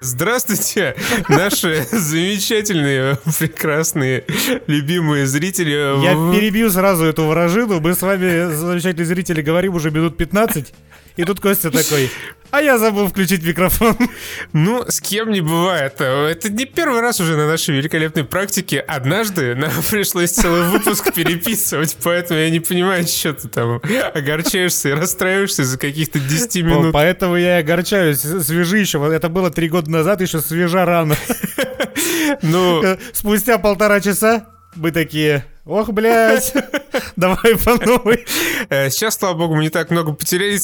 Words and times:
Здравствуйте, 0.00 0.94
наши 1.28 1.86
замечательные, 1.90 3.18
прекрасные, 3.38 4.24
любимые 4.66 5.26
зрители. 5.26 5.70
Я 6.02 6.12
перебью 6.38 6.70
сразу 6.70 7.06
эту 7.06 7.26
вражину. 7.26 7.80
Мы 7.80 7.94
с 7.94 8.02
вами, 8.02 8.52
замечательные 8.52 9.06
зрители, 9.06 9.40
говорим 9.40 9.74
уже 9.74 9.90
минут 9.90 10.18
15. 10.18 10.74
И 11.16 11.24
тут 11.24 11.40
Костя 11.40 11.70
такой, 11.70 12.10
а 12.50 12.62
я 12.62 12.78
забыл 12.78 13.08
включить 13.08 13.42
микрофон. 13.42 13.96
Ну, 14.52 14.84
с 14.88 15.00
кем 15.00 15.30
не 15.30 15.40
бывает. 15.40 16.00
Это 16.00 16.50
не 16.50 16.64
первый 16.64 17.00
раз 17.00 17.20
уже 17.20 17.36
на 17.36 17.46
нашей 17.46 17.76
великолепной 17.76 18.24
практике. 18.24 18.80
Однажды 18.80 19.54
нам 19.54 19.70
пришлось 19.90 20.30
целый 20.30 20.62
выпуск 20.70 21.12
переписывать, 21.12 21.96
поэтому 22.02 22.40
я 22.40 22.50
не 22.50 22.60
понимаю, 22.60 23.06
что 23.06 23.32
ты 23.32 23.48
там 23.48 23.80
огорчаешься 24.14 24.90
и 24.90 24.92
расстраиваешься 24.92 25.64
за 25.64 25.78
каких-то 25.78 26.18
10 26.18 26.56
минут. 26.64 26.92
Поэтому 26.92 27.36
я 27.36 27.58
и 27.58 27.62
огорчаюсь. 27.62 28.20
Свежи 28.20 28.78
еще. 28.78 29.04
Это 29.12 29.28
было 29.28 29.50
три 29.50 29.68
года 29.68 29.90
назад, 29.90 30.20
еще 30.20 30.40
свежа 30.40 30.84
рано. 30.84 31.16
Ну... 32.42 32.82
Спустя 33.12 33.56
полтора 33.58 34.00
часа 34.00 34.55
мы 34.76 34.92
такие, 34.92 35.44
ох, 35.64 35.90
блядь, 35.90 36.52
давай 37.16 37.56
по 37.56 37.74
новой. 37.84 38.24
Э, 38.68 38.90
сейчас, 38.90 39.16
слава 39.16 39.34
богу, 39.36 39.56
мы 39.56 39.64
не 39.64 39.70
так 39.70 39.90
много 39.90 40.12
потеряли, 40.12 40.58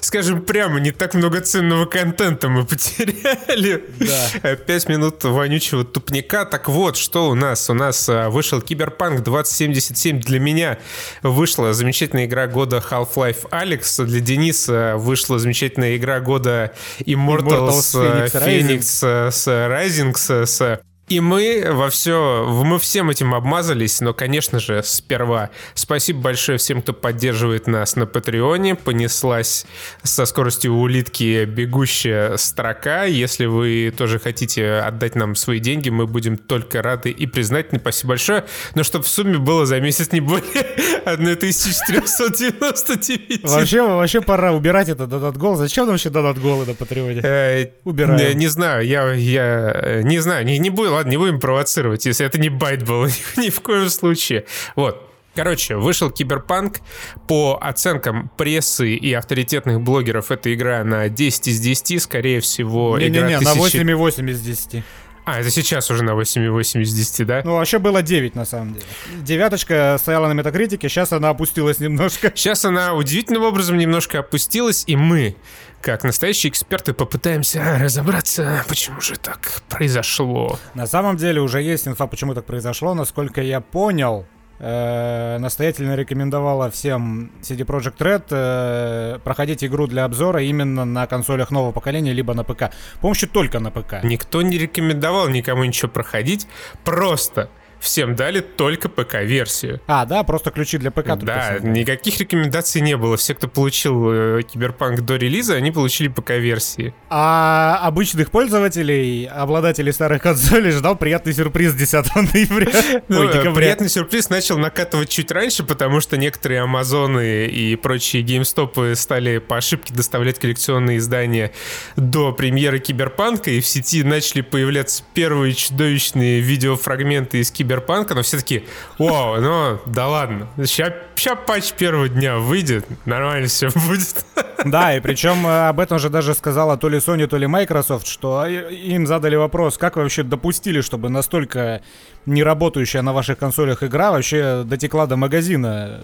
скажем 0.00 0.42
прямо, 0.42 0.80
не 0.80 0.90
так 0.90 1.14
много 1.14 1.40
ценного 1.40 1.86
контента 1.86 2.48
мы 2.48 2.64
потеряли. 2.64 3.84
Да. 3.98 4.28
Э, 4.42 4.56
пять 4.56 4.88
минут 4.88 5.22
вонючего 5.24 5.84
тупника. 5.84 6.44
Так 6.44 6.68
вот, 6.68 6.96
что 6.96 7.30
у 7.30 7.34
нас? 7.34 7.70
У 7.70 7.74
нас 7.74 8.08
э, 8.08 8.28
вышел 8.28 8.60
Киберпанк 8.60 9.22
2077 9.22 10.20
для 10.20 10.40
меня. 10.40 10.78
Вышла 11.22 11.72
замечательная 11.72 12.26
игра 12.26 12.46
года 12.46 12.82
Half-Life 12.90 13.50
Alex. 13.50 14.04
Для 14.04 14.20
Дениса 14.20 14.94
вышла 14.96 15.38
замечательная 15.38 15.96
игра 15.96 16.20
года 16.20 16.72
Immortals, 17.00 17.94
Immortals 17.94 18.32
Phoenix, 18.32 18.32
Phoenix 18.32 19.30
с 19.30 19.46
Rising, 19.46 20.46
с 20.46 20.80
и 21.08 21.20
мы 21.20 21.64
во 21.70 21.90
все, 21.90 22.46
мы 22.64 22.78
всем 22.78 23.10
этим 23.10 23.34
обмазались, 23.34 24.00
но, 24.00 24.12
конечно 24.12 24.60
же, 24.60 24.82
сперва 24.82 25.50
спасибо 25.74 26.20
большое 26.20 26.58
всем, 26.58 26.82
кто 26.82 26.92
поддерживает 26.92 27.66
нас 27.66 27.96
на 27.96 28.06
Патреоне. 28.06 28.74
Понеслась 28.74 29.64
со 30.02 30.26
скоростью 30.26 30.74
улитки 30.74 31.44
бегущая 31.44 32.36
строка. 32.36 33.04
Если 33.04 33.46
вы 33.46 33.92
тоже 33.96 34.18
хотите 34.18 34.74
отдать 34.74 35.14
нам 35.14 35.34
свои 35.34 35.60
деньги, 35.60 35.88
мы 35.88 36.06
будем 36.06 36.36
только 36.36 36.82
рады 36.82 37.10
и 37.10 37.26
признательны. 37.26 37.80
Спасибо 37.80 38.10
большое. 38.10 38.44
Но 38.74 38.82
чтобы 38.82 39.04
в 39.04 39.08
сумме 39.08 39.38
было 39.38 39.64
за 39.66 39.80
месяц 39.80 40.12
не 40.12 40.20
более 40.20 40.44
1499. 41.04 43.44
Вообще, 43.44 43.82
вообще 43.82 44.20
пора 44.20 44.52
убирать 44.52 44.88
этот 44.88 45.08
донат 45.08 45.36
гол. 45.38 45.56
Зачем 45.56 45.86
нам 45.86 45.94
вообще 45.94 46.10
донат 46.10 46.38
голы 46.38 46.66
на 46.66 46.74
Patreon 46.74 47.10
е? 47.10 47.20
Э, 47.22 47.66
Убираем. 47.84 48.38
Не 48.38 48.48
знаю, 48.48 48.84
я, 48.86 49.12
я 49.12 50.02
не 50.02 50.18
знаю, 50.18 50.44
не, 50.44 50.58
не 50.58 50.70
было 50.70 50.97
ладно, 50.98 51.10
не 51.10 51.16
будем 51.16 51.40
провоцировать, 51.40 52.04
если 52.06 52.26
это 52.26 52.38
не 52.38 52.48
байт 52.48 52.84
был, 52.84 53.06
ни 53.36 53.50
в 53.50 53.60
коем 53.60 53.88
случае. 53.88 54.44
Вот. 54.76 55.04
Короче, 55.34 55.76
вышел 55.76 56.10
Киберпанк. 56.10 56.80
По 57.28 57.58
оценкам 57.60 58.30
прессы 58.36 58.96
и 58.96 59.12
авторитетных 59.12 59.80
блогеров, 59.80 60.32
эта 60.32 60.52
игра 60.52 60.82
на 60.82 61.08
10 61.08 61.48
из 61.48 61.60
10. 61.60 62.02
Скорее 62.02 62.40
всего, 62.40 62.98
не, 62.98 63.06
игра 63.06 63.28
не, 63.28 63.34
не, 63.34 63.38
тысячи... 63.38 63.76
на 63.76 63.92
8,8 63.92 64.30
из 64.30 64.40
10. 64.40 64.84
А, 65.24 65.40
это 65.40 65.50
сейчас 65.50 65.90
уже 65.90 66.02
на 66.02 66.12
8,8 66.12 66.80
из 66.80 66.94
10, 66.94 67.26
да? 67.26 67.42
Ну, 67.44 67.52
вообще 67.52 67.78
было 67.78 68.02
9, 68.02 68.34
на 68.34 68.46
самом 68.46 68.72
деле. 68.72 68.86
Девяточка 69.22 69.96
стояла 70.00 70.26
на 70.26 70.32
метакритике, 70.32 70.88
сейчас 70.88 71.12
она 71.12 71.28
опустилась 71.28 71.78
немножко. 71.78 72.32
Сейчас 72.34 72.64
она 72.64 72.94
удивительным 72.94 73.42
образом 73.42 73.76
немножко 73.76 74.20
опустилась, 74.20 74.84
и 74.86 74.96
мы 74.96 75.36
как 75.80 76.04
настоящие 76.04 76.50
эксперты 76.50 76.92
попытаемся 76.92 77.78
разобраться, 77.78 78.64
почему 78.68 79.00
же 79.00 79.16
так 79.16 79.62
произошло. 79.68 80.58
На 80.74 80.86
самом 80.86 81.16
деле 81.16 81.40
уже 81.40 81.62
есть 81.62 81.86
инфа, 81.88 82.06
почему 82.06 82.34
так 82.34 82.44
произошло. 82.44 82.94
Насколько 82.94 83.42
я 83.42 83.60
понял, 83.60 84.26
э, 84.58 85.38
настоятельно 85.38 85.94
рекомендовала 85.94 86.70
всем 86.70 87.30
CD 87.40 87.64
Projekt 87.64 87.98
Red 87.98 88.24
э, 88.30 89.18
проходить 89.20 89.64
игру 89.64 89.86
для 89.86 90.04
обзора 90.04 90.42
именно 90.42 90.84
на 90.84 91.06
консолях 91.06 91.50
нового 91.50 91.72
поколения, 91.72 92.12
либо 92.12 92.34
на 92.34 92.44
ПК. 92.44 92.70
Помощью 93.00 93.28
только 93.28 93.60
на 93.60 93.70
ПК. 93.70 94.02
Никто 94.02 94.42
не 94.42 94.58
рекомендовал 94.58 95.28
никому 95.28 95.64
ничего 95.64 95.90
проходить. 95.90 96.46
Просто 96.84 97.50
всем 97.80 98.14
дали 98.14 98.40
только 98.40 98.88
ПК-версию. 98.88 99.80
А, 99.86 100.04
да, 100.04 100.22
просто 100.22 100.50
ключи 100.50 100.78
для 100.78 100.90
ПК. 100.90 101.16
Да, 101.16 101.58
никаких 101.60 102.18
рекомендаций 102.18 102.80
не 102.80 102.96
было. 102.96 103.16
Все, 103.16 103.34
кто 103.34 103.48
получил 103.48 104.10
э, 104.10 104.42
Киберпанк 104.42 105.00
до 105.02 105.16
релиза, 105.16 105.54
они 105.54 105.70
получили 105.70 106.08
ПК-версии. 106.08 106.94
А 107.08 107.80
обычных 107.82 108.30
пользователей, 108.30 109.26
обладателей 109.26 109.92
старых 109.92 110.22
консолей, 110.22 110.72
ждал 110.72 110.96
приятный 110.96 111.32
сюрприз 111.32 111.74
10 111.74 112.14
ноября. 112.14 112.68
Ну, 113.08 113.20
Ой, 113.20 113.28
декабря. 113.28 113.52
Приятный 113.52 113.88
сюрприз 113.88 114.28
начал 114.28 114.58
накатывать 114.58 115.08
чуть 115.08 115.30
раньше, 115.30 115.64
потому 115.64 116.00
что 116.00 116.16
некоторые 116.16 116.62
Амазоны 116.62 117.46
и 117.46 117.76
прочие 117.76 118.22
GameStop 118.22 118.86
ы 118.86 118.94
стали 118.96 119.38
по 119.38 119.56
ошибке 119.56 119.94
доставлять 119.94 120.38
коллекционные 120.38 120.98
издания 120.98 121.52
до 121.96 122.32
премьеры 122.32 122.80
Киберпанка, 122.80 123.50
и 123.50 123.60
в 123.60 123.66
сети 123.66 124.02
начали 124.02 124.42
появляться 124.42 125.02
первые 125.14 125.54
чудовищные 125.54 126.40
видеофрагменты 126.40 127.38
из 127.38 127.50
Киберпанка 127.50 127.67
киберпанка, 127.68 128.14
но 128.14 128.22
все 128.22 128.38
таки 128.38 128.64
вау, 128.98 129.40
ну 129.40 129.78
да 129.86 130.08
ладно, 130.08 130.48
сейчас, 130.56 130.92
сейчас 131.14 131.38
патч 131.46 131.72
первого 131.72 132.08
дня 132.08 132.38
выйдет, 132.38 132.86
нормально 133.04 133.46
все 133.46 133.68
будет. 133.88 134.24
Да, 134.64 134.96
и 134.96 135.00
причем 135.00 135.46
э, 135.46 135.68
об 135.68 135.78
этом 135.78 135.98
же 135.98 136.08
даже 136.08 136.34
сказала 136.34 136.76
то 136.76 136.88
ли 136.88 136.98
Sony, 136.98 137.26
то 137.26 137.36
ли 137.36 137.46
Microsoft, 137.46 138.06
что 138.06 138.46
им 138.46 139.06
задали 139.06 139.36
вопрос, 139.36 139.76
как 139.76 139.96
вы 139.96 140.02
вообще 140.02 140.22
допустили, 140.22 140.80
чтобы 140.80 141.10
настолько 141.10 141.82
не 142.26 142.42
работающая 142.42 143.02
на 143.02 143.12
ваших 143.12 143.38
консолях 143.38 143.82
игра 143.82 144.10
вообще 144.10 144.62
дотекла 144.64 145.06
до 145.06 145.16
магазина 145.16 146.00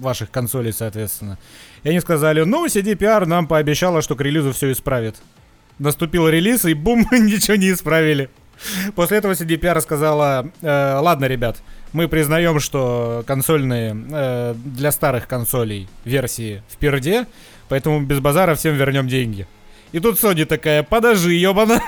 ваших 0.00 0.30
консолей, 0.30 0.72
соответственно. 0.72 1.38
И 1.82 1.88
они 1.88 2.00
сказали, 2.00 2.42
ну, 2.42 2.66
CDPR 2.66 3.26
нам 3.26 3.46
пообещала, 3.46 4.02
что 4.02 4.14
к 4.14 4.20
релизу 4.20 4.52
все 4.52 4.72
исправит. 4.72 5.16
Наступил 5.78 6.28
релиз, 6.28 6.64
и 6.64 6.74
бум, 6.74 7.06
ничего 7.12 7.56
не 7.56 7.72
исправили. 7.72 8.30
После 8.94 9.18
этого 9.18 9.32
CDPR 9.32 9.72
рассказала, 9.72 10.50
э, 10.62 10.98
ладно, 10.98 11.26
ребят, 11.26 11.58
мы 11.92 12.08
признаем, 12.08 12.60
что 12.60 13.24
консольные 13.26 13.96
э, 14.10 14.54
для 14.56 14.92
старых 14.92 15.28
консолей 15.28 15.88
версии 16.04 16.62
в 16.68 16.76
перде, 16.76 17.26
поэтому 17.68 18.00
без 18.02 18.20
базара 18.20 18.54
всем 18.54 18.74
вернем 18.74 19.08
деньги. 19.08 19.46
И 19.92 20.00
тут 20.00 20.18
Sony 20.22 20.44
такая, 20.44 20.82
подожди, 20.82 21.34
ёбана. 21.34 21.80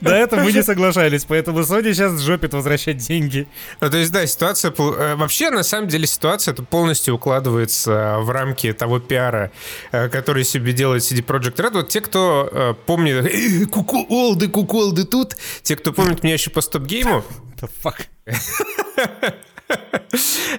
До 0.00 0.14
этого 0.14 0.40
мы 0.40 0.52
не 0.52 0.62
соглашались, 0.62 1.24
поэтому 1.24 1.60
Sony 1.60 1.92
сейчас 1.92 2.20
жопит 2.20 2.54
возвращать 2.54 2.98
деньги. 2.98 3.46
Ну, 3.80 3.90
то 3.90 3.96
есть, 3.96 4.12
да, 4.12 4.26
ситуация... 4.26 4.72
Э, 4.76 5.14
вообще, 5.16 5.50
на 5.50 5.62
самом 5.62 5.88
деле, 5.88 6.06
ситуация 6.06 6.52
это 6.52 6.62
полностью 6.62 7.14
укладывается 7.14 8.18
в 8.20 8.30
рамки 8.30 8.72
того 8.72 8.98
пиара, 8.98 9.50
э, 9.92 10.08
который 10.08 10.44
себе 10.44 10.72
делает 10.72 11.02
CD 11.02 11.24
Projekt 11.24 11.56
Red. 11.56 11.72
Вот 11.72 11.88
те, 11.88 12.00
кто 12.00 12.48
э, 12.50 12.74
помнит... 12.86 13.70
Куколды, 13.70 14.48
куколды 14.48 15.04
тут. 15.04 15.36
Те, 15.62 15.76
кто 15.76 15.92
помнит 15.92 16.22
меня 16.22 16.34
еще 16.34 16.50
по 16.50 16.60
StopGame 16.60 17.03
у... 17.03 17.24
The 17.60 17.70
fuck? 17.82 18.06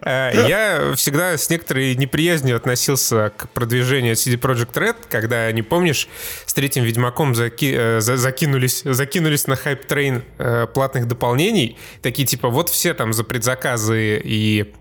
Э, 0.02 0.32
я 0.48 0.94
всегда 0.96 1.38
с 1.38 1.50
некоторой 1.50 1.96
неприязнью 1.96 2.56
относился 2.56 3.32
к 3.36 3.50
продвижению 3.50 4.14
CD 4.14 4.40
Projekt 4.40 4.74
Red, 4.74 4.96
когда, 5.10 5.52
не 5.52 5.62
помнишь, 5.62 6.08
с 6.46 6.54
третьим 6.54 6.84
Ведьмаком 6.84 7.36
заки, 7.36 7.74
э, 7.76 8.00
закинулись, 8.00 8.82
закинулись 8.86 9.48
на 9.48 9.56
hype 9.56 9.86
train 9.86 10.24
э, 10.38 10.68
платных 10.74 11.08
дополнений. 11.08 11.78
Такие 12.02 12.28
типа, 12.28 12.50
вот 12.50 12.70
все 12.70 12.94
там 12.94 13.14
за 13.14 13.24
предзаказы 13.24 14.22
и 14.24 14.74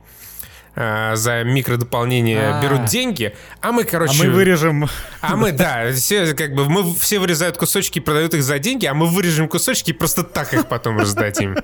э, 0.78 1.16
за 1.16 1.43
микродополнение 1.43 2.50
А-а-а. 2.50 2.62
берут 2.62 2.84
деньги, 2.87 3.34
а 3.61 3.72
мы, 3.72 3.84
короче... 3.84 4.22
А 4.22 4.25
мы 4.25 4.31
вырежем... 4.31 4.89
А 5.21 5.37
мы, 5.37 5.53
да, 5.53 5.93
все, 5.93 6.34
как 6.34 6.55
бы, 6.55 6.69
мы 6.69 6.94
все 6.94 7.19
вырезают 7.19 7.56
кусочки 7.56 7.99
и 7.99 8.00
продают 8.00 8.34
их 8.34 8.43
за 8.43 8.59
деньги, 8.59 8.86
а 8.86 8.95
мы 8.95 9.07
вырежем 9.07 9.48
кусочки 9.48 9.91
и 9.91 9.92
просто 9.92 10.22
так 10.22 10.54
их 10.54 10.69
потом 10.69 10.98
раздадим. 10.98 11.57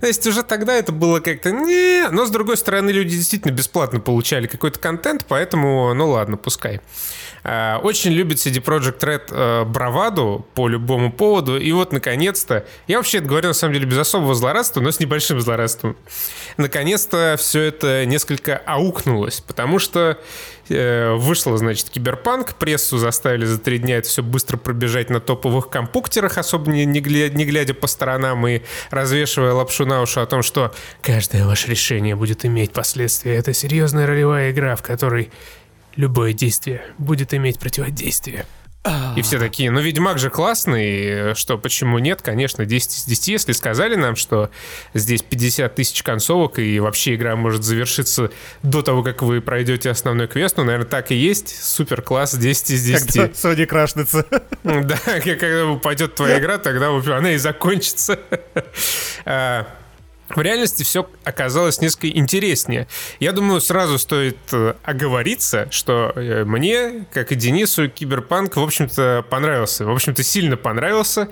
То 0.00 0.06
есть 0.06 0.26
уже 0.26 0.42
тогда 0.42 0.74
это 0.74 0.92
было 0.92 1.20
как-то 1.20 1.52
не, 1.52 2.08
но 2.10 2.26
с 2.26 2.30
другой 2.30 2.56
стороны 2.56 2.90
люди 2.90 3.16
действительно 3.16 3.52
бесплатно 3.52 4.00
получали 4.00 4.46
какой-то 4.46 4.78
контент, 4.80 5.24
поэтому, 5.28 5.94
ну 5.94 6.10
ладно, 6.10 6.36
пускай. 6.36 6.80
Э, 7.44 7.76
очень 7.82 8.12
любит 8.12 8.38
CD 8.38 8.62
Project 8.62 8.98
Red 9.00 9.64
браваду 9.66 10.46
по 10.54 10.68
любому 10.68 11.12
поводу. 11.12 11.58
И 11.58 11.70
вот, 11.72 11.92
наконец-то, 11.92 12.66
я 12.86 12.96
вообще 12.96 13.18
это 13.18 13.28
говорю, 13.28 13.48
на 13.48 13.54
самом 13.54 13.74
деле, 13.74 13.86
без 13.86 13.98
особого 13.98 14.34
злорадства, 14.34 14.80
но 14.80 14.90
с 14.90 15.00
небольшим 15.00 15.40
злорадством. 15.40 15.96
Наконец-то 16.56 17.36
все 17.38 17.62
это 17.62 18.06
несколько 18.06 18.56
аукнулось, 18.56 19.40
потому 19.40 19.78
что 19.78 20.18
э, 20.68 21.12
вышло, 21.14 21.56
значит, 21.58 21.90
Киберпанк, 21.90 22.54
прессу 22.54 22.98
заставили 22.98 23.44
за 23.44 23.58
три 23.58 23.78
дня 23.78 23.98
это 23.98 24.08
все 24.08 24.22
быстро 24.22 24.56
пробежать 24.56 25.10
на 25.10 25.20
топовых 25.20 25.68
компуктерах, 25.68 26.38
особо 26.38 26.70
не, 26.70 26.84
не, 26.84 27.00
глядя, 27.00 27.36
не 27.36 27.44
глядя 27.44 27.74
по 27.74 27.86
сторонам 27.86 28.46
и 28.46 28.62
развешивая 28.90 29.52
лапшу 29.52 29.86
на 29.86 30.02
уши 30.02 30.20
о 30.20 30.26
том, 30.26 30.42
что 30.42 30.74
каждое 31.02 31.46
ваше 31.46 31.70
решение 31.70 32.16
будет 32.16 32.44
иметь 32.44 32.72
последствия. 32.72 33.36
Это 33.36 33.52
серьезная 33.52 34.06
ролевая 34.06 34.50
игра, 34.50 34.76
в 34.76 34.82
которой 34.82 35.30
любое 35.96 36.32
действие 36.32 36.82
будет 36.98 37.34
иметь 37.34 37.58
противодействие. 37.58 38.46
И 39.16 39.22
все 39.22 39.38
такие, 39.38 39.70
ну, 39.70 39.80
Ведьмак 39.80 40.18
же 40.18 40.28
классный, 40.28 41.34
что, 41.34 41.56
почему 41.56 41.98
нет? 41.98 42.20
Конечно, 42.20 42.66
10 42.66 42.98
из 42.98 43.04
10. 43.04 43.28
Если 43.28 43.52
сказали 43.52 43.94
нам, 43.94 44.14
что 44.14 44.50
здесь 44.92 45.22
50 45.22 45.74
тысяч 45.74 46.02
концовок, 46.02 46.58
и 46.58 46.78
вообще 46.80 47.14
игра 47.14 47.34
может 47.34 47.64
завершиться 47.64 48.30
до 48.62 48.82
того, 48.82 49.02
как 49.02 49.22
вы 49.22 49.40
пройдете 49.40 49.88
основной 49.88 50.28
квест, 50.28 50.58
ну, 50.58 50.64
наверное, 50.64 50.86
так 50.86 51.12
и 51.12 51.14
есть. 51.14 51.64
Супер 51.64 52.02
класс, 52.02 52.34
10 52.34 52.70
из 52.72 52.84
10. 52.84 53.06
Когда 53.06 53.26
Sony 53.32 53.66
крашнется. 53.66 54.26
Да, 54.64 54.98
когда 55.20 55.66
упадет 55.66 56.14
твоя 56.14 56.38
игра, 56.38 56.58
тогда 56.58 56.90
она 57.16 57.32
и 57.32 57.38
закончится. 57.38 58.18
В 60.28 60.40
реальности 60.40 60.82
все 60.82 61.08
оказалось 61.22 61.80
несколько 61.80 62.08
интереснее. 62.08 62.88
Я 63.20 63.32
думаю, 63.32 63.60
сразу 63.60 63.98
стоит 63.98 64.38
э, 64.52 64.74
оговориться, 64.82 65.68
что 65.70 66.12
э, 66.16 66.44
мне, 66.44 67.06
как 67.12 67.30
и 67.30 67.34
Денису, 67.34 67.88
Киберпанк, 67.88 68.56
в 68.56 68.62
общем-то, 68.62 69.24
понравился. 69.28 69.84
В 69.84 69.90
общем-то, 69.90 70.22
сильно 70.22 70.56
понравился. 70.56 71.28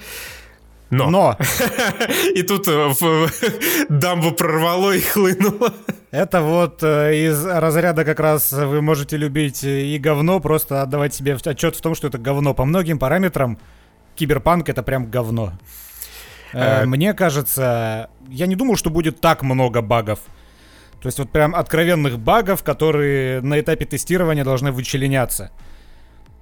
Но. 0.90 1.08
Но. 1.08 1.38
И 2.34 2.42
тут 2.42 2.68
э, 2.68 2.92
дамбу 3.88 4.32
прорвало 4.32 4.92
и 4.92 5.00
хлынуло. 5.00 5.72
Это 6.10 6.42
вот 6.42 6.82
из 6.82 7.46
разряда 7.46 8.04
как 8.04 8.20
раз 8.20 8.52
вы 8.52 8.82
можете 8.82 9.16
любить 9.16 9.64
и 9.64 9.96
говно, 9.96 10.38
просто 10.40 10.82
отдавать 10.82 11.14
себе 11.14 11.34
отчет 11.42 11.74
в 11.74 11.80
том, 11.80 11.94
что 11.94 12.08
это 12.08 12.18
говно. 12.18 12.52
По 12.52 12.66
многим 12.66 12.98
параметрам 12.98 13.58
киберпанк 14.16 14.68
это 14.68 14.82
прям 14.82 15.10
говно. 15.10 15.54
Э, 16.52 16.84
мне 16.84 17.14
кажется, 17.14 18.10
я 18.28 18.46
не 18.46 18.56
думал, 18.56 18.76
что 18.76 18.90
будет 18.90 19.20
так 19.20 19.43
много 19.43 19.82
багов. 19.82 20.20
То 21.00 21.08
есть 21.08 21.19
вот 21.19 21.31
прям 21.31 21.54
откровенных 21.54 22.19
багов, 22.19 22.62
которые 22.62 23.40
на 23.40 23.58
этапе 23.60 23.84
тестирования 23.84 24.44
должны 24.44 24.70
вычленяться. 24.70 25.50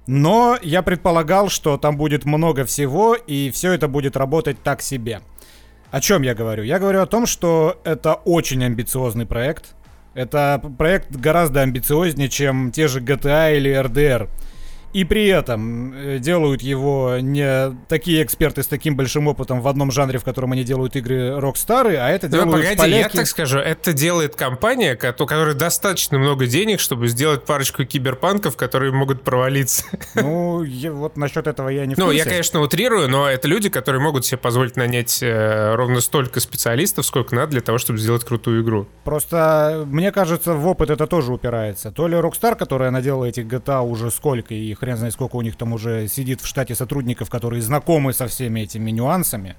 Но 0.07 0.57
я 0.61 0.81
предполагал, 0.81 1.49
что 1.49 1.77
там 1.77 1.97
будет 1.97 2.25
много 2.25 2.65
всего, 2.65 3.15
и 3.15 3.49
все 3.51 3.71
это 3.71 3.87
будет 3.87 4.15
работать 4.15 4.61
так 4.61 4.81
себе. 4.81 5.21
О 5.89 5.99
чем 5.99 6.21
я 6.21 6.33
говорю? 6.33 6.63
Я 6.63 6.79
говорю 6.79 7.01
о 7.01 7.05
том, 7.05 7.25
что 7.25 7.79
это 7.83 8.13
очень 8.13 8.63
амбициозный 8.63 9.25
проект. 9.25 9.75
Это 10.13 10.61
проект 10.77 11.15
гораздо 11.15 11.61
амбициознее, 11.61 12.29
чем 12.29 12.71
те 12.71 12.87
же 12.87 12.99
GTA 12.99 13.55
или 13.57 13.71
RDR. 13.71 14.29
И 14.93 15.05
при 15.05 15.27
этом 15.27 15.93
э, 15.93 16.19
делают 16.19 16.61
его 16.61 17.17
не 17.19 17.75
такие 17.87 18.23
эксперты 18.23 18.61
с 18.63 18.67
таким 18.67 18.95
большим 18.97 19.27
опытом 19.27 19.61
в 19.61 19.67
одном 19.67 19.91
жанре, 19.91 20.19
в 20.19 20.23
котором 20.23 20.51
они 20.51 20.63
делают 20.63 20.95
игры 20.95 21.39
Rockstar, 21.39 21.95
а 21.95 22.09
это 22.09 22.27
ну, 22.27 22.33
делают 22.33 22.51
погоди, 22.51 22.77
поляки... 22.77 23.01
я 23.01 23.09
так 23.09 23.27
скажу, 23.27 23.59
это 23.59 23.93
делает 23.93 24.35
компания, 24.35 24.95
у 24.95 25.25
которой 25.25 25.55
достаточно 25.55 26.19
много 26.19 26.45
денег, 26.45 26.79
чтобы 26.79 27.07
сделать 27.07 27.45
парочку 27.45 27.85
киберпанков, 27.85 28.57
которые 28.57 28.91
могут 28.91 29.23
провалиться. 29.23 29.85
Ну, 30.15 30.63
я, 30.63 30.91
вот 30.91 31.15
насчет 31.15 31.47
этого 31.47 31.69
я 31.69 31.85
не 31.85 31.95
в 31.95 31.97
Ну, 31.97 32.11
я, 32.11 32.25
конечно, 32.25 32.59
утрирую, 32.61 33.09
но 33.09 33.29
это 33.29 33.47
люди, 33.47 33.69
которые 33.69 34.01
могут 34.01 34.25
себе 34.25 34.37
позволить 34.37 34.75
нанять 34.75 35.23
э, 35.23 35.73
ровно 35.75 36.01
столько 36.01 36.39
специалистов, 36.39 37.05
сколько 37.05 37.35
надо 37.35 37.51
для 37.51 37.61
того, 37.61 37.77
чтобы 37.77 37.99
сделать 37.99 38.25
крутую 38.25 38.63
игру. 38.63 38.87
Просто, 39.03 39.83
мне 39.87 40.11
кажется, 40.11 40.53
в 40.53 40.67
опыт 40.67 40.89
это 40.89 41.07
тоже 41.07 41.33
упирается. 41.33 41.91
То 41.91 42.07
ли 42.07 42.15
Rockstar, 42.17 42.55
которая 42.55 42.91
наделала 42.91 43.25
этих 43.25 43.45
GTA 43.45 43.81
уже 43.81 44.11
сколько, 44.11 44.53
и 44.53 44.73
хрен 44.81 44.97
знает 44.97 45.13
сколько 45.13 45.35
у 45.35 45.41
них 45.43 45.55
там 45.55 45.73
уже 45.73 46.07
сидит 46.07 46.41
в 46.41 46.47
штате 46.47 46.73
сотрудников, 46.73 47.29
которые 47.29 47.61
знакомы 47.61 48.13
со 48.13 48.27
всеми 48.27 48.61
этими 48.61 48.89
нюансами. 48.89 49.55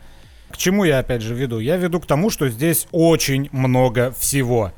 К 0.50 0.56
чему 0.56 0.82
я 0.82 0.98
опять 0.98 1.22
же 1.22 1.34
веду? 1.34 1.60
Я 1.60 1.76
веду 1.76 2.00
к 2.00 2.06
тому, 2.06 2.28
что 2.28 2.48
здесь 2.48 2.88
очень 2.90 3.48
много 3.52 4.12
всего. 4.18 4.72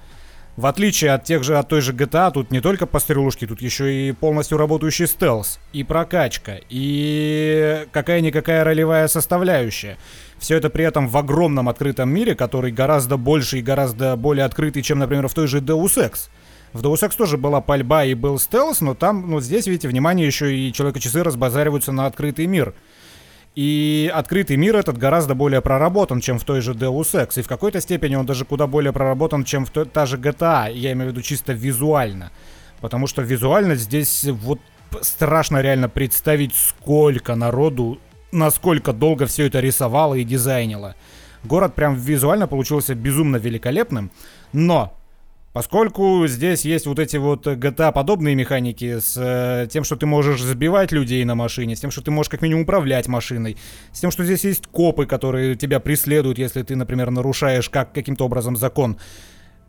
В 0.56 0.67
отличие 0.67 1.12
от 1.12 1.25
тех 1.25 1.43
же, 1.43 1.56
от 1.56 1.69
той 1.69 1.81
же 1.81 1.93
GTA, 1.93 2.31
тут 2.31 2.50
не 2.52 2.61
только 2.61 2.87
пострелушки, 2.87 3.46
тут 3.46 3.62
еще 3.62 4.08
и 4.08 4.12
полностью 4.12 4.58
работающий 4.58 5.06
стелс, 5.06 5.58
и 5.73 5.82
прокачка, 5.82 6.61
и 6.69 7.87
какая-никакая 7.90 8.62
ролевая 8.62 9.08
составляющая. 9.08 9.97
Все 10.38 10.56
это 10.56 10.69
при 10.69 10.85
этом 10.85 11.08
в 11.08 11.17
огромном 11.17 11.70
открытом 11.70 12.11
мире, 12.11 12.35
который 12.37 12.70
гораздо 12.70 13.17
больше 13.17 13.58
и 13.58 13.62
гораздо 13.62 14.14
более 14.14 14.44
открытый, 14.44 14.82
чем, 14.82 14.99
например, 14.99 15.26
в 15.26 15.35
той 15.35 15.49
же 15.49 15.61
Deus 15.61 15.97
Ex. 15.97 16.29
В 16.75 16.82
Deus 16.82 17.09
Ex 17.09 17.17
тоже 17.17 17.38
была 17.38 17.61
пальба 17.61 18.05
и 18.05 18.15
был 18.15 18.37
стелс, 18.37 18.81
но 18.81 18.94
там, 18.94 19.31
ну, 19.31 19.41
здесь, 19.41 19.69
видите, 19.69 19.87
внимание, 19.87 20.26
еще 20.26 20.55
и 20.55 20.73
Человека-часы 20.73 21.23
разбазариваются 21.23 21.93
на 21.93 22.06
открытый 22.06 22.47
мир. 22.47 22.75
И 23.55 24.11
открытый 24.12 24.56
мир 24.56 24.75
этот 24.75 24.99
гораздо 24.99 25.37
более 25.37 25.62
проработан, 25.62 26.21
чем 26.21 26.41
в 26.41 26.44
той 26.44 26.61
же 26.61 26.73
Deus 26.73 27.15
Ex. 27.15 27.38
И 27.38 27.43
в 27.43 27.47
какой-то 27.47 27.81
степени 27.81 28.17
он 28.17 28.26
даже 28.26 28.44
куда 28.44 28.67
более 28.67 28.93
проработан, 28.93 29.44
чем 29.44 29.65
в 29.65 29.71
той, 29.71 29.85
та 29.85 30.05
же 30.05 30.17
GTA. 30.17 30.75
Я 30.75 30.91
имею 30.93 31.11
в 31.11 31.12
виду 31.12 31.23
чисто 31.23 31.53
визуально. 31.53 32.32
Потому 32.81 33.06
что 33.06 33.23
визуально 33.23 33.76
здесь 33.76 34.25
вот 34.25 34.59
страшно 35.00 35.62
реально 35.62 35.88
представить, 35.88 36.56
сколько 36.56 37.37
народу, 37.37 38.00
насколько 38.32 38.93
долго 38.93 39.26
все 39.26 39.47
это 39.47 39.61
рисовало 39.61 40.15
и 40.17 40.25
дизайнило. 40.25 40.97
Город 41.44 41.76
прям 41.76 41.94
визуально 41.94 42.49
получился 42.49 42.97
безумно 42.97 43.37
великолепным. 43.37 44.11
Но 44.53 44.93
Поскольку 45.55 46.27
здесь 46.27 46.65
есть 46.65 46.85
вот 46.85 46.99
эти 46.99 47.17
вот 47.17 47.47
GTA-подобные 47.47 48.35
механики 48.35 48.99
с 48.99 49.15
э, 49.17 49.69
тем, 49.71 49.85
что 49.85 49.95
ты 49.95 50.05
можешь 50.05 50.43
сбивать 50.43 50.91
людей 50.91 51.25
на 51.25 51.37
машине, 51.37 51.77
с 51.77 51.81
тем, 51.81 51.93
что 51.93 52.03
ты 52.03 52.11
можешь 52.11 52.29
как 52.29 52.43
минимум 52.43 52.65
управлять 52.65 53.06
машиной, 53.06 53.56
с 53.93 54.01
тем, 54.01 54.11
что 54.11 54.25
здесь 54.25 54.43
есть 54.43 54.67
копы, 54.67 55.06
которые 55.06 55.55
тебя 55.55 55.79
преследуют, 55.79 56.39
если 56.39 56.65
ты, 56.65 56.75
например, 56.75 57.12
нарушаешь 57.12 57.71
как, 57.71 57.93
каким-то 57.93 58.25
образом 58.25 58.56
закон. 58.56 58.99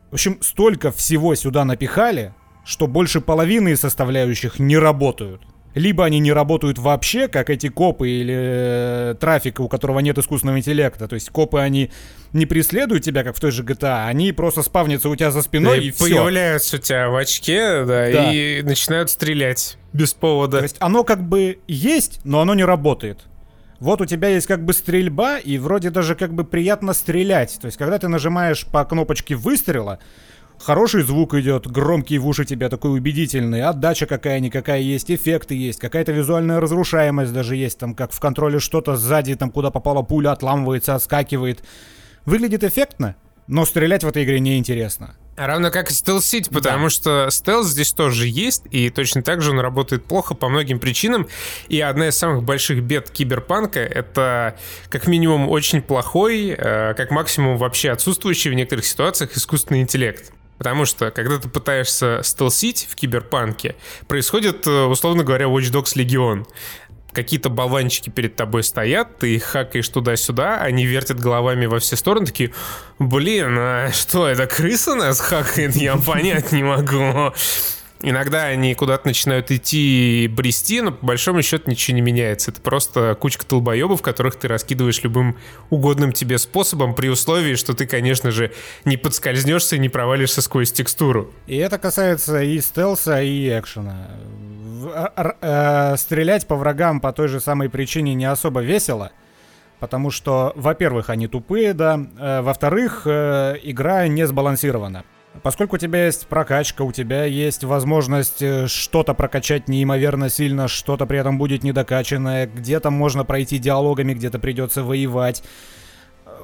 В 0.10 0.16
общем, 0.16 0.40
столько 0.42 0.92
всего 0.92 1.36
сюда 1.36 1.66
напихали, 1.66 2.34
что 2.64 2.88
больше 2.88 3.22
половины 3.22 3.76
составляющих 3.76 4.58
не 4.58 4.80
работают 4.80 5.44
либо 5.76 6.06
они 6.06 6.20
не 6.20 6.32
работают 6.32 6.80
вообще, 6.80 7.28
как 7.28 7.50
эти 7.50 7.68
копы 7.68 8.10
или 8.10 8.36
э, 8.36 9.16
трафика, 9.20 9.62
у 9.62 9.68
которого 9.68 10.00
нет 10.00 10.18
искусственного 10.18 10.58
интеллекта. 10.58 11.08
То 11.08 11.16
есть 11.16 11.30
копы, 11.30 11.60
они 11.60 11.92
не 12.34 12.46
преследуют 12.46 13.04
тебя, 13.04 13.24
как 13.24 13.36
в 13.36 13.40
той 13.40 13.52
же 13.52 13.64
GTA, 13.64 14.08
они 14.08 14.32
просто 14.32 14.64
спавнятся 14.64 15.10
у 15.10 15.16
тебя 15.16 15.32
за 15.32 15.42
спиной 15.42 15.80
и, 15.80 15.88
и 15.90 15.92
появляются 15.92 16.78
у 16.78 16.80
тебя 16.80 17.10
в 17.10 17.16
очке, 17.16 17.84
да, 17.86 18.10
да, 18.10 18.34
и 18.34 18.62
начинают 18.64 19.10
стрелять 19.10 19.78
без 19.94 20.14
повода. 20.14 20.58
То 20.58 20.64
есть 20.64 20.78
оно 20.80 21.04
как 21.04 21.28
бы 21.28 21.60
есть, 21.68 22.22
но 22.24 22.40
оно 22.42 22.56
не 22.56 22.64
работает. 22.64 23.20
Вот 23.80 24.00
у 24.00 24.06
тебя 24.06 24.30
есть 24.30 24.48
как 24.48 24.64
бы 24.64 24.72
стрельба, 24.72 25.38
и 25.38 25.58
вроде 25.58 25.90
даже 25.90 26.16
как 26.16 26.34
бы 26.34 26.46
приятно 26.46 26.94
стрелять. 26.94 27.58
То 27.60 27.66
есть, 27.66 27.78
когда 27.78 28.00
ты 28.00 28.08
нажимаешь 28.08 28.66
по 28.66 28.86
кнопочке 28.86 29.36
выстрела, 29.36 30.00
Хороший 30.66 31.04
звук 31.04 31.36
идет, 31.36 31.68
громкий 31.68 32.18
в 32.18 32.26
уши 32.26 32.44
тебя, 32.44 32.70
такой 32.70 32.98
убедительный, 32.98 33.62
отдача 33.62 34.08
какая-никакая 34.08 34.80
есть, 34.80 35.12
эффекты 35.12 35.54
есть, 35.54 35.80
какая-то 35.80 36.12
визуальная 36.12 36.60
разрушаемость 36.60 37.32
даже 37.32 37.56
есть, 37.56 37.78
там 37.78 37.94
как 37.94 38.12
в 38.12 38.20
контроле 38.20 38.58
что-то 38.58 38.96
сзади, 38.96 39.36
там 39.36 39.52
куда 39.52 39.70
попала 39.70 40.02
пуля, 40.02 40.32
отламывается, 40.32 40.96
отскакивает. 40.96 41.64
Выглядит 42.26 42.64
эффектно, 42.64 43.16
но 43.46 43.64
стрелять 43.64 44.04
в 44.04 44.08
этой 44.08 44.24
игре 44.24 44.40
неинтересно. 44.40 45.16
Равно 45.38 45.70
как 45.70 45.92
и 45.92 45.94
City, 45.94 46.52
потому 46.52 46.86
да. 46.86 46.90
что 46.90 47.30
стелс 47.30 47.68
здесь 47.68 47.92
тоже 47.94 48.28
есть, 48.28 48.64
и 48.72 48.90
точно 48.90 49.22
так 49.22 49.44
же 49.44 49.52
он 49.52 49.60
работает 49.60 50.06
плохо 50.06 50.34
по 50.34 50.50
многим 50.50 50.80
причинам. 50.80 51.28
И 51.68 51.80
одна 51.80 52.08
из 52.08 52.18
самых 52.18 52.42
больших 52.42 52.82
бед 52.82 53.12
киберпанка— 53.12 53.80
это 53.82 54.58
как 54.90 55.06
минимум 55.06 55.48
очень 55.48 55.84
плохой, 55.84 56.56
э, 56.58 56.96
как 56.96 57.12
максимум 57.12 57.58
вообще 57.58 57.92
отсутствующий 57.92 58.50
в 58.50 58.56
некоторых 58.56 58.86
ситуациях 58.86 59.38
искусственный 59.38 59.82
интеллект. 59.82 60.32
Потому 60.58 60.86
что, 60.86 61.12
когда 61.12 61.38
ты 61.38 61.50
пытаешься 61.50 62.22
стелсить 62.24 62.88
в 62.90 62.96
киберпанке, 62.96 63.76
происходит, 64.08 64.66
э, 64.68 64.84
условно 64.86 65.24
говоря, 65.24 65.46
Watch 65.46 65.72
Dogs 65.72 65.96
Legion. 65.96 66.46
Какие-то 67.12 67.50
болванчики 67.50 68.10
перед 68.10 68.36
тобой 68.36 68.64
стоят, 68.64 69.20
ты 69.20 69.36
их 69.36 69.44
хакаешь 69.44 69.88
туда-сюда, 69.88 70.58
они 70.58 70.86
вертят 70.86 71.20
головами 71.20 71.66
во 71.66 71.80
все 71.80 71.96
стороны, 71.96 72.26
такие, 72.26 72.54
блин, 73.00 73.56
а 73.58 73.92
что, 73.94 74.28
это 74.28 74.48
крыса 74.48 74.96
нас 74.96 75.22
хакает? 75.22 75.76
Я 75.76 75.96
понять 75.96 76.52
не 76.52 76.64
могу. 76.64 77.34
Иногда 78.02 78.44
они 78.44 78.76
куда-то 78.76 79.08
начинают 79.08 79.52
идти 79.52 80.26
и 80.26 80.28
брести, 80.28 80.82
но 80.82 80.92
по 80.92 81.06
большому 81.06 81.42
счету 81.42 81.70
ничего 81.70 81.96
не 81.96 82.02
меняется. 82.02 82.52
Это 82.52 82.62
просто 82.62 83.16
кучка 83.16 83.46
толбоебов, 83.46 84.02
которых 84.02 84.36
ты 84.36 84.48
раскидываешь 84.48 85.02
любым 85.04 85.38
угодным 85.70 86.12
тебе 86.12 86.38
способом, 86.38 86.94
при 86.94 87.08
условии, 87.08 87.56
что 87.56 87.74
ты, 87.74 87.86
конечно 87.88 88.32
же, 88.32 88.52
не 88.84 88.98
подскользнешься 88.98 89.78
и 89.78 89.80
не 89.80 89.90
провалишься 89.90 90.42
сквозь 90.42 90.72
текстуру. 90.72 91.32
И 91.48 91.56
это 91.56 91.78
касается 91.78 92.42
и 92.42 92.60
стелса, 92.60 93.22
и 93.22 93.48
экшена. 93.58 94.10
Э, 95.42 95.96
стрелять 95.98 96.48
по 96.48 96.56
врагам 96.56 97.00
по 97.00 97.12
той 97.14 97.28
же 97.28 97.40
самой 97.40 97.70
причине 97.70 98.14
не 98.14 98.26
особо 98.26 98.62
весело. 98.62 99.12
Потому 99.80 100.12
что, 100.12 100.54
во-первых, 100.56 101.10
они 101.10 101.28
тупые, 101.28 101.74
да. 101.74 102.00
Э, 102.20 102.42
во-вторых, 102.42 103.04
э, 103.06 103.56
игра 103.64 104.08
не 104.08 104.28
сбалансирована. 104.28 105.06
Поскольку 105.44 105.76
у 105.76 105.80
тебя 105.80 106.06
есть 106.06 106.28
прокачка, 106.28 106.84
у 106.84 106.92
тебя 106.92 107.26
есть 107.26 107.64
возможность 107.64 108.42
э, 108.42 108.68
что-то 108.68 109.14
прокачать 109.14 109.68
неимоверно 109.68 110.30
сильно, 110.30 110.68
что-то 110.68 111.06
при 111.06 111.20
этом 111.20 111.38
будет 111.38 111.64
недокачанное, 111.64 112.48
где-то 112.48 112.90
можно 112.90 113.26
пройти 113.26 113.58
диалогами, 113.58 114.14
где-то 114.14 114.40
придется 114.40 114.84
воевать. 114.84 115.44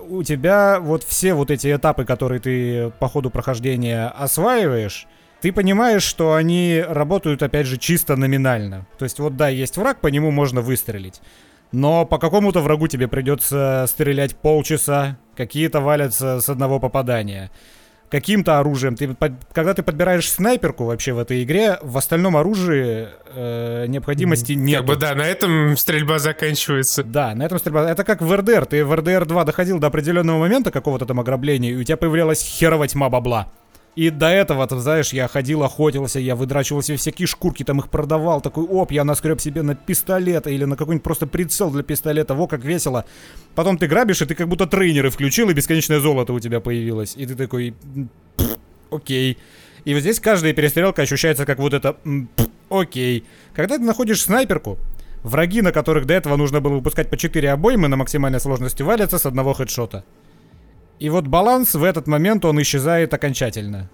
У 0.07 0.23
тебя 0.23 0.79
вот 0.79 1.03
все 1.03 1.33
вот 1.33 1.51
эти 1.51 1.73
этапы, 1.73 2.05
которые 2.05 2.41
ты 2.41 2.91
по 2.99 3.07
ходу 3.07 3.29
прохождения 3.29 4.07
осваиваешь, 4.07 5.07
ты 5.41 5.51
понимаешь, 5.51 6.03
что 6.03 6.35
они 6.35 6.83
работают, 6.87 7.41
опять 7.41 7.65
же, 7.65 7.77
чисто 7.77 8.15
номинально. 8.15 8.85
То 8.97 9.05
есть 9.05 9.19
вот 9.19 9.37
да, 9.37 9.49
есть 9.49 9.77
враг, 9.77 9.99
по 9.99 10.07
нему 10.07 10.29
можно 10.31 10.61
выстрелить. 10.61 11.21
Но 11.71 12.05
по 12.05 12.19
какому-то 12.19 12.59
врагу 12.59 12.87
тебе 12.87 13.07
придется 13.07 13.85
стрелять 13.87 14.35
полчаса, 14.35 15.17
какие-то 15.35 15.79
валятся 15.79 16.41
с 16.41 16.49
одного 16.49 16.79
попадания. 16.79 17.49
Каким-то 18.11 18.59
оружием. 18.59 18.97
Ты, 18.97 19.15
когда 19.53 19.73
ты 19.73 19.83
подбираешь 19.83 20.29
снайперку 20.29 20.83
вообще 20.83 21.13
в 21.13 21.17
этой 21.17 21.43
игре, 21.43 21.79
в 21.81 21.97
остальном 21.97 22.35
оружии 22.35 23.07
э, 23.33 23.85
необходимости 23.87 24.51
нет. 24.51 24.79
Как 24.79 24.85
бы 24.85 24.95
да, 24.97 25.15
на 25.15 25.21
этом 25.21 25.77
стрельба 25.77 26.19
заканчивается. 26.19 27.05
Да, 27.05 27.33
на 27.33 27.43
этом 27.43 27.57
стрельба. 27.57 27.89
Это 27.89 28.03
как 28.03 28.21
в 28.21 28.35
РДР. 28.35 28.65
Ты 28.65 28.83
в 28.83 28.93
РДР 28.93 29.25
2 29.25 29.45
доходил 29.45 29.79
до 29.79 29.87
определенного 29.87 30.39
момента 30.39 30.71
какого-то 30.71 31.05
там 31.05 31.21
ограбления, 31.21 31.71
и 31.71 31.75
у 31.75 31.83
тебя 31.85 31.95
появлялась 31.95 32.41
херова 32.41 32.85
тьма 32.85 33.09
бабла. 33.09 33.47
И 33.95 34.09
до 34.09 34.27
этого, 34.27 34.65
ты 34.67 34.79
знаешь, 34.79 35.11
я 35.11 35.27
ходил, 35.27 35.63
охотился, 35.63 36.19
я 36.19 36.37
выдрачивал 36.37 36.81
себе 36.81 36.97
всякие 36.97 37.27
шкурки, 37.27 37.63
там 37.63 37.79
их 37.79 37.89
продавал, 37.89 38.39
такой, 38.39 38.63
оп, 38.63 38.91
я 38.91 39.03
наскреб 39.03 39.41
себе 39.41 39.63
на 39.63 39.75
пистолет 39.75 40.47
или 40.47 40.63
на 40.63 40.77
какой-нибудь 40.77 41.03
просто 41.03 41.27
прицел 41.27 41.69
для 41.71 41.83
пистолета, 41.83 42.33
во, 42.33 42.47
как 42.47 42.63
весело. 42.63 43.03
Потом 43.53 43.77
ты 43.77 43.87
грабишь, 43.87 44.21
и 44.21 44.25
ты 44.25 44.33
как 44.33 44.47
будто 44.47 44.65
трейнеры 44.65 45.09
включил, 45.09 45.49
и 45.49 45.53
бесконечное 45.53 45.99
золото 45.99 46.31
у 46.31 46.39
тебя 46.39 46.61
появилось. 46.61 47.15
И 47.17 47.25
ты 47.25 47.35
такой, 47.35 47.75
окей. 48.91 49.37
И 49.83 49.93
вот 49.93 49.99
здесь 49.99 50.21
каждая 50.21 50.53
перестрелка 50.53 51.01
ощущается 51.01 51.45
как 51.45 51.59
вот 51.59 51.73
это, 51.73 51.97
окей. 52.69 53.25
Когда 53.53 53.77
ты 53.77 53.83
находишь 53.83 54.21
снайперку, 54.21 54.77
враги, 55.21 55.61
на 55.61 55.73
которых 55.73 56.05
до 56.05 56.13
этого 56.13 56.37
нужно 56.37 56.61
было 56.61 56.75
выпускать 56.75 57.09
по 57.09 57.17
4 57.17 57.51
обоймы 57.51 57.89
на 57.89 57.97
максимальной 57.97 58.39
сложности, 58.39 58.83
валятся 58.83 59.17
с 59.17 59.25
одного 59.25 59.53
хедшота. 59.53 60.05
И 61.01 61.09
вот 61.09 61.25
баланс 61.25 61.73
в 61.73 61.83
этот 61.83 62.05
момент 62.05 62.45
он 62.45 62.61
исчезает 62.61 63.11
окончательно. 63.11 63.89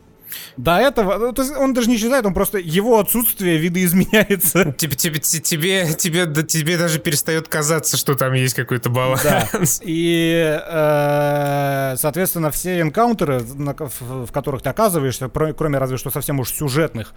До 0.57 0.75
этого, 0.75 1.17
ну, 1.17 1.33
он 1.57 1.73
даже 1.73 1.89
не 1.89 1.95
исчезает, 1.95 2.25
он 2.25 2.33
просто 2.33 2.57
его 2.57 2.99
отсутствие 2.99 3.57
видоизменяется. 3.59 4.73
Тебе, 4.77 4.93
тебе, 4.97 5.19
тебе, 5.21 5.93
тебе, 5.93 6.43
тебе 6.43 6.77
даже 6.77 6.99
перестает 6.99 7.47
казаться, 7.47 7.95
что 7.95 8.15
там 8.15 8.33
есть 8.33 8.55
какой-то 8.55 8.89
баланс. 8.89 9.23
Да. 9.23 9.47
И, 9.83 10.59
э, 10.69 11.95
соответственно, 11.97 12.51
все 12.51 12.81
энкаунтеры, 12.81 13.39
в 13.39 14.31
которых 14.33 14.61
ты 14.61 14.67
оказываешься, 14.67 15.29
кроме 15.29 15.77
разве 15.77 15.95
что 15.95 16.09
совсем 16.09 16.41
уж 16.41 16.51
сюжетных, 16.51 17.13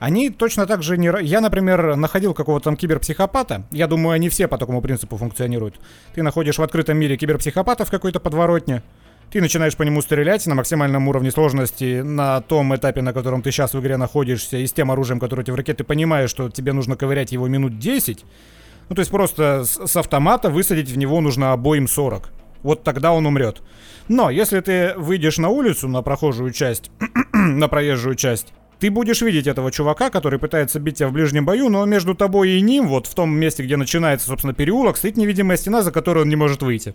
они 0.00 0.30
точно 0.30 0.66
так 0.66 0.82
же 0.82 0.98
не... 0.98 1.08
Я, 1.22 1.40
например, 1.40 1.94
находил 1.94 2.34
какого-то 2.34 2.64
там 2.64 2.76
киберпсихопата. 2.76 3.62
Я 3.70 3.86
думаю, 3.86 4.14
они 4.14 4.28
все 4.28 4.48
по 4.48 4.58
такому 4.58 4.82
принципу 4.82 5.16
функционируют. 5.18 5.78
Ты 6.14 6.24
находишь 6.24 6.58
в 6.58 6.62
открытом 6.64 6.96
мире 6.96 7.16
киберпсихопата 7.16 7.84
в 7.84 7.90
какой-то 7.90 8.18
подворотне, 8.18 8.82
ты 9.30 9.40
начинаешь 9.40 9.76
по 9.76 9.84
нему 9.84 10.02
стрелять 10.02 10.46
на 10.46 10.54
максимальном 10.56 11.06
уровне 11.08 11.30
сложности, 11.30 12.00
на 12.00 12.40
том 12.40 12.74
этапе, 12.74 13.00
на 13.00 13.12
котором 13.12 13.42
ты 13.42 13.52
сейчас 13.52 13.74
в 13.74 13.80
игре 13.80 13.96
находишься, 13.96 14.56
и 14.56 14.66
с 14.66 14.72
тем 14.72 14.90
оружием, 14.90 15.20
которое 15.20 15.42
у 15.42 15.44
тебя 15.44 15.54
в 15.54 15.56
руке, 15.56 15.72
ты 15.72 15.84
понимаешь, 15.84 16.30
что 16.30 16.50
тебе 16.50 16.72
нужно 16.72 16.96
ковырять 16.96 17.30
его 17.32 17.46
минут 17.46 17.78
10. 17.78 18.24
Ну, 18.88 18.94
то 18.96 19.00
есть 19.00 19.10
просто 19.10 19.64
с, 19.64 19.86
с 19.86 19.96
автомата 19.96 20.50
высадить 20.50 20.90
в 20.90 20.98
него 20.98 21.20
нужно 21.20 21.52
обоим 21.52 21.86
40. 21.86 22.30
Вот 22.62 22.82
тогда 22.82 23.12
он 23.12 23.24
умрет. 23.24 23.62
Но 24.08 24.30
если 24.30 24.60
ты 24.60 24.94
выйдешь 24.96 25.38
на 25.38 25.48
улицу, 25.48 25.86
на 25.86 26.02
прохожую 26.02 26.50
часть, 26.50 26.90
на 27.32 27.68
проезжую 27.68 28.16
часть, 28.16 28.52
ты 28.80 28.90
будешь 28.90 29.20
видеть 29.22 29.46
этого 29.46 29.70
чувака, 29.70 30.10
который 30.10 30.38
пытается 30.38 30.80
бить 30.80 30.96
тебя 30.96 31.08
в 31.08 31.12
ближнем 31.12 31.44
бою, 31.44 31.68
но 31.68 31.84
между 31.84 32.14
тобой 32.14 32.50
и 32.50 32.60
ним, 32.60 32.88
вот 32.88 33.06
в 33.06 33.14
том 33.14 33.30
месте, 33.30 33.62
где 33.62 33.76
начинается, 33.76 34.26
собственно, 34.26 34.54
переулок, 34.54 34.96
стоит 34.96 35.16
невидимая 35.16 35.56
стена, 35.56 35.82
за 35.82 35.92
которую 35.92 36.24
он 36.24 36.30
не 36.30 36.36
может 36.36 36.62
выйти. 36.62 36.94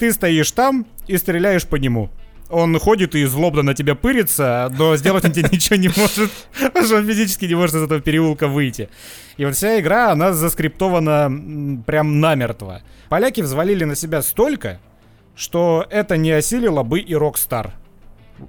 Ты 0.00 0.14
стоишь 0.14 0.50
там 0.52 0.86
и 1.06 1.18
стреляешь 1.18 1.66
по 1.66 1.76
нему. 1.76 2.08
Он 2.48 2.78
ходит 2.78 3.14
и 3.14 3.26
злобно 3.26 3.60
на 3.60 3.74
тебя 3.74 3.94
пырится, 3.94 4.72
но 4.78 4.96
сделать 4.96 5.26
он 5.26 5.32
тебе 5.32 5.48
ничего 5.52 5.76
не 5.76 5.88
может, 5.88 6.30
потому 6.58 6.86
что 6.86 6.96
он 6.96 7.06
физически 7.06 7.44
не 7.44 7.54
может 7.54 7.76
из 7.76 7.82
этого 7.82 8.00
переулка 8.00 8.48
выйти. 8.48 8.88
И 9.36 9.44
вот 9.44 9.56
вся 9.56 9.78
игра, 9.78 10.10
она 10.10 10.32
заскриптована 10.32 11.82
прям 11.86 12.18
намертво. 12.18 12.80
Поляки 13.10 13.42
взвалили 13.42 13.84
на 13.84 13.94
себя 13.94 14.22
столько, 14.22 14.80
что 15.36 15.86
это 15.90 16.16
не 16.16 16.30
осилило 16.30 16.82
бы 16.82 17.00
и 17.00 17.12
Rockstar. 17.12 17.72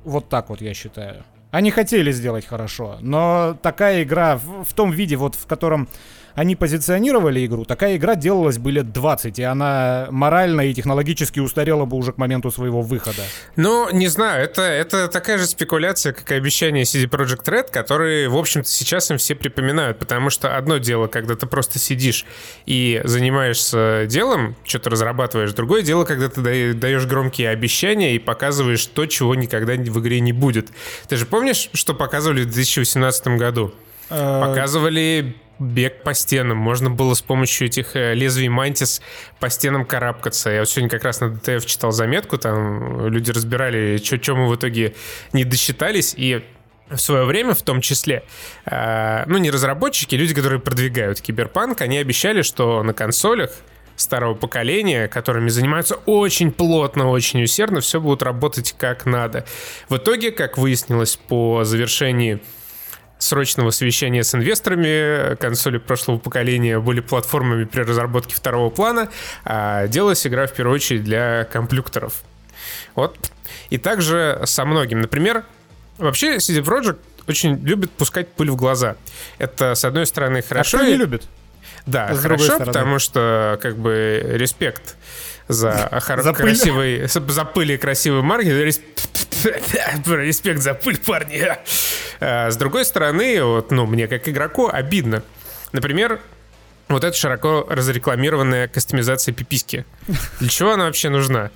Вот 0.06 0.30
так 0.30 0.50
вот 0.50 0.62
я 0.62 0.74
считаю. 0.74 1.26
Они 1.52 1.70
хотели 1.70 2.14
сделать 2.14 2.46
хорошо, 2.46 2.98
но 3.02 3.58
такая 3.62 4.04
игра 4.04 4.38
в, 4.38 4.64
в 4.64 4.74
том 4.74 4.92
виде, 4.92 5.18
вот 5.18 5.36
в 5.36 5.46
котором 5.48 5.90
они 6.36 6.56
позиционировали 6.56 7.46
игру, 7.46 7.66
такая 7.66 7.98
игра 7.98 8.16
делалась 8.16 8.58
бы 8.58 8.72
лет 8.72 8.92
20, 8.92 9.40
и 9.40 9.44
она 9.44 10.08
морально 10.12 10.62
и 10.62 10.74
технологически 10.74 11.40
устарела 11.40 11.86
бы 11.86 11.98
уже 11.98 12.14
к 12.14 12.18
моменту 12.18 12.52
своего 12.52 12.82
выхода. 12.82 13.22
Ну, 13.56 13.90
не 13.92 14.08
знаю, 14.08 14.44
это, 14.44 14.62
это 14.62 15.08
такая 15.08 15.38
же 15.38 15.46
спекуляция, 15.46 16.14
как 16.14 16.32
и 16.32 16.36
обещание 16.36 16.84
CD 16.84 17.10
Project 17.10 17.46
Red, 17.46 17.72
которые, 17.72 18.30
в 18.30 18.38
общем-то, 18.38 18.70
сейчас 18.70 19.12
им 19.12 19.18
все 19.18 19.36
припоминают, 19.36 20.00
потому 20.00 20.30
что 20.30 20.56
одно 20.56 20.78
дело, 20.78 21.08
когда 21.08 21.36
ты 21.36 21.46
просто 21.46 21.80
сидишь 21.80 22.26
и 22.66 23.02
занимаешься 23.04 24.06
делом, 24.08 24.56
что-то 24.64 24.90
разрабатываешь, 24.90 25.54
другое 25.54 25.82
дело, 25.82 26.06
когда 26.06 26.30
ты 26.30 26.74
даешь 26.74 27.06
громкие 27.06 27.50
обещания 27.50 28.16
и 28.16 28.20
показываешь 28.20 28.86
то, 28.86 29.06
чего 29.06 29.36
никогда 29.36 29.74
в 29.74 30.00
игре 30.00 30.20
не 30.20 30.34
будет. 30.34 30.70
Ты 31.08 31.16
же 31.16 31.26
помнишь, 31.26 31.70
что 31.74 31.94
показывали 31.94 32.42
в 32.42 32.46
2018 32.46 33.28
году? 33.38 33.74
Э, 34.10 34.42
показывали 34.42 35.36
бег 35.62 36.04
по 36.04 36.14
стенам. 36.14 36.58
Можно 36.58 36.90
было 36.90 37.14
с 37.14 37.22
помощью 37.22 37.68
этих 37.68 37.96
э, 37.96 38.14
лезвий 38.14 38.50
мантис 38.50 39.02
по 39.40 39.50
стенам 39.50 39.86
карабкаться. 39.86 40.50
Я 40.50 40.60
вот 40.60 40.70
сегодня 40.70 40.90
как 40.90 41.04
раз 41.04 41.22
на 41.22 41.30
ДТФ 41.30 41.66
читал 41.66 41.92
заметку, 41.92 42.38
там 42.38 43.08
люди 43.08 43.32
разбирали, 43.32 44.02
что 44.04 44.36
мы 44.36 44.50
в 44.50 44.56
итоге 44.56 44.96
не 45.34 45.44
досчитались, 45.44 46.14
и 46.18 46.44
в 46.90 46.98
свое 46.98 47.26
время, 47.26 47.54
в 47.54 47.62
том 47.62 47.80
числе, 47.80 48.24
э, 48.66 49.24
ну, 49.28 49.38
не 49.38 49.52
разработчики, 49.52 50.16
люди, 50.16 50.34
которые 50.34 50.60
продвигают 50.60 51.22
киберпанк, 51.22 51.82
они 51.82 51.98
обещали, 52.00 52.42
что 52.42 52.84
на 52.84 52.94
консолях 52.94 53.52
старого 53.96 54.34
поколения, 54.34 55.08
которыми 55.08 55.50
занимаются 55.50 55.96
очень 56.06 56.52
плотно, 56.52 57.10
очень 57.10 57.44
усердно, 57.44 57.82
все 57.82 58.02
будут 58.02 58.24
работать 58.24 58.74
как 58.78 59.06
надо. 59.06 59.46
В 59.90 59.98
итоге, 59.98 60.32
как 60.32 60.58
выяснилось 60.58 61.18
по 61.18 61.64
завершении 61.64 62.42
срочного 63.22 63.72
совещания 63.72 64.24
с 64.24 64.34
инвесторами. 64.36 65.36
Консоли 65.36 65.78
прошлого 65.78 66.18
поколения 66.18 66.80
были 66.80 67.00
платформами 67.00 67.66
при 67.66 67.82
разработке 67.82 68.36
второго 68.36 68.70
плана, 68.70 69.10
а 69.46 69.88
делалась 69.88 70.26
игра 70.26 70.48
в 70.48 70.54
первую 70.54 70.76
очередь 70.76 71.04
для 71.04 71.46
комплюкторов. 71.46 72.24
Вот. 72.96 73.32
И 73.70 73.78
также 73.78 74.42
со 74.46 74.66
многим. 74.66 75.02
Например, 75.02 75.44
вообще 75.98 76.38
CD 76.38 76.64
Projekt 76.64 77.00
очень 77.28 77.64
любит 77.64 77.92
пускать 77.92 78.30
пыль 78.30 78.50
в 78.50 78.56
глаза. 78.56 78.96
Это, 79.38 79.76
с 79.76 79.86
одной 79.86 80.06
стороны, 80.06 80.42
хорошо. 80.42 80.78
А 80.78 80.82
кто 80.82 80.90
не 80.90 80.98
любит? 80.98 81.24
Да, 81.86 82.08
а 82.08 82.16
хорошо, 82.16 82.60
потому 82.60 83.00
что, 83.00 83.60
как 83.62 83.78
бы, 83.78 84.22
респект 84.34 84.96
за, 85.52 85.90
за 86.18 86.34
красивый, 86.34 87.08
за 87.08 87.46
пыль 87.46 87.74
и 87.74 87.78
красивый 87.78 88.22
маркет. 88.22 88.54
Респект 90.06 90.62
за 90.62 90.74
пыль, 90.74 90.98
парни. 90.98 91.48
А, 92.20 92.52
с 92.52 92.58
другой 92.58 92.86
стороны, 92.86 93.44
вот, 93.44 93.72
ну, 93.72 93.86
мне 93.86 94.08
как 94.08 94.28
игроку 94.30 94.70
обидно. 94.72 95.24
Например, 95.72 96.20
вот 96.90 97.04
эта 97.04 97.16
широко 97.16 97.66
разрекламированная 97.70 98.68
кастомизация 98.68 99.34
пиписки. 99.34 99.86
Для 100.40 100.50
чего 100.50 100.74
она 100.74 100.86
вообще 100.86 101.10
нужна? 101.10 101.50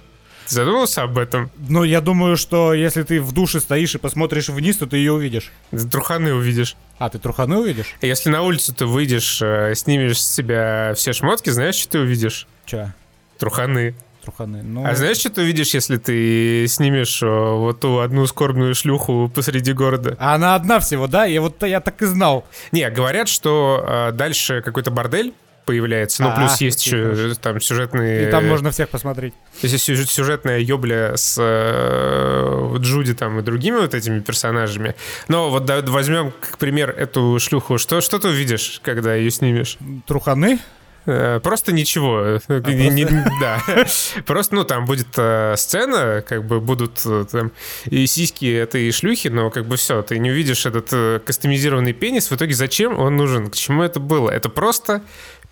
Ты 0.47 0.55
задумался 0.55 1.03
об 1.03 1.17
этом? 1.17 1.49
Ну, 1.57 1.83
я 1.83 2.01
думаю, 2.01 2.37
что 2.37 2.73
если 2.73 3.01
ты 3.03 3.19
в 3.19 3.31
душе 3.31 3.59
стоишь 3.59 3.95
и 3.95 3.97
посмотришь 3.97 4.49
вниз, 4.49 4.77
то 4.77 4.85
ты 4.85 4.97
ее 4.97 5.13
увидишь. 5.13 5.51
Ты 5.71 5.87
труханы 5.87 6.33
увидишь. 6.33 6.75
А, 6.99 7.09
ты 7.09 7.17
труханы 7.17 7.57
увидишь? 7.57 7.95
Если 8.01 8.29
на 8.29 8.43
улицу 8.43 8.73
ты 8.73 8.85
выйдешь, 8.85 9.41
э, 9.41 9.73
снимешь 9.75 10.21
с 10.21 10.35
себя 10.35 10.93
все 10.95 11.13
шмотки, 11.13 11.49
знаешь, 11.49 11.75
что 11.75 11.93
ты 11.93 11.99
увидишь? 11.99 12.47
Че? 12.65 12.93
Труханы. 13.37 13.95
Труханы. 14.23 14.63
Ну... 14.63 14.85
А 14.85 14.95
знаешь, 14.95 15.17
что 15.17 15.29
ты 15.29 15.41
увидишь, 15.41 15.73
если 15.73 15.97
ты 15.97 16.65
снимешь 16.67 17.21
э, 17.21 17.25
вот 17.27 17.79
ту 17.79 17.99
одну 17.99 18.25
скорбную 18.25 18.73
шлюху 18.73 19.31
посреди 19.33 19.71
города? 19.73 20.17
А 20.19 20.35
она 20.35 20.55
одна 20.55 20.79
всего, 20.79 21.07
да? 21.07 21.25
Я 21.25 21.41
вот 21.41 21.61
я 21.63 21.79
так 21.79 22.01
и 22.01 22.05
знал. 22.05 22.45
Не, 22.71 22.89
говорят, 22.89 23.27
что 23.27 23.85
э, 23.87 24.11
дальше 24.13 24.61
какой-то 24.61 24.89
бордель 24.89 25.33
появляется. 25.65 26.23
Ну, 26.23 26.29
а, 26.29 26.35
плюс 26.35 26.61
есть 26.61 26.85
еще 26.85 27.33
там 27.35 27.59
сюжетные... 27.59 28.27
И 28.27 28.31
там 28.31 28.47
можно 28.47 28.71
всех 28.71 28.89
посмотреть. 28.89 29.33
Есть 29.61 29.83
сюжет, 29.83 30.09
сюжетная 30.09 30.59
ёбля 30.59 31.17
с 31.17 31.37
э, 31.39 32.77
Джуди 32.77 33.13
там 33.13 33.39
и 33.39 33.41
другими 33.41 33.77
вот 33.77 33.93
этими 33.93 34.19
персонажами. 34.19 34.95
Но 35.27 35.49
вот 35.49 35.65
да, 35.65 35.81
возьмем, 35.81 36.31
как 36.39 36.57
пример, 36.57 36.91
эту 36.91 37.37
шлюху. 37.39 37.77
Что, 37.77 38.01
что 38.01 38.19
ты 38.19 38.29
увидишь, 38.29 38.79
когда 38.83 39.15
ее 39.15 39.31
снимешь? 39.31 39.77
Труханы? 40.05 40.59
Э, 41.05 41.39
просто 41.39 41.71
ничего. 41.71 42.39
А, 42.47 42.59
не, 42.71 42.89
не, 42.89 43.05
да. 43.39 43.61
Просто, 44.25 44.55
ну, 44.55 44.63
там 44.63 44.85
будет 44.85 45.07
э, 45.17 45.55
сцена, 45.57 46.23
как 46.27 46.45
бы 46.45 46.59
будут 46.59 47.01
э, 47.05 47.25
там 47.31 47.51
и 47.85 48.05
сиськи 48.07 48.51
этой 48.51 48.91
шлюхи, 48.91 49.27
но 49.27 49.49
как 49.51 49.65
бы 49.65 49.77
все, 49.77 50.01
ты 50.01 50.17
не 50.17 50.31
увидишь 50.31 50.65
этот 50.65 50.87
э, 50.91 51.19
кастомизированный 51.23 51.93
пенис. 51.93 52.31
В 52.31 52.35
итоге 52.35 52.53
зачем 52.53 52.97
он 52.97 53.17
нужен? 53.17 53.49
К 53.49 53.55
чему 53.55 53.83
это 53.83 53.99
было? 53.99 54.29
Это 54.31 54.49
просто 54.49 55.01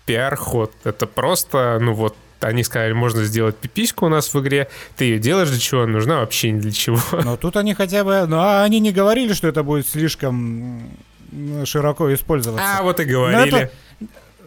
пиар-ход. 0.06 0.72
Это 0.84 1.06
просто, 1.06 1.78
ну 1.80 1.94
вот, 1.94 2.16
они 2.40 2.64
сказали, 2.64 2.92
можно 2.92 3.24
сделать 3.24 3.56
пипиську 3.56 4.06
у 4.06 4.08
нас 4.08 4.32
в 4.34 4.40
игре, 4.40 4.68
ты 4.96 5.04
ее 5.04 5.18
делаешь 5.18 5.50
для 5.50 5.58
чего, 5.58 5.86
нужна 5.86 6.18
вообще 6.18 6.50
ни 6.50 6.60
для 6.60 6.72
чего. 6.72 7.00
Но 7.22 7.36
тут 7.36 7.56
они 7.56 7.74
хотя 7.74 8.04
бы, 8.04 8.26
ну 8.26 8.38
а 8.38 8.64
они 8.64 8.80
не 8.80 8.92
говорили, 8.92 9.32
что 9.32 9.48
это 9.48 9.62
будет 9.62 9.88
слишком 9.88 10.90
широко 11.64 12.12
использоваться. 12.12 12.78
А 12.78 12.82
вот 12.82 13.00
и 13.00 13.04
говорили. 13.04 13.62
Это... 13.62 13.70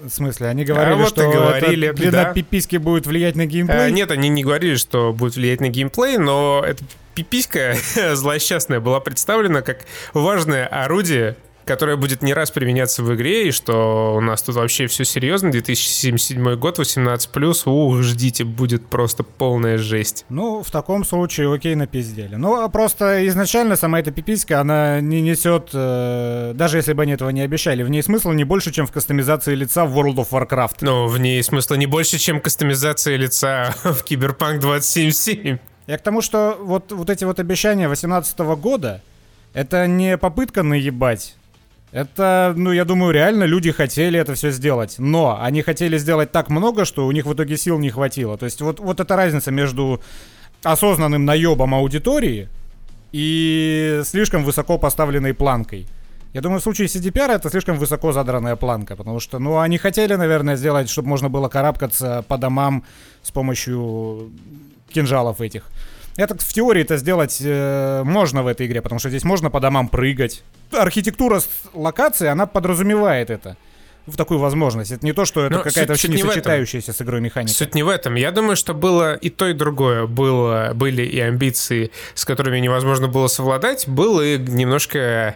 В 0.04 0.10
смысле, 0.10 0.48
они 0.48 0.64
говорили, 0.64 0.94
а 0.94 0.98
вот 0.98 1.10
что 1.10 1.30
говорили, 1.30 1.88
это 1.88 1.98
длина 1.98 2.24
да. 2.26 2.34
пиписьки 2.34 2.76
будет 2.78 3.08
влиять 3.08 3.36
на 3.36 3.46
геймплей? 3.46 3.86
А, 3.86 3.90
нет, 3.90 4.12
они 4.12 4.30
не 4.30 4.44
говорили, 4.44 4.76
что 4.76 5.12
будет 5.12 5.36
влиять 5.36 5.60
на 5.60 5.70
геймплей, 5.70 6.18
но 6.18 6.64
эта 6.66 6.84
пиписька 7.16 7.76
злосчастная 8.14 8.80
была 8.80 9.00
представлена 9.00 9.62
как 9.62 9.86
важное 10.14 10.68
орудие 10.68 11.36
которая 11.68 11.98
будет 11.98 12.24
не 12.24 12.34
раз 12.34 12.50
применяться 12.50 13.04
в 13.04 13.14
игре, 13.14 13.50
и 13.50 13.52
что 13.52 14.16
у 14.16 14.22
нас 14.22 14.42
тут 14.42 14.56
вообще 14.56 14.88
все 14.88 15.04
серьезно. 15.04 15.52
2077 15.52 16.56
год, 16.56 16.80
18+, 16.80 17.70
ух, 17.70 18.02
ждите, 18.02 18.44
будет 18.44 18.88
просто 18.88 19.24
полная 19.24 19.78
жесть. 19.78 20.26
Ну, 20.30 20.64
в 20.64 20.72
таком 20.72 21.04
случае, 21.04 21.54
окей, 21.54 21.76
напиздели. 21.76 22.36
Ну, 22.36 22.62
а 22.62 22.70
просто 22.70 23.28
изначально 23.28 23.76
сама 23.76 24.00
эта 24.00 24.12
пиписька, 24.12 24.62
она 24.62 25.02
не 25.02 25.22
несет, 25.22 25.70
э, 25.74 26.54
даже 26.56 26.78
если 26.78 26.94
бы 26.94 27.04
они 27.04 27.12
этого 27.12 27.30
не 27.30 27.42
обещали, 27.42 27.84
в 27.84 27.90
ней 27.90 28.02
смысла 28.02 28.32
не 28.32 28.46
больше, 28.46 28.72
чем 28.72 28.88
в 28.88 28.92
кастомизации 28.92 29.54
лица 29.54 29.86
в 29.86 29.98
World 29.98 30.16
of 30.16 30.30
Warcraft. 30.32 30.78
Ну, 30.82 31.08
в 31.08 31.20
ней 31.20 31.44
смысла 31.44 31.76
не 31.76 31.86
больше, 31.86 32.18
чем 32.18 32.40
кастомизация 32.40 33.18
лица 33.18 33.76
в 33.84 34.04
Cyberpunk 34.04 34.60
2077. 34.60 35.58
Я 35.88 35.98
к 35.98 36.02
тому, 36.02 36.22
что 36.22 36.58
вот, 36.60 36.92
вот 36.92 37.10
эти 37.10 37.24
вот 37.24 37.40
обещания 37.40 37.88
2018 37.88 38.40
года, 38.60 39.02
это 39.54 39.88
не 39.88 40.18
попытка 40.18 40.64
наебать 40.64 41.36
это, 41.92 42.54
ну, 42.56 42.72
я 42.72 42.86
думаю, 42.86 43.12
реально 43.12 43.46
люди 43.46 43.72
хотели 43.72 44.20
это 44.20 44.34
все 44.34 44.52
сделать. 44.52 44.96
Но 44.98 45.40
они 45.42 45.62
хотели 45.62 45.98
сделать 45.98 46.32
так 46.32 46.50
много, 46.50 46.86
что 46.86 47.08
у 47.08 47.12
них 47.12 47.26
в 47.26 47.34
итоге 47.34 47.58
сил 47.58 47.80
не 47.80 47.90
хватило. 47.90 48.38
То 48.38 48.46
есть 48.46 48.62
вот, 48.62 48.80
вот 48.80 49.00
эта 49.00 49.16
разница 49.16 49.52
между 49.52 50.02
осознанным 50.64 51.24
наебом 51.26 51.74
аудитории 51.74 52.50
и 53.12 54.02
слишком 54.04 54.44
высоко 54.44 54.78
поставленной 54.78 55.34
планкой. 55.34 55.88
Я 56.34 56.42
думаю, 56.42 56.60
в 56.60 56.64
случае 56.64 56.88
CDPR 56.88 57.32
это 57.32 57.50
слишком 57.50 57.78
высоко 57.78 58.12
задранная 58.12 58.56
планка, 58.56 58.96
потому 58.96 59.20
что, 59.20 59.40
ну, 59.40 59.60
они 59.60 59.78
хотели, 59.78 60.14
наверное, 60.16 60.56
сделать, 60.56 60.90
чтобы 60.90 61.08
можно 61.08 61.30
было 61.30 61.48
карабкаться 61.48 62.24
по 62.28 62.38
домам 62.38 62.84
с 63.24 63.32
помощью 63.32 64.32
кинжалов 64.90 65.42
этих. 65.42 65.64
Это 66.18 66.36
в 66.36 66.54
теории 66.54 66.82
это 66.82 66.98
сделать 66.98 67.38
э, 67.42 68.02
можно 68.04 68.44
в 68.44 68.48
этой 68.48 68.66
игре, 68.66 68.82
потому 68.82 69.00
что 69.00 69.10
здесь 69.10 69.24
можно 69.24 69.50
по 69.50 69.60
домам 69.60 69.88
прыгать. 69.88 70.44
Архитектура 70.72 71.42
локации, 71.74 72.28
она 72.28 72.48
подразумевает 72.48 73.30
это 73.30 73.56
в 74.08 74.16
такую 74.16 74.40
возможность. 74.40 74.92
Это 74.92 75.06
не 75.06 75.14
то, 75.14 75.26
что 75.26 75.46
это 75.46 75.60
какая-то 75.60 75.94
вообще 75.94 76.08
не 76.08 76.18
сочетающаяся 76.18 76.94
с 76.94 77.02
игрой 77.02 77.22
механика. 77.22 77.54
Суть 77.54 77.76
не 77.76 77.84
в 77.84 77.90
этом. 77.90 78.16
Я 78.16 78.32
думаю, 78.32 78.56
что 78.56 78.74
было 78.74 79.16
и 79.16 79.30
то, 79.30 79.48
и 79.48 79.54
другое. 79.54 80.08
Было, 80.08 80.72
были 80.74 81.04
и 81.04 81.20
амбиции, 81.20 81.92
с 82.14 82.26
которыми 82.26 82.60
невозможно 82.60 83.08
было 83.08 83.28
совладать. 83.28 83.88
Был 83.88 84.22
и 84.22 84.38
немножко 84.38 85.36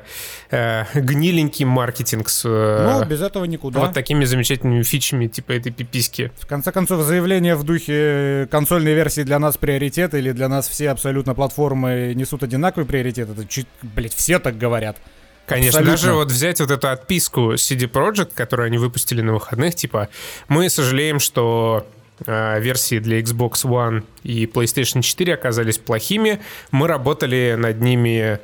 э, 0.49 0.85
гниленький 0.93 1.65
маркетинг 1.65 2.29
с... 2.29 2.43
Э, 2.45 2.99
ну, 2.99 3.05
без 3.05 3.21
этого 3.21 3.43
никуда. 3.45 3.81
Вот 3.81 3.93
такими 3.93 4.23
замечательными 4.23 4.83
фичами, 4.83 5.27
типа 5.27 5.51
этой 5.51 5.71
пиписки. 5.71 6.31
В 6.39 6.47
конце 6.47 6.71
концов, 6.71 7.03
заявление 7.03 7.55
в 7.55 7.63
духе 7.63 8.47
консольной 8.49 8.93
версии 8.93 9.21
для 9.23 9.39
нас 9.39 9.57
приоритет 9.57 10.13
или 10.13 10.31
для 10.31 10.47
нас 10.47 10.69
все 10.69 10.89
абсолютно 10.91 11.35
платформы 11.35 12.13
несут 12.15 12.43
одинаковый 12.43 12.85
приоритет. 12.85 13.29
Это, 13.29 13.45
чуть, 13.45 13.67
блядь, 13.81 14.13
все 14.13 14.39
так 14.39 14.57
говорят. 14.57 14.97
Конечно, 15.45 15.79
Абсолютно. 15.79 15.91
даже 15.91 16.13
вот 16.13 16.31
взять 16.31 16.59
вот 16.59 16.71
эту 16.71 16.89
отписку 16.89 17.53
CD 17.53 17.89
Projekt, 17.91 18.31
которую 18.33 18.67
они 18.67 18.77
выпустили 18.77 19.21
на 19.21 19.33
выходных, 19.33 19.75
типа, 19.75 20.07
мы 20.47 20.69
сожалеем, 20.69 21.19
что 21.19 21.85
э, 22.25 22.59
версии 22.61 22.99
для 22.99 23.19
Xbox 23.19 23.65
One 23.65 24.03
и 24.23 24.45
PlayStation 24.45 25.01
4 25.01 25.33
оказались 25.33 25.77
плохими. 25.77 26.39
Мы 26.71 26.87
работали 26.87 27.55
над 27.57 27.81
ними 27.81 28.39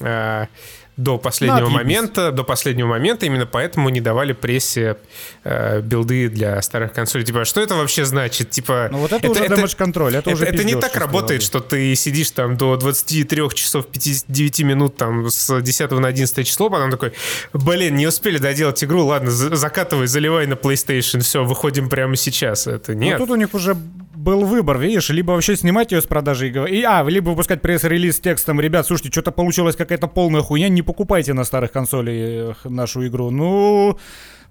э, 0.00 0.46
до 0.96 1.16
последнего 1.16 1.68
ну, 1.68 1.70
момента, 1.70 2.32
до 2.32 2.44
последнего 2.44 2.86
момента, 2.86 3.24
именно 3.24 3.46
поэтому 3.46 3.88
не 3.88 4.00
давали 4.00 4.32
прессе 4.32 4.98
э, 5.42 5.80
билды 5.80 6.28
для 6.28 6.60
старых 6.60 6.92
консолей. 6.92 7.24
Типа, 7.24 7.42
а 7.42 7.44
что 7.44 7.62
это 7.62 7.74
вообще 7.74 8.04
значит? 8.04 8.50
Типа, 8.50 8.88
ну 8.92 8.98
вот 8.98 9.12
это, 9.12 9.26
это 9.26 9.30
уже 9.30 9.44
damage 9.44 9.76
контроль, 9.76 10.16
это, 10.16 10.30
это 10.30 10.36
уже 10.36 10.44
Это 10.44 10.64
не 10.64 10.74
так 10.74 10.94
работает, 10.96 11.42
что 11.42 11.60
ты 11.60 11.94
сидишь 11.94 12.30
там 12.32 12.56
до 12.56 12.76
23 12.76 13.42
часов 13.54 13.86
59 13.86 14.60
минут 14.60 14.96
там 14.96 15.30
с 15.30 15.60
10 15.60 15.90
на 15.92 16.08
11 16.08 16.46
число, 16.46 16.68
потом 16.68 16.90
такой, 16.90 17.14
блин, 17.54 17.96
не 17.96 18.06
успели 18.06 18.38
доделать 18.38 18.84
игру, 18.84 19.06
ладно, 19.06 19.30
закатывай, 19.30 20.06
заливай 20.06 20.46
на 20.46 20.54
PlayStation, 20.54 21.20
все, 21.20 21.44
выходим 21.44 21.88
прямо 21.88 22.16
сейчас. 22.16 22.66
Это 22.66 22.94
нет. 22.94 23.18
Ну 23.18 23.26
тут 23.26 23.34
у 23.34 23.36
них 23.36 23.54
уже 23.54 23.76
был 24.22 24.44
выбор, 24.44 24.78
видишь, 24.78 25.10
либо 25.10 25.32
вообще 25.32 25.56
снимать 25.56 25.92
ее 25.92 26.00
с 26.00 26.06
продажи 26.06 26.48
и 26.48 26.82
а, 26.82 27.04
либо 27.04 27.30
выпускать 27.30 27.60
пресс-релиз 27.60 28.16
с 28.16 28.20
текстом, 28.20 28.60
ребят, 28.60 28.86
слушайте, 28.86 29.10
что-то 29.10 29.32
получилось 29.32 29.74
какая-то 29.74 30.06
полная 30.06 30.42
хуйня, 30.42 30.68
не 30.68 30.81
покупайте 30.82 31.34
на 31.34 31.44
старых 31.44 31.72
консолях 31.72 32.64
нашу 32.64 33.06
игру. 33.06 33.30
Ну, 33.30 33.98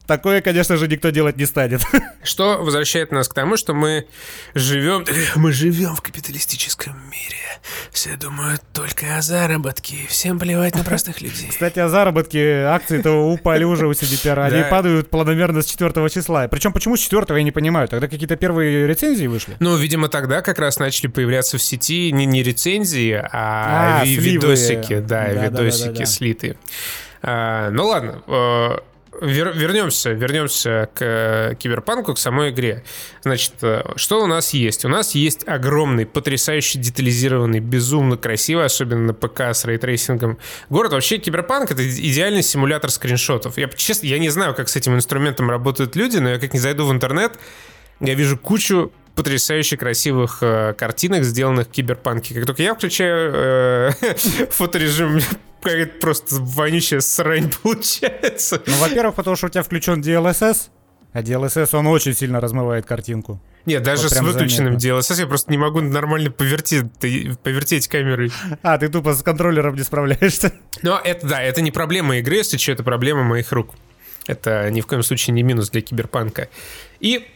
Такое, 0.07 0.41
конечно 0.41 0.77
же, 0.77 0.87
никто 0.87 1.09
делать 1.09 1.37
не 1.37 1.45
станет. 1.45 1.81
Что 2.23 2.57
возвращает 2.57 3.11
нас 3.11 3.27
к 3.27 3.33
тому, 3.33 3.57
что 3.57 3.73
мы 3.73 4.07
живем... 4.53 5.05
Мы 5.35 5.51
живем 5.51 5.95
в 5.95 6.01
капиталистическом 6.01 6.95
мире. 7.09 7.37
Все 7.91 8.15
думают 8.15 8.61
только 8.73 9.17
о 9.17 9.21
заработке. 9.21 9.95
Всем 10.07 10.39
плевать 10.39 10.75
на 10.75 10.83
простых 10.83 11.21
людей. 11.21 11.47
Кстати, 11.49 11.79
о 11.79 11.89
заработке. 11.89 12.63
Акции-то 12.63 13.11
упали 13.11 13.63
уже 13.63 13.87
у 13.87 13.91
CDPR. 13.91 14.39
Они 14.43 14.63
падают 14.69 15.09
планомерно 15.09 15.61
с 15.61 15.65
4 15.65 16.09
числа. 16.09 16.47
Причем 16.47 16.73
почему 16.73 16.97
с 16.97 17.01
4 17.01 17.25
я 17.29 17.43
не 17.43 17.51
понимаю. 17.51 17.87
Тогда 17.87 18.07
какие-то 18.07 18.35
первые 18.35 18.87
рецензии 18.87 19.27
вышли? 19.27 19.55
Ну, 19.59 19.75
видимо, 19.77 20.09
тогда 20.09 20.41
как 20.41 20.59
раз 20.59 20.79
начали 20.79 21.07
появляться 21.07 21.57
в 21.57 21.61
сети 21.61 22.11
не, 22.11 22.25
не 22.25 22.43
рецензии, 22.43 23.13
а, 23.13 24.01
а 24.01 24.05
видосики. 24.05 24.99
Да, 24.99 25.27
видосики 25.29 26.05
слитые. 26.05 26.57
А, 27.21 27.69
ну 27.69 27.87
ладно, 27.87 28.23
э, 28.27 28.77
вер, 29.19 29.51
вернемся, 29.53 30.11
вернемся 30.11 30.89
к 30.93 31.01
э, 31.01 31.55
киберпанку, 31.55 32.13
к 32.13 32.17
самой 32.17 32.51
игре. 32.51 32.83
Значит, 33.23 33.53
э, 33.61 33.83
что 33.95 34.23
у 34.23 34.27
нас 34.27 34.53
есть? 34.53 34.85
У 34.85 34.89
нас 34.89 35.15
есть 35.15 35.47
огромный, 35.47 36.05
потрясающе 36.05 36.79
детализированный, 36.79 37.59
безумно 37.59 38.17
красивый, 38.17 38.65
особенно 38.65 39.07
на 39.07 39.13
ПК 39.13 39.41
с 39.41 39.65
ray 39.65 39.83
tracing 39.83 40.25
ом 40.25 40.37
город. 40.69 40.93
Вообще, 40.93 41.17
киберпанк— 41.17 41.71
это 41.71 41.87
идеальный 41.87 42.43
симулятор 42.43 42.89
скриншотов. 42.89 43.57
Я, 43.57 43.67
честно, 43.69 44.07
я 44.07 44.19
не 44.19 44.29
знаю, 44.29 44.53
как 44.53 44.69
с 44.69 44.75
этим 44.75 44.95
инструментом 44.95 45.49
работают 45.49 45.95
люди, 45.95 46.17
но 46.17 46.29
я 46.29 46.39
как 46.39 46.53
не 46.53 46.59
зайду 46.59 46.85
в 46.85 46.91
интернет, 46.91 47.33
я 47.99 48.15
вижу 48.15 48.37
кучу 48.37 48.91
потрясающе 49.15 49.77
красивых 49.77 50.39
э, 50.41 50.73
картинок, 50.77 51.23
сделанных 51.23 51.67
в 51.67 51.71
киберпанке. 51.71 52.33
Как 52.33 52.45
только 52.45 52.63
я 52.63 52.75
включаю 52.75 53.31
э, 53.33 53.91
фоторежим 54.51 55.19
какая-то 55.61 55.99
просто 55.99 56.35
вонючая 56.39 57.01
срань 57.01 57.51
получается. 57.63 58.61
Ну, 58.65 58.73
во-первых, 58.77 59.15
потому 59.15 59.35
что 59.35 59.47
у 59.47 59.49
тебя 59.49 59.63
включен 59.63 60.01
DLSS, 60.01 60.69
а 61.13 61.21
DLSS, 61.21 61.75
он 61.75 61.87
очень 61.87 62.13
сильно 62.13 62.39
размывает 62.39 62.85
картинку. 62.85 63.41
Нет, 63.65 63.83
даже 63.83 64.03
вот 64.03 64.11
с 64.11 64.21
выключенным 64.21 64.79
заметно. 64.79 64.99
DLSS 64.99 65.19
я 65.19 65.27
просто 65.27 65.51
не 65.51 65.57
могу 65.57 65.81
нормально 65.81 66.31
повертеть, 66.31 66.85
повертеть 67.43 67.87
камерой. 67.87 68.31
А, 68.63 68.77
ты 68.77 68.87
тупо 68.89 69.13
с 69.13 69.21
контроллером 69.21 69.75
не 69.75 69.83
справляешься. 69.83 70.53
Но 70.81 70.99
это, 71.03 71.27
да, 71.27 71.41
это 71.43 71.61
не 71.61 71.69
проблема 71.71 72.17
игры, 72.17 72.37
если 72.37 72.57
что, 72.57 72.71
это 72.71 72.83
проблема 72.83 73.23
моих 73.23 73.51
рук. 73.51 73.75
Это 74.25 74.69
ни 74.71 74.81
в 74.81 74.87
коем 74.87 75.03
случае 75.03 75.33
не 75.33 75.43
минус 75.43 75.69
для 75.69 75.81
киберпанка. 75.81 76.49
И 76.99 77.27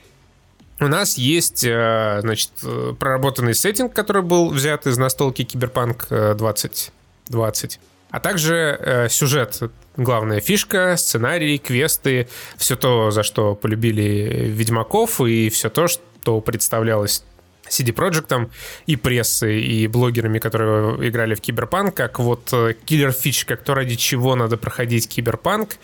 у 0.80 0.88
нас 0.88 1.18
есть, 1.18 1.64
э, 1.64 2.18
значит, 2.22 2.52
э, 2.64 2.94
проработанный 3.00 3.56
сеттинг, 3.56 3.94
который 3.94 4.22
был 4.22 4.50
взят 4.50 4.88
из 4.88 4.98
настолки 4.98 5.44
Киберпанк 5.44 6.08
2020. 6.10 7.80
А 8.10 8.20
также 8.20 8.78
э, 8.80 9.10
сюжет, 9.10 9.62
главная 9.96 10.42
фишка, 10.42 10.96
сценарий, 10.98 11.58
квесты, 11.58 12.28
все 12.58 12.76
то, 12.76 13.12
за 13.12 13.24
что 13.24 13.56
полюбили 13.56 14.50
Ведьмаков, 14.50 15.22
и 15.22 15.50
все 15.50 15.70
то, 15.70 15.88
что 15.88 16.42
представлялось 16.42 17.24
CD 17.70 17.94
Projekt 17.94 18.50
и 18.86 18.96
прессой, 18.96 19.62
и 19.62 19.88
блогерами, 19.88 20.40
которые 20.40 21.08
играли 21.10 21.36
в 21.36 21.42
Киберпанк, 21.42 21.96
как 21.96 22.20
вот 22.20 22.54
killer 22.86 23.12
feature, 23.12 23.46
как 23.46 23.64
то, 23.64 23.74
ради 23.74 23.96
чего 23.96 24.36
надо 24.36 24.58
проходить 24.58 25.08
Киберпанк. 25.08 25.78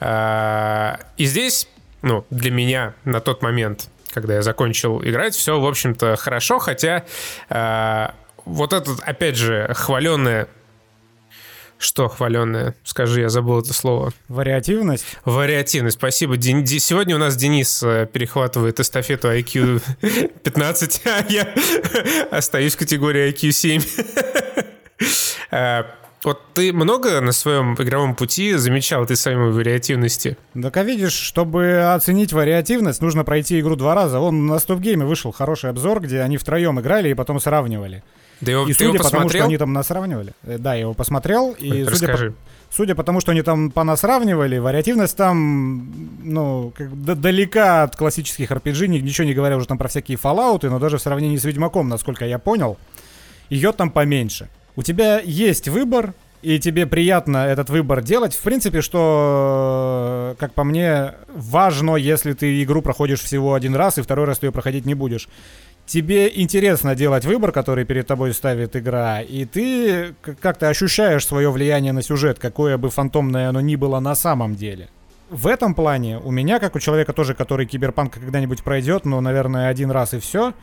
Э, 0.00 0.96
и 1.16 1.26
здесь, 1.26 1.68
ну, 2.02 2.26
для 2.30 2.50
меня 2.50 2.94
на 3.04 3.20
тот 3.20 3.42
момент, 3.42 3.88
когда 4.12 4.34
я 4.34 4.42
закончил 4.42 5.02
играть, 5.02 5.34
все, 5.34 5.58
в 5.58 5.66
общем-то, 5.66 6.16
хорошо, 6.16 6.58
хотя 6.58 7.04
э, 7.48 8.08
вот 8.44 8.72
этот, 8.72 9.00
опять 9.00 9.36
же, 9.36 9.72
хваленное 9.74 10.48
что 11.82 12.08
хваленное? 12.08 12.76
Скажи, 12.84 13.22
я 13.22 13.28
забыл 13.28 13.58
это 13.58 13.74
слово. 13.74 14.12
Вариативность? 14.28 15.04
Вариативность, 15.24 15.96
спасибо. 15.96 16.36
Ден... 16.36 16.64
Сегодня 16.64 17.16
у 17.16 17.18
нас 17.18 17.34
Денис 17.34 17.82
э, 17.82 18.06
перехватывает 18.06 18.78
эстафету 18.78 19.26
IQ 19.28 19.82
15, 20.44 21.02
а 21.06 21.26
я 21.28 21.52
остаюсь 22.30 22.76
в 22.76 22.78
категории 22.78 23.32
IQ 23.32 23.50
7. 23.50 23.82
Вот 26.24 26.40
ты 26.54 26.72
много 26.72 27.20
на 27.20 27.32
своем 27.32 27.74
игровом 27.74 28.14
пути 28.14 28.54
замечал 28.54 29.02
этой 29.04 29.16
самой 29.16 29.50
вариативности? 29.50 30.36
Так 30.60 30.76
а 30.76 30.84
видишь, 30.84 31.14
чтобы 31.14 31.92
оценить 31.94 32.32
вариативность, 32.32 33.02
нужно 33.02 33.24
пройти 33.24 33.58
игру 33.58 33.74
два 33.74 33.94
раза. 33.94 34.20
Вон 34.20 34.46
на 34.46 34.58
стоп-гейме 34.58 35.04
вышел 35.04 35.32
хороший 35.32 35.70
обзор, 35.70 36.00
где 36.00 36.20
они 36.20 36.36
втроем 36.36 36.78
играли 36.80 37.08
и 37.08 37.14
потом 37.14 37.40
сравнивали. 37.40 38.04
Да 38.40 38.50
его, 38.50 38.66
и 38.66 38.72
судя 38.72 38.98
по 38.98 39.08
тому, 39.08 39.28
что 39.28 39.44
они 39.44 39.56
там 39.56 39.72
нас 39.72 39.86
сравнивали, 39.86 40.32
э, 40.42 40.58
да, 40.58 40.74
я 40.74 40.80
его 40.80 40.94
посмотрел, 40.94 41.52
и 41.52 41.84
судя, 41.84 42.08
по, 42.08 42.34
судя 42.70 42.94
по 42.96 43.04
тому, 43.04 43.20
что 43.20 43.30
они 43.30 43.42
там 43.42 43.70
по 43.70 43.84
нас 43.84 44.00
сравнивали, 44.00 44.58
вариативность 44.58 45.16
там, 45.16 45.88
ну, 46.24 46.72
как, 46.76 47.02
далека 47.04 47.84
от 47.84 47.94
классических 47.94 48.50
RPG, 48.50 48.88
ничего 48.88 49.28
не 49.28 49.34
говоря 49.34 49.56
уже 49.56 49.68
там 49.68 49.78
про 49.78 49.86
всякие 49.86 50.18
Fallout, 50.18 50.68
но 50.68 50.80
даже 50.80 50.98
в 50.98 51.02
сравнении 51.02 51.36
с 51.36 51.44
Ведьмаком, 51.44 51.88
насколько 51.88 52.26
я 52.26 52.40
понял, 52.40 52.78
ее 53.48 53.70
там 53.70 53.92
поменьше. 53.92 54.48
У 54.74 54.82
тебя 54.82 55.20
есть 55.20 55.68
выбор, 55.68 56.14
и 56.42 56.58
тебе 56.58 56.86
приятно 56.86 57.46
этот 57.46 57.70
выбор 57.70 58.02
делать. 58.02 58.34
В 58.34 58.42
принципе, 58.42 58.80
что, 58.80 60.34
как 60.38 60.54
по 60.54 60.64
мне, 60.64 61.12
важно, 61.28 61.96
если 61.96 62.32
ты 62.32 62.62
игру 62.62 62.82
проходишь 62.82 63.20
всего 63.20 63.54
один 63.54 63.76
раз, 63.76 63.98
и 63.98 64.02
второй 64.02 64.26
раз 64.26 64.40
ты 64.40 64.46
ее 64.46 64.52
проходить 64.52 64.84
не 64.84 64.94
будешь. 64.94 65.28
Тебе 65.86 66.30
интересно 66.34 66.94
делать 66.94 67.24
выбор, 67.24 67.52
который 67.52 67.84
перед 67.84 68.06
тобой 68.06 68.32
ставит 68.32 68.76
игра, 68.76 69.20
и 69.20 69.44
ты 69.44 70.14
как-то 70.40 70.68
ощущаешь 70.68 71.26
свое 71.26 71.50
влияние 71.50 71.92
на 71.92 72.02
сюжет, 72.02 72.38
какое 72.38 72.78
бы 72.78 72.88
фантомное 72.88 73.48
оно 73.48 73.60
ни 73.60 73.76
было 73.76 74.00
на 74.00 74.14
самом 74.14 74.54
деле. 74.54 74.88
В 75.28 75.46
этом 75.46 75.74
плане 75.74 76.18
у 76.18 76.30
меня, 76.30 76.58
как 76.58 76.76
у 76.76 76.78
человека 76.78 77.12
тоже, 77.12 77.34
который 77.34 77.66
киберпанк 77.66 78.14
когда-нибудь 78.14 78.62
пройдет, 78.62 79.04
но, 79.04 79.20
наверное, 79.20 79.68
один 79.68 79.90
раз 79.90 80.14
и 80.14 80.18
все, 80.18 80.54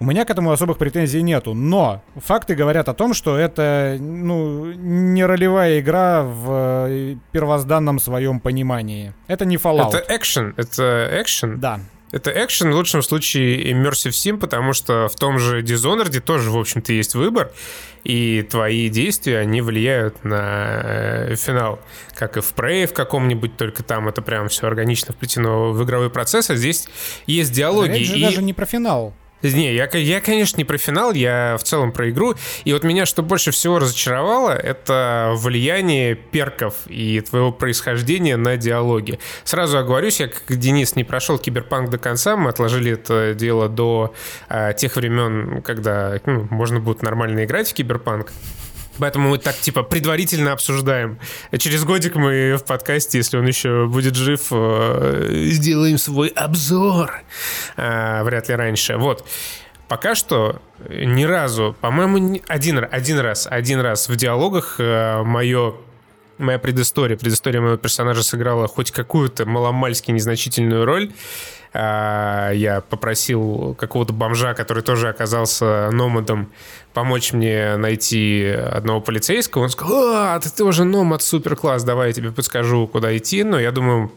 у 0.00 0.04
меня 0.04 0.24
к 0.24 0.30
этому 0.30 0.50
особых 0.50 0.78
претензий 0.78 1.22
нету, 1.22 1.54
но 1.54 2.02
факты 2.16 2.54
говорят 2.54 2.88
о 2.88 2.94
том, 2.94 3.14
что 3.14 3.36
это 3.36 3.96
ну, 4.00 4.72
не 4.72 5.24
ролевая 5.24 5.80
игра 5.80 6.22
в 6.22 6.88
э, 6.88 7.16
первозданном 7.32 7.98
своем 7.98 8.40
понимании. 8.40 9.14
Это 9.28 9.44
не 9.44 9.56
Fallout. 9.56 9.94
Это 9.94 10.04
экшен, 10.16 10.54
это 10.56 11.08
экшен? 11.12 11.60
Да. 11.60 11.80
Это 12.14 12.30
экшен, 12.30 12.70
в 12.70 12.76
лучшем 12.76 13.02
случае 13.02 13.72
Immersive 13.72 14.10
Sim, 14.10 14.38
потому 14.38 14.72
что 14.72 15.08
в 15.08 15.16
том 15.16 15.40
же 15.40 15.62
Dishonored 15.62 16.20
тоже, 16.20 16.48
в 16.48 16.56
общем-то, 16.56 16.92
есть 16.92 17.16
выбор, 17.16 17.50
и 18.04 18.42
твои 18.42 18.88
действия, 18.88 19.38
они 19.38 19.62
влияют 19.62 20.22
на 20.22 20.80
э, 20.84 21.34
финал. 21.34 21.80
Как 22.14 22.36
и 22.36 22.40
в 22.40 22.54
Prey 22.54 22.86
в 22.86 22.92
каком-нибудь, 22.92 23.56
только 23.56 23.82
там 23.82 24.06
это 24.06 24.22
прям 24.22 24.48
все 24.48 24.68
органично 24.68 25.12
вплетено 25.12 25.72
в 25.72 25.82
игровой 25.82 26.08
процесс, 26.08 26.50
а 26.50 26.54
здесь 26.54 26.86
есть 27.26 27.52
диалоги. 27.52 27.88
Да, 27.88 27.96
это 27.96 28.04
же 28.04 28.18
и... 28.18 28.22
даже 28.22 28.42
не 28.42 28.52
про 28.52 28.66
финал. 28.66 29.12
Не, 29.52 29.74
я, 29.74 29.88
я, 29.92 30.20
конечно, 30.20 30.56
не 30.56 30.64
про 30.64 30.78
финал, 30.78 31.12
я 31.12 31.56
в 31.58 31.64
целом 31.64 31.92
про 31.92 32.10
игру. 32.10 32.34
И 32.64 32.72
вот 32.72 32.84
меня 32.84 33.06
что 33.06 33.22
больше 33.22 33.50
всего 33.50 33.78
разочаровало, 33.78 34.50
это 34.50 35.32
влияние 35.36 36.14
перков 36.14 36.74
и 36.86 37.20
твоего 37.20 37.52
происхождения 37.52 38.36
на 38.36 38.56
диалоги. 38.56 39.18
Сразу 39.44 39.78
оговорюсь, 39.78 40.20
я 40.20 40.28
как 40.28 40.56
Денис 40.56 40.96
не 40.96 41.04
прошел 41.04 41.38
киберпанк 41.38 41.90
до 41.90 41.98
конца, 41.98 42.36
мы 42.36 42.50
отложили 42.50 42.92
это 42.92 43.34
дело 43.34 43.68
до 43.68 44.14
а, 44.48 44.72
тех 44.72 44.96
времен, 44.96 45.62
когда 45.62 46.18
ну, 46.26 46.46
можно 46.50 46.80
будет 46.80 47.02
нормально 47.02 47.44
играть 47.44 47.70
в 47.70 47.74
киберпанк. 47.74 48.32
Поэтому 48.98 49.30
мы 49.30 49.38
так, 49.38 49.56
типа, 49.56 49.82
предварительно 49.82 50.52
обсуждаем. 50.52 51.18
Через 51.58 51.84
годик 51.84 52.14
мы 52.14 52.56
в 52.56 52.64
подкасте, 52.64 53.18
если 53.18 53.36
он 53.36 53.46
еще 53.46 53.86
будет 53.86 54.14
жив, 54.14 54.46
э, 54.50 55.48
сделаем 55.50 55.98
свой 55.98 56.28
обзор. 56.28 57.22
А, 57.76 58.22
вряд 58.24 58.48
ли 58.48 58.54
раньше. 58.54 58.96
Вот. 58.96 59.26
Пока 59.88 60.14
что 60.14 60.62
ни 60.88 61.24
разу, 61.24 61.76
по-моему, 61.80 62.40
один, 62.48 62.86
один 62.90 63.18
раз, 63.18 63.46
один 63.50 63.80
раз 63.80 64.08
в 64.08 64.16
диалогах 64.16 64.76
э, 64.78 65.22
мое 65.22 65.74
моя 66.38 66.58
предыстория, 66.58 67.16
предыстория 67.16 67.60
моего 67.60 67.76
персонажа 67.76 68.22
сыграла 68.22 68.66
хоть 68.66 68.90
какую-то 68.90 69.46
маломальски 69.46 70.10
незначительную 70.10 70.84
роль. 70.84 71.12
А, 71.76 72.52
я 72.52 72.80
попросил 72.80 73.74
какого-то 73.74 74.12
бомжа, 74.12 74.54
который 74.54 74.84
тоже 74.84 75.08
оказался 75.08 75.90
номадом, 75.90 76.52
помочь 76.92 77.32
мне 77.32 77.76
найти 77.76 78.46
одного 78.46 79.00
полицейского. 79.00 79.64
Он 79.64 79.70
сказал, 79.70 80.14
а, 80.14 80.38
ты 80.38 80.50
тоже 80.50 80.84
номад, 80.84 81.20
супер 81.20 81.56
класс, 81.56 81.82
давай 81.82 82.08
я 82.08 82.12
тебе 82.12 82.30
подскажу, 82.30 82.86
куда 82.86 83.16
идти. 83.16 83.42
Но 83.42 83.58
я 83.58 83.72
думаю, 83.72 84.12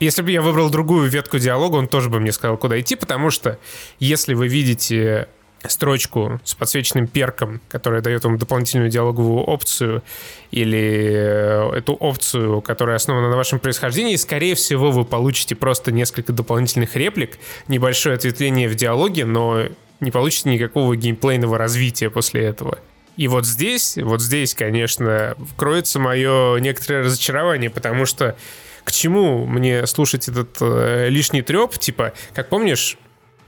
если 0.00 0.22
бы 0.22 0.30
я 0.30 0.40
выбрал 0.40 0.70
другую 0.70 1.10
ветку 1.10 1.38
диалога, 1.38 1.76
он 1.76 1.88
тоже 1.88 2.08
бы 2.08 2.20
мне 2.20 2.32
сказал, 2.32 2.56
куда 2.56 2.80
идти, 2.80 2.96
потому 2.96 3.28
что 3.28 3.58
если 3.98 4.32
вы 4.32 4.48
видите 4.48 5.28
строчку 5.68 6.40
с 6.44 6.54
подсвеченным 6.54 7.06
перком, 7.06 7.60
которая 7.68 8.00
дает 8.00 8.24
вам 8.24 8.38
дополнительную 8.38 8.90
диалоговую 8.90 9.40
опцию, 9.40 10.02
или 10.50 11.10
э, 11.12 11.70
эту 11.76 11.94
опцию, 11.94 12.60
которая 12.62 12.96
основана 12.96 13.30
на 13.30 13.36
вашем 13.36 13.58
происхождении, 13.58 14.16
скорее 14.16 14.54
всего, 14.54 14.90
вы 14.90 15.04
получите 15.04 15.54
просто 15.54 15.92
несколько 15.92 16.32
дополнительных 16.32 16.96
реплик, 16.96 17.38
небольшое 17.68 18.16
ответвление 18.16 18.68
в 18.68 18.74
диалоге, 18.74 19.24
но 19.24 19.64
не 20.00 20.10
получите 20.10 20.50
никакого 20.50 20.96
геймплейного 20.96 21.58
развития 21.58 22.10
после 22.10 22.42
этого. 22.42 22.78
И 23.16 23.28
вот 23.28 23.46
здесь, 23.46 23.98
вот 23.98 24.20
здесь, 24.20 24.54
конечно, 24.54 25.36
кроется 25.56 25.98
мое 25.98 26.58
некоторое 26.58 27.04
разочарование, 27.04 27.70
потому 27.70 28.06
что 28.06 28.36
к 28.84 28.90
чему 28.90 29.46
мне 29.46 29.86
слушать 29.86 30.28
этот 30.28 30.56
э, 30.60 31.08
лишний 31.08 31.42
треп? 31.42 31.78
Типа, 31.78 32.14
как 32.34 32.48
помнишь, 32.48 32.96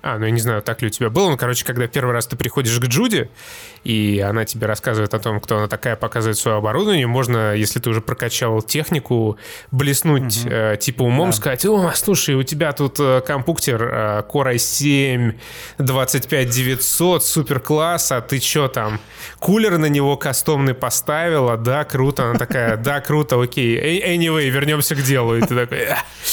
а, 0.05 0.19
ну 0.19 0.27
я 0.27 0.31
не 0.31 0.40
знаю, 0.40 0.61
так 0.61 0.83
ли 0.83 0.88
у 0.88 0.90
тебя 0.90 1.09
было. 1.09 1.31
Ну, 1.31 1.38
короче, 1.38 1.64
когда 1.64 1.87
первый 1.87 2.12
раз 2.12 2.27
ты 2.27 2.37
приходишь 2.37 2.79
к 2.79 2.85
Джуди, 2.85 3.31
и 3.85 4.21
она 4.21 4.45
тебе 4.45 4.67
рассказывает 4.67 5.14
о 5.14 5.19
том, 5.19 5.40
кто 5.40 5.57
она 5.57 5.67
такая, 5.67 5.97
показывает 5.97 6.37
свое 6.37 6.59
оборудование, 6.59 7.07
можно, 7.07 7.55
если 7.55 7.81
ты 7.81 7.88
уже 7.88 8.03
прокачал 8.03 8.61
технику, 8.61 9.38
блеснуть 9.71 10.45
угу. 10.45 10.51
э, 10.53 10.77
типа 10.79 11.05
умом, 11.05 11.31
да. 11.31 11.37
сказать, 11.37 11.64
о, 11.64 11.90
слушай, 11.95 12.35
у 12.35 12.43
тебя 12.43 12.73
тут 12.73 13.01
э, 13.01 13.23
компьютер 13.27 13.83
э, 13.83 14.23
Core 14.31 14.57
i7 14.57 15.35
25900, 15.79 17.25
супер 17.25 17.61
класс, 17.61 18.12
а 18.12 18.21
ты 18.21 18.40
что 18.40 18.69
там, 18.69 19.01
кулер 19.38 19.79
на 19.79 19.87
него 19.87 20.19
кастомный 20.19 20.75
поставила, 20.75 21.57
да, 21.57 21.85
круто. 21.85 22.25
Она 22.25 22.38
такая, 22.38 22.77
да, 22.77 23.01
круто, 23.01 23.40
окей. 23.40 23.79
Anyway, 24.05 24.51
вернемся 24.51 24.95
к 24.95 25.03
делу. 25.03 25.37
И 25.37 25.40
ты 25.40 25.55
такой... 25.55 25.88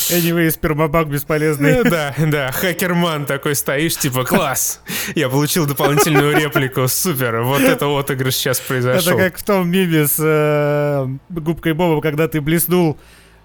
Anyway, 0.09 0.51
спермобак 0.51 1.07
бесполезный. 1.07 1.83
Да, 1.83 2.13
да, 2.17 2.51
хакерман 2.51 3.25
такой 3.25 3.55
стоишь, 3.61 3.95
типа, 3.95 4.23
класс, 4.25 4.81
я 5.15 5.29
получил 5.29 5.65
дополнительную 5.65 6.35
реплику, 6.35 6.87
супер, 6.87 7.41
вот 7.43 7.61
это 7.61 7.85
вот 7.85 8.09
игры 8.11 8.31
сейчас 8.31 8.59
произошел. 8.59 9.13
Это 9.13 9.29
как 9.29 9.39
в 9.39 9.43
том 9.43 9.69
миме 9.69 10.07
с 10.07 10.17
э, 10.19 11.07
губкой 11.29 11.73
Боба, 11.73 12.01
когда 12.01 12.27
ты 12.27 12.41
блеснул 12.41 12.97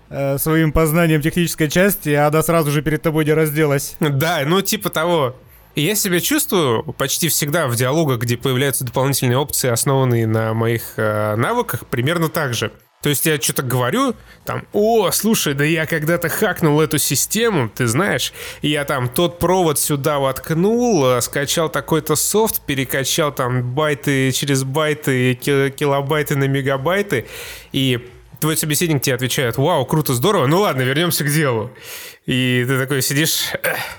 э, 0.09 0.39
своим 0.39 0.73
познанием 0.73 1.21
технической 1.21 1.71
части, 1.71 2.09
а 2.11 2.29
она 2.29 2.43
сразу 2.43 2.71
же 2.71 2.83
перед 2.83 3.03
тобой 3.03 3.25
не 3.25 3.33
разделась. 3.33 3.97
Да, 4.01 4.43
ну 4.47 4.63
типа 4.63 4.91
того. 4.91 5.37
И 5.75 5.83
я 5.83 5.95
себя 5.95 6.21
чувствую 6.21 6.83
почти 6.95 7.29
всегда 7.29 7.69
в 7.69 7.77
диалогах, 7.77 8.21
где 8.21 8.39
появляются 8.39 8.83
дополнительные 8.83 9.37
опции, 9.37 9.69
основанные 9.69 10.27
на 10.27 10.55
моих 10.55 10.95
э, 10.97 11.37
навыках, 11.37 11.87
примерно 11.87 12.31
так 12.31 12.55
же. 12.55 12.73
То 13.03 13.11
есть 13.11 13.27
я 13.27 13.41
что-то 13.41 13.63
говорю, 13.63 14.15
там, 14.45 14.67
о, 14.73 15.11
слушай, 15.13 15.55
да 15.55 15.65
я 15.65 15.87
когда-то 15.87 16.29
хакнул 16.29 16.81
эту 16.81 16.99
систему, 16.99 17.69
ты 17.69 17.87
знаешь, 17.87 18.33
я 18.63 18.85
там 18.85 19.09
тот 19.09 19.39
провод 19.39 19.79
сюда 19.79 20.19
воткнул, 20.19 21.07
э, 21.07 21.21
скачал 21.21 21.69
такой-то 21.69 22.17
софт, 22.17 22.63
перекачал 22.63 23.33
там 23.33 23.75
байты 23.75 24.33
через 24.33 24.65
байты, 24.65 25.35
килобайты 25.35 26.37
на 26.37 26.49
мегабайты, 26.49 27.27
и 27.71 28.09
твой 28.41 28.57
собеседник 28.57 29.03
тебе 29.03 29.15
отвечает, 29.15 29.57
вау, 29.57 29.85
круто, 29.87 30.15
здорово, 30.15 30.47
ну 30.47 30.61
ладно, 30.61 30.83
вернемся 30.83 31.25
к 31.25 31.31
делу. 31.31 31.71
И 32.25 32.65
ты 32.67 32.79
такой 32.79 33.03
сидишь... 33.03 33.53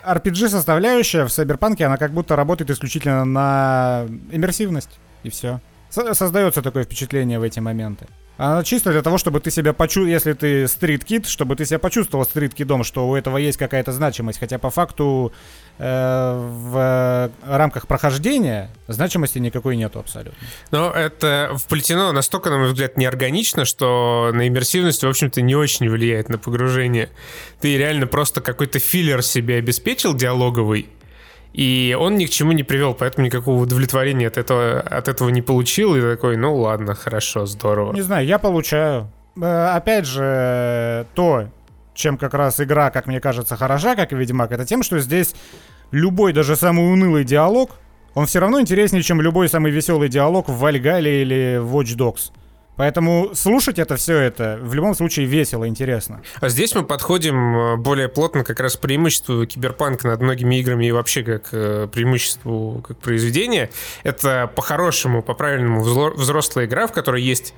RPG-составляющая 0.06 1.26
в 1.26 1.30
Cyberpunk, 1.30 1.82
она 1.84 1.98
как 1.98 2.12
будто 2.12 2.36
работает 2.36 2.70
исключительно 2.72 3.26
на 3.26 4.06
иммерсивность, 4.32 5.00
и 5.24 5.30
все. 5.30 5.62
Создается 5.90 6.62
такое 6.62 6.84
впечатление 6.84 7.40
в 7.40 7.44
эти 7.44 7.60
моменты. 7.60 8.08
Она 8.38 8.64
чисто 8.64 8.92
для 8.92 9.02
того, 9.02 9.18
чтобы 9.18 9.40
ты 9.40 9.52
себя 9.52 9.74
почувствовал, 9.74 10.08
если 10.08 10.34
ты 10.34 10.68
стрит-кид, 10.68 11.28
чтобы 11.28 11.56
ты 11.56 11.66
себя 11.66 11.80
почувствовал 11.80 12.26
стрит-кидом, 12.26 12.84
что 12.84 13.08
у 13.10 13.16
этого 13.16 13.38
есть 13.38 13.58
какая-то 13.58 13.92
значимость. 13.92 14.40
Хотя 14.40 14.60
по 14.60 14.70
факту 14.70 15.34
э, 15.80 15.84
в 15.84 17.32
рамках 17.46 17.88
прохождения 17.88 18.70
значимости 18.88 19.40
никакой 19.40 19.76
нету 19.76 20.00
абсолютно. 20.00 20.38
Но 20.72 20.92
это 20.92 21.56
вплетено 21.58 22.12
настолько, 22.12 22.50
на 22.50 22.58
мой 22.58 22.68
взгляд, 22.68 22.96
неорганично, 22.98 23.66
что 23.66 24.32
на 24.34 24.48
иммерсивность, 24.48 25.04
в 25.04 25.08
общем-то, 25.08 25.42
не 25.42 25.56
очень 25.56 25.90
влияет 25.90 26.30
на 26.30 26.38
погружение. 26.38 27.10
Ты 27.60 27.78
реально 27.78 28.08
просто 28.08 28.42
какой-то 28.42 28.80
филлер 28.80 29.24
себе 29.24 29.56
обеспечил 29.58 30.14
диалоговый, 30.14 30.90
и 31.58 31.98
он 32.00 32.18
ни 32.18 32.26
к 32.26 32.30
чему 32.30 32.52
не 32.52 32.62
привел, 32.62 32.94
поэтому 32.94 33.26
никакого 33.26 33.64
удовлетворения 33.64 34.28
от 34.28 34.38
этого, 34.38 34.80
от 34.80 35.08
этого 35.08 35.30
не 35.30 35.42
получил. 35.42 35.96
И 35.96 36.02
такой, 36.02 36.38
ну 36.38 36.56
ладно, 36.56 36.94
хорошо, 36.94 37.48
здорово. 37.48 37.94
Не 37.94 38.02
знаю, 38.02 38.28
я 38.28 38.38
получаю. 38.38 39.12
Э, 39.42 39.72
опять 39.76 40.06
же, 40.06 41.08
то, 41.16 41.50
чем 41.96 42.20
как 42.20 42.36
раз 42.36 42.62
игра, 42.62 42.92
как 42.92 43.08
мне 43.08 43.20
кажется, 43.20 43.56
хороша, 43.56 43.96
как 43.96 44.14
и 44.14 44.16
Ведьмак, 44.16 44.52
это 44.52 44.66
тем, 44.66 44.84
что 44.84 45.00
здесь 45.00 45.34
любой, 45.90 46.32
даже 46.32 46.56
самый 46.56 46.94
унылый 46.94 47.24
диалог, 47.24 47.72
он 48.14 48.28
все 48.28 48.40
равно 48.40 48.62
интереснее, 48.62 49.02
чем 49.02 49.20
любой 49.20 49.50
самый 49.50 49.72
веселый 49.72 50.10
диалог 50.10 50.50
в 50.50 50.60
Вальгале 50.60 51.24
или 51.24 51.58
в 51.58 51.76
Watch 51.76 51.98
Dogs. 51.98 52.32
Поэтому 52.78 53.32
слушать 53.34 53.80
это 53.80 53.98
все 53.98 54.18
это 54.18 54.60
в 54.62 54.74
любом 54.74 54.96
случае 54.96 55.26
весело, 55.26 55.68
интересно. 55.68 56.22
А 56.40 56.50
здесь 56.50 56.74
мы 56.76 56.84
подходим 56.84 57.58
э, 57.58 57.76
более 57.78 58.08
плотно 58.08 58.44
как 58.44 58.60
раз 58.60 58.78
преимуществу 58.78 59.46
киберпанка 59.46 60.08
над 60.08 60.22
многими 60.22 60.60
играми 60.60 60.86
и 60.86 60.92
вообще 60.92 61.24
как 61.24 61.50
э, 61.52 61.88
преимуществу 61.92 62.84
как 62.88 62.98
произведения. 63.00 63.70
Это 64.04 64.50
по-хорошему, 64.56 65.22
по-правильному 65.22 65.82
взрослая 65.82 66.66
игра, 66.66 66.88
в 66.88 66.94
которой 66.94 67.22
есть 67.22 67.54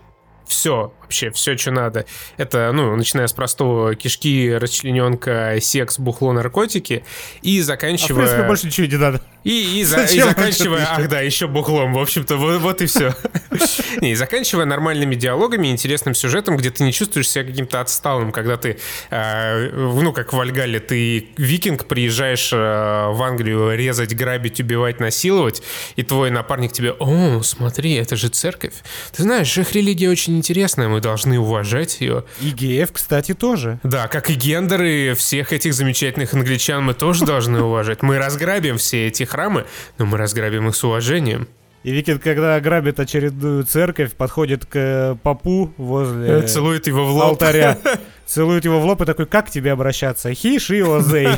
все, 0.49 0.91
вообще 1.01 1.29
все, 1.29 1.55
что 1.55 1.71
надо. 1.71 2.05
Это, 2.37 2.71
ну, 2.73 2.95
начиная 2.95 3.27
с 3.27 3.33
простого 3.33 3.95
кишки, 3.95 4.51
расчлененка, 4.51 5.57
секс, 5.61 5.99
бухло, 5.99 6.33
наркотики, 6.33 7.05
и 7.43 7.61
заканчивая... 7.61 8.23
А 8.23 8.25
в 8.25 8.29
принципе, 8.29 8.47
больше 8.47 8.65
ничего 8.65 8.87
не 8.87 8.97
надо. 8.97 9.21
И, 9.43 9.79
и, 9.79 9.83
за, 9.83 10.03
и 10.03 10.19
заканчивая... 10.19 10.87
Ах, 10.89 11.07
да, 11.07 11.21
еще 11.21 11.47
бухлом, 11.47 11.93
в 11.93 11.99
общем-то, 11.99 12.35
вот, 12.37 12.59
вот 12.59 12.81
и 12.81 12.87
все. 12.87 13.15
Не, 14.01 14.11
и 14.11 14.15
заканчивая 14.15 14.65
нормальными 14.65 15.15
диалогами, 15.15 15.67
интересным 15.67 16.15
сюжетом, 16.15 16.57
где 16.57 16.71
ты 16.71 16.83
не 16.83 16.91
чувствуешь 16.91 17.29
себя 17.29 17.45
каким-то 17.45 17.79
отсталым, 17.79 18.31
когда 18.31 18.57
ты, 18.57 18.79
э, 19.11 19.69
ну, 19.71 20.11
как 20.13 20.33
в 20.33 20.39
Альгале, 20.39 20.79
ты 20.79 21.29
викинг, 21.37 21.85
приезжаешь 21.85 22.51
э, 22.51 22.57
в 22.57 23.21
Англию 23.23 23.77
резать, 23.77 24.15
грабить, 24.15 24.59
убивать, 24.59 24.99
насиловать, 24.99 25.61
и 25.95 26.03
твой 26.03 26.31
напарник 26.31 26.73
тебе, 26.73 26.91
о, 26.91 27.41
смотри, 27.43 27.93
это 27.93 28.15
же 28.15 28.29
церковь. 28.29 28.73
Ты 29.15 29.23
знаешь, 29.23 29.57
их 29.57 29.73
религия 29.73 30.09
очень 30.09 30.38
интересная, 30.39 30.87
мы 30.87 31.01
должны 31.01 31.39
уважать 31.39 32.01
ее. 32.01 32.23
И 32.41 32.49
геев, 32.49 32.91
кстати, 32.91 33.33
тоже. 33.33 33.79
Да, 33.83 34.07
как 34.07 34.29
и 34.29 34.33
гендеры 34.33 35.13
всех 35.15 35.53
этих 35.53 35.73
замечательных 35.73 36.33
англичан 36.33 36.83
мы 36.83 36.93
тоже 36.93 37.25
должны 37.25 37.61
уважать. 37.61 38.01
Мы 38.01 38.17
разграбим 38.17 38.77
все 38.77 39.07
эти 39.07 39.23
храмы, 39.23 39.65
но 39.97 40.05
мы 40.05 40.17
разграбим 40.17 40.67
их 40.67 40.75
с 40.75 40.83
уважением. 40.83 41.47
И 41.83 41.91
Викинг, 41.91 42.21
когда 42.21 42.59
грабит 42.59 42.99
очередную 42.99 43.63
церковь, 43.63 44.13
подходит 44.13 44.65
к 44.65 44.75
э, 44.75 45.15
попу 45.23 45.73
возле... 45.77 46.39
Э, 46.39 46.47
целует 46.47 46.87
его 46.87 47.05
в 47.05 47.11
лоб. 47.11 47.23
Алтаря. 47.23 47.77
Целует 48.25 48.63
его 48.63 48.79
в 48.79 48.85
лоб 48.85 49.01
и 49.01 49.05
такой, 49.05 49.25
как 49.25 49.47
к 49.47 49.49
тебе 49.49 49.71
обращаться? 49.71 50.31
Хиш 50.31 50.69
и 50.69 50.83
Озей. 50.83 51.29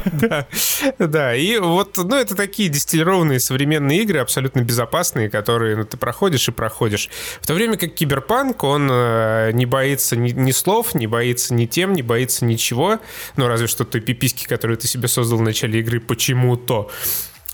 Да, 0.99 1.33
и 1.33 1.57
вот, 1.57 1.95
ну, 1.95 2.17
это 2.17 2.35
такие 2.35 2.67
дистиллированные 2.67 3.39
современные 3.39 4.01
игры, 4.01 4.19
абсолютно 4.19 4.59
безопасные, 4.59 5.29
которые 5.29 5.77
ну, 5.77 5.85
ты 5.85 5.95
проходишь 5.95 6.49
и 6.49 6.51
проходишь. 6.51 7.09
В 7.39 7.47
то 7.47 7.53
время 7.53 7.77
как 7.77 7.93
Киберпанк, 7.93 8.63
он 8.65 8.89
э, 8.91 9.51
не 9.53 9.65
боится 9.65 10.17
ни 10.17 10.51
слов, 10.51 10.93
не 10.93 11.07
боится 11.07 11.53
ни 11.53 11.65
тем, 11.65 11.93
не 11.93 12.01
боится 12.01 12.43
ничего, 12.43 12.99
ну, 13.37 13.47
разве 13.47 13.67
что 13.67 13.85
той 13.85 14.01
пиписки, 14.01 14.45
которую 14.45 14.77
ты 14.77 14.87
себе 14.87 15.07
создал 15.07 15.37
в 15.37 15.43
начале 15.43 15.79
игры 15.79 16.01
почему-то. 16.01 16.91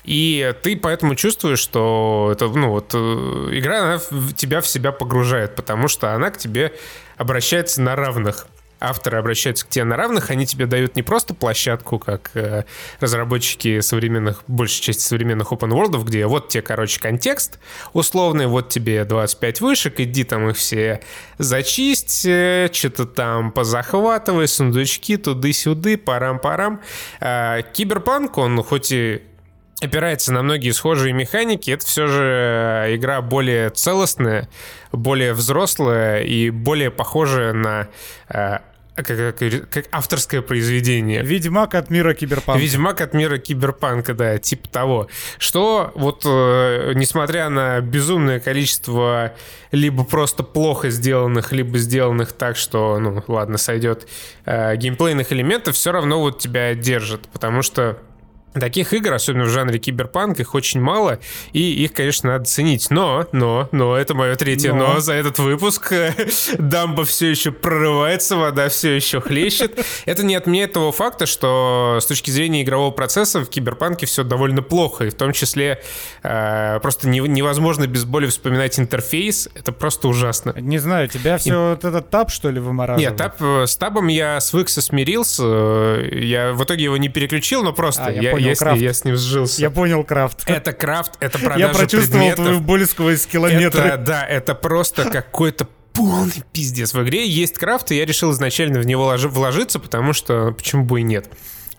И 0.07 0.53
ты 0.63 0.77
поэтому 0.77 1.15
чувствуешь, 1.15 1.59
что 1.59 2.29
это, 2.31 2.47
ну, 2.47 2.69
вот, 2.69 2.91
э, 2.93 2.97
игра 2.97 3.83
она 3.83 3.99
тебя 4.35 4.61
в 4.61 4.67
себя 4.67 4.91
погружает, 4.91 5.55
потому 5.55 5.87
что 5.87 6.13
она 6.13 6.31
к 6.31 6.37
тебе 6.37 6.73
обращается 7.17 7.81
на 7.81 7.95
равных 7.95 8.47
авторы 8.79 9.17
обращаются 9.17 9.65
к 9.65 9.69
тебе 9.69 9.85
на 9.85 9.95
равных, 9.95 10.29
они 10.29 10.45
тебе 10.45 10.65
дают 10.65 10.95
не 10.95 11.03
просто 11.03 11.33
площадку, 11.33 11.99
как 11.99 12.31
э, 12.35 12.65
разработчики 12.99 13.79
современных, 13.79 14.43
большей 14.47 14.81
части 14.81 15.01
современных 15.01 15.51
open 15.51 15.71
world, 15.71 16.03
где 16.03 16.25
вот 16.25 16.49
тебе, 16.49 16.61
короче, 16.61 16.99
контекст 16.99 17.59
условный, 17.93 18.47
вот 18.47 18.69
тебе 18.69 19.03
25 19.03 19.61
вышек, 19.61 19.99
иди 19.99 20.23
там 20.23 20.49
их 20.49 20.57
все 20.57 21.01
зачисть, 21.37 22.25
э, 22.25 22.69
что-то 22.71 23.05
там 23.05 23.51
позахватывай, 23.51 24.47
сундучки 24.47 25.17
туды-сюды, 25.17 25.97
парам-парам. 25.97 26.81
Э, 27.19 27.61
Киберпанк, 27.73 28.37
он 28.37 28.61
хоть 28.63 28.91
и 28.91 29.21
опирается 29.81 30.33
на 30.33 30.41
многие 30.41 30.71
схожие 30.71 31.13
механики, 31.13 31.71
это 31.71 31.85
все 31.85 32.07
же 32.07 32.23
э, 32.23 32.95
игра 32.95 33.21
более 33.21 33.69
целостная, 33.69 34.49
более 34.91 35.33
взрослая 35.33 36.23
и 36.23 36.49
более 36.49 36.89
похожая 36.89 37.53
на 37.53 37.87
э, 38.29 38.59
как, 39.03 39.37
как, 39.37 39.69
как 39.69 39.85
авторское 39.91 40.41
произведение. 40.41 41.21
Ведьмак 41.21 41.75
от 41.75 41.91
мира 41.91 42.15
киберпанка. 42.15 42.59
Ведьмак 42.59 43.01
от 43.01 43.13
мира 43.13 43.37
киберпанка, 43.37 44.15
да, 44.15 44.39
типа 44.39 44.67
того. 44.69 45.07
Что 45.37 45.91
вот, 45.93 46.23
э, 46.25 46.93
несмотря 46.95 47.49
на 47.49 47.79
безумное 47.81 48.39
количество 48.39 49.35
либо 49.71 50.03
просто 50.03 50.41
плохо 50.41 50.89
сделанных, 50.89 51.51
либо 51.51 51.77
сделанных 51.77 52.31
так, 52.31 52.57
что, 52.57 52.97
ну, 52.99 53.23
ладно, 53.27 53.59
сойдет, 53.59 54.07
э, 54.45 54.75
геймплейных 54.75 55.31
элементов, 55.31 55.75
все 55.75 55.91
равно 55.91 56.19
вот 56.19 56.39
тебя 56.39 56.73
держит, 56.73 57.27
потому 57.27 57.61
что 57.61 57.99
Таких 58.53 58.93
игр, 58.93 59.13
особенно 59.13 59.45
в 59.45 59.49
жанре 59.49 59.77
киберпанк, 59.77 60.39
их 60.39 60.55
очень 60.55 60.81
мало, 60.81 61.19
и 61.53 61.83
их, 61.83 61.93
конечно, 61.93 62.31
надо 62.31 62.45
ценить. 62.45 62.89
Но, 62.89 63.27
но, 63.31 63.69
но, 63.71 63.95
это 63.95 64.15
мое 64.15 64.35
третье 64.35 64.73
но, 64.73 64.93
но 64.93 64.99
за 64.99 65.13
этот 65.13 65.39
выпуск. 65.39 65.93
Дамба 66.57 67.05
все 67.05 67.29
еще 67.29 67.51
прорывается, 67.51 68.35
вода 68.35 68.69
все 68.69 68.95
еще 68.95 69.21
хлещет. 69.21 69.79
Это 70.05 70.23
не 70.23 70.35
отменяет 70.35 70.73
того 70.73 70.91
факта, 70.91 71.25
что 71.25 71.99
с 72.01 72.05
точки 72.05 72.31
зрения 72.31 72.63
игрового 72.63 72.91
процесса 72.91 73.41
в 73.41 73.49
киберпанке 73.49 74.05
все 74.05 74.23
довольно 74.23 74.61
плохо, 74.61 75.05
и 75.05 75.09
в 75.09 75.15
том 75.15 75.33
числе 75.33 75.81
э, 76.23 76.79
просто 76.81 77.07
не, 77.07 77.19
невозможно 77.19 77.85
без 77.85 78.05
боли 78.05 78.27
вспоминать 78.27 78.79
интерфейс, 78.79 79.49
это 79.53 79.71
просто 79.71 80.07
ужасно. 80.07 80.53
Не 80.57 80.79
знаю, 80.79 81.07
тебя 81.09 81.37
все 81.37 81.53
и... 81.53 81.69
вот 81.75 81.85
этот 81.85 82.09
таб, 82.09 82.31
что 82.31 82.49
ли, 82.49 82.59
вымораживает? 82.59 83.11
Нет, 83.11 83.17
таб, 83.17 83.41
э, 83.41 83.67
с 83.67 83.75
табом 83.75 84.07
я 84.07 84.39
свыкся, 84.39 84.81
смирился, 84.81 85.43
я 86.11 86.53
в 86.53 86.63
итоге 86.63 86.85
его 86.85 86.97
не 86.97 87.09
переключил, 87.09 87.63
но 87.63 87.73
просто 87.73 88.05
а, 88.05 88.11
я, 88.11 88.31
я 88.31 88.36
понял, 88.37 88.49
если 88.49 88.63
крафт. 88.63 88.81
я 88.81 88.93
с 88.93 89.03
ним 89.03 89.15
сжился. 89.15 89.61
Я 89.61 89.69
понял 89.69 90.03
крафт. 90.03 90.43
Это 90.45 90.73
крафт, 90.73 91.13
это 91.19 91.37
продажа 91.37 91.59
Я 91.59 91.67
прочувствовал 91.69 92.19
предметов. 92.19 92.45
твою 92.45 92.59
боль 92.61 92.85
сквозь 92.85 93.25
километры. 93.25 93.81
Это, 93.83 93.97
да, 93.97 94.25
это 94.25 94.55
просто 94.55 95.09
какой-то 95.09 95.67
полный 95.93 96.43
пиздец. 96.53 96.93
В 96.93 97.03
игре 97.03 97.27
есть 97.27 97.57
крафт, 97.57 97.91
и 97.91 97.95
я 97.95 98.05
решил 98.05 98.31
изначально 98.31 98.79
в 98.79 98.85
него 98.85 99.13
вложиться, 99.15 99.79
потому 99.79 100.13
что 100.13 100.51
почему 100.51 100.85
бы 100.85 101.01
и 101.01 101.03
нет. 101.03 101.29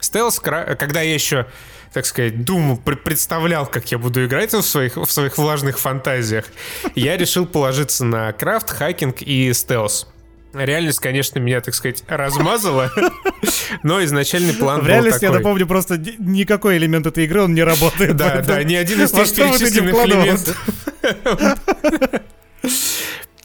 Стелс, 0.01 0.41
когда 0.41 1.01
я 1.01 1.15
еще 1.15 1.47
так 1.93 2.05
сказать, 2.05 2.45
думал, 2.45 2.77
представлял, 2.77 3.67
как 3.67 3.91
я 3.91 3.99
буду 3.99 4.25
играть 4.25 4.53
в 4.53 4.63
своих, 4.63 4.97
в 4.97 5.11
своих 5.11 5.39
влажных 5.39 5.79
фантазиях, 5.79 6.45
я 6.95 7.17
решил 7.17 7.47
положиться 7.47 8.05
на 8.05 8.33
крафт, 8.33 8.71
хакинг 8.71 9.23
и 9.23 9.53
стелс. 9.55 10.07
Реальность, 10.55 10.99
конечно, 10.99 11.39
меня, 11.39 11.61
так 11.61 11.75
сказать, 11.75 12.05
размазала, 12.09 12.91
но 13.83 14.03
изначальный 14.05 14.55
план 14.55 14.81
В 14.81 14.89
реальности, 14.89 15.25
я 15.25 15.33
напомню, 15.33 15.67
просто 15.67 15.99
никакой 16.19 16.79
элемент 16.79 17.07
этой 17.07 17.25
игры, 17.25 17.43
он 17.43 17.55
не 17.55 17.63
работает. 17.63 18.17
Да, 18.17 18.41
да, 18.41 18.63
ни 18.65 18.75
один 18.75 19.03
из 19.03 19.11
тех 19.11 19.35
перечисленных 19.35 19.95
элементов. 19.95 20.57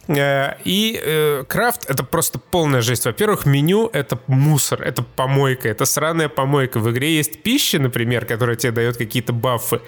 Э, 0.07 0.55
и 0.65 0.99
э, 1.01 1.45
крафт 1.47 1.89
это 1.89 2.03
просто 2.03 2.37
полная 2.37 2.81
жесть. 2.81 3.05
Во-первых, 3.05 3.45
меню 3.45 3.89
это 3.93 4.19
мусор, 4.27 4.81
это 4.81 5.01
помойка, 5.01 5.69
это 5.69 5.85
сраная 5.85 6.29
помойка. 6.29 6.79
В 6.79 6.91
игре 6.91 7.15
есть 7.15 7.41
пища, 7.41 7.79
например, 7.79 8.25
которая 8.25 8.55
тебе 8.55 8.71
дает 8.71 8.97
какие-то 8.97 9.31
бафы. 9.31 9.81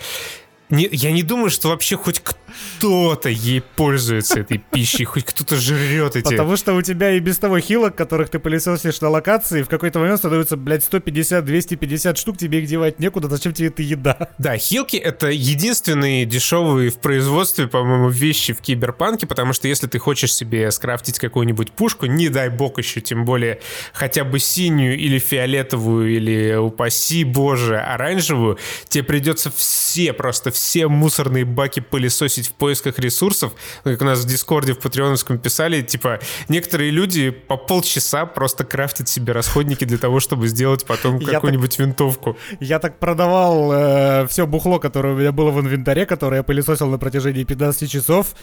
Не, 0.69 0.89
я 0.91 1.11
не 1.11 1.21
думаю, 1.21 1.49
что 1.51 1.69
вообще 1.69 1.95
хоть 1.95 2.21
кто-то 2.21 3.29
ей 3.29 3.61
пользуется 3.61 4.39
этой 4.39 4.57
пищей, 4.57 5.03
хоть 5.03 5.25
кто-то 5.25 5.55
жрет 5.57 6.15
эти... 6.15 6.23
Потому 6.23 6.57
что 6.57 6.73
у 6.73 6.81
тебя 6.81 7.11
и 7.11 7.19
без 7.19 7.37
того 7.37 7.59
хилок, 7.59 7.95
которых 7.95 8.29
ты 8.29 8.39
пылесосишь 8.39 8.99
на 9.01 9.09
локации, 9.09 9.61
в 9.61 9.69
какой-то 9.69 9.99
момент 9.99 10.19
становится, 10.19 10.57
блядь, 10.57 10.83
150-250 10.83 12.15
штук, 12.15 12.37
тебе 12.37 12.61
их 12.61 12.67
девать 12.67 12.99
некуда, 12.99 13.29
зачем 13.29 13.53
тебе 13.53 13.67
эта 13.67 13.83
еда? 13.83 14.29
Да, 14.39 14.57
хилки— 14.57 14.95
это 14.97 15.27
единственные 15.27 16.25
дешевые 16.25 16.89
в 16.89 16.97
производстве, 16.97 17.67
по-моему, 17.67 18.09
вещи 18.09 18.53
в 18.53 18.61
киберпанке, 18.61 19.27
потому 19.27 19.53
что 19.53 19.67
если 19.67 19.85
ты 19.85 19.99
хочешь 19.99 20.33
себе 20.33 20.71
скрафтить 20.71 21.19
какую-нибудь 21.19 21.73
пушку, 21.73 22.07
не 22.07 22.29
дай 22.29 22.49
бог 22.49 22.79
еще, 22.79 23.01
тем 23.01 23.25
более 23.25 23.59
хотя 23.93 24.23
бы 24.23 24.39
синюю 24.39 24.97
или 24.97 25.19
фиолетовую, 25.19 26.15
или, 26.15 26.55
упаси 26.55 27.23
боже, 27.23 27.77
оранжевую, 27.77 28.57
тебе 28.89 29.03
придется 29.03 29.51
все 29.55 30.11
просто 30.13 30.54
все 30.55 30.87
мусорные 30.87 31.43
баки 31.43 31.81
пылесосить 31.81 32.47
в 32.47 32.53
поисках 32.53 32.97
ресурсов. 32.97 33.53
Как 33.83 34.01
у 34.01 34.05
нас 34.05 34.23
в 34.23 34.27
Дискорде 34.27 34.73
в 34.73 34.79
Патреоновском 34.79 35.37
писали, 35.37 35.81
типа, 35.81 36.19
некоторые 36.47 36.91
люди 36.91 37.29
по 37.29 37.57
полчаса 37.57 38.25
просто 38.25 38.63
крафтят 38.63 39.09
себе 39.09 39.33
расходники 39.33 39.83
для 39.83 39.97
того, 39.97 40.21
чтобы 40.21 40.47
сделать 40.47 40.85
потом 40.85 41.19
какую-нибудь 41.25 41.77
винтовку. 41.77 42.37
Я 42.59 42.79
так 42.79 42.99
продавал 42.99 43.71
э, 43.73 44.27
все 44.27 44.47
бухло, 44.47 44.79
которое 44.79 45.13
у 45.13 45.17
меня 45.17 45.33
было 45.33 45.51
в 45.51 45.59
инвентаре, 45.59 46.05
которое 46.05 46.37
я 46.37 46.43
пылесосил 46.43 46.87
на 46.87 46.97
протяжении 46.97 47.43
15 47.43 47.91
часов. 47.91 48.33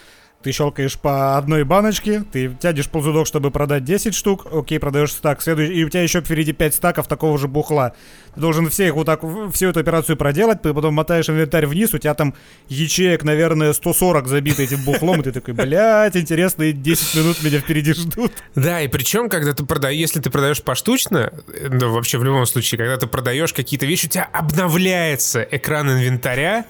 Ты 0.43 0.51
щелкаешь 0.51 0.99
по 0.99 1.39
одной 1.39 1.63
баночке, 1.63 2.25
ты 2.33 2.57
тянешь 2.61 2.91
ползудок, 2.91 3.29
чтобы 3.29 3.53
продать 3.53 3.85
10 3.85 4.13
штук, 4.13 4.47
окей, 4.53 4.81
продаешь 4.81 5.13
стак, 5.13 5.41
следующий, 5.41 5.75
и 5.75 5.85
у 5.85 5.89
тебя 5.89 6.03
еще 6.03 6.21
впереди 6.21 6.53
5 6.53 6.75
стаков 6.75 7.07
такого 7.07 7.39
же 7.39 7.47
бухла. 7.47 7.95
Ты 8.35 8.41
должен 8.41 8.71
все 8.71 8.87
их 8.89 8.95
вот 8.95 9.05
так, 9.05 9.21
всю 9.53 9.69
эту 9.69 9.81
операцию 9.81 10.17
проделать, 10.17 10.63
ты 10.63 10.73
потом 10.73 10.95
мотаешь 10.95 11.29
инвентарь 11.29 11.67
вниз, 11.67 11.93
у 11.93 11.99
тебя 11.99 12.15
там 12.15 12.35
ячеек, 12.69 13.25
наверное, 13.25 13.73
140 13.73 14.27
забиты 14.27 14.65
этим 14.65 14.83
бухлом, 14.85 15.21
и 15.21 15.25
ты 15.25 15.33
такой, 15.33 15.55
блядь, 15.55 16.17
интересно, 16.17 16.73
10 16.73 17.15
минут 17.15 17.43
меня 17.43 17.61
впереди 17.61 17.93
ждут. 17.93 18.33
Да, 18.55 18.81
и 18.81 18.89
причем, 18.89 19.29
когда 19.29 19.53
ты 19.53 19.65
продаешь, 19.65 19.99
если 19.99 20.21
ты 20.21 20.31
продаешь 20.31 20.63
поштучно, 20.63 21.33
ну, 21.69 21.93
вообще 21.93 22.19
в 22.19 22.25
любом 22.25 22.47
случае, 22.47 22.79
когда 22.79 22.97
ты 22.97 23.07
продаешь 23.07 23.53
какие-то 23.53 23.87
вещи, 23.87 24.07
у 24.07 24.09
тебя 24.09 24.29
обновляется 24.33 25.47
экран 25.51 25.91
инвентаря, 25.91 26.65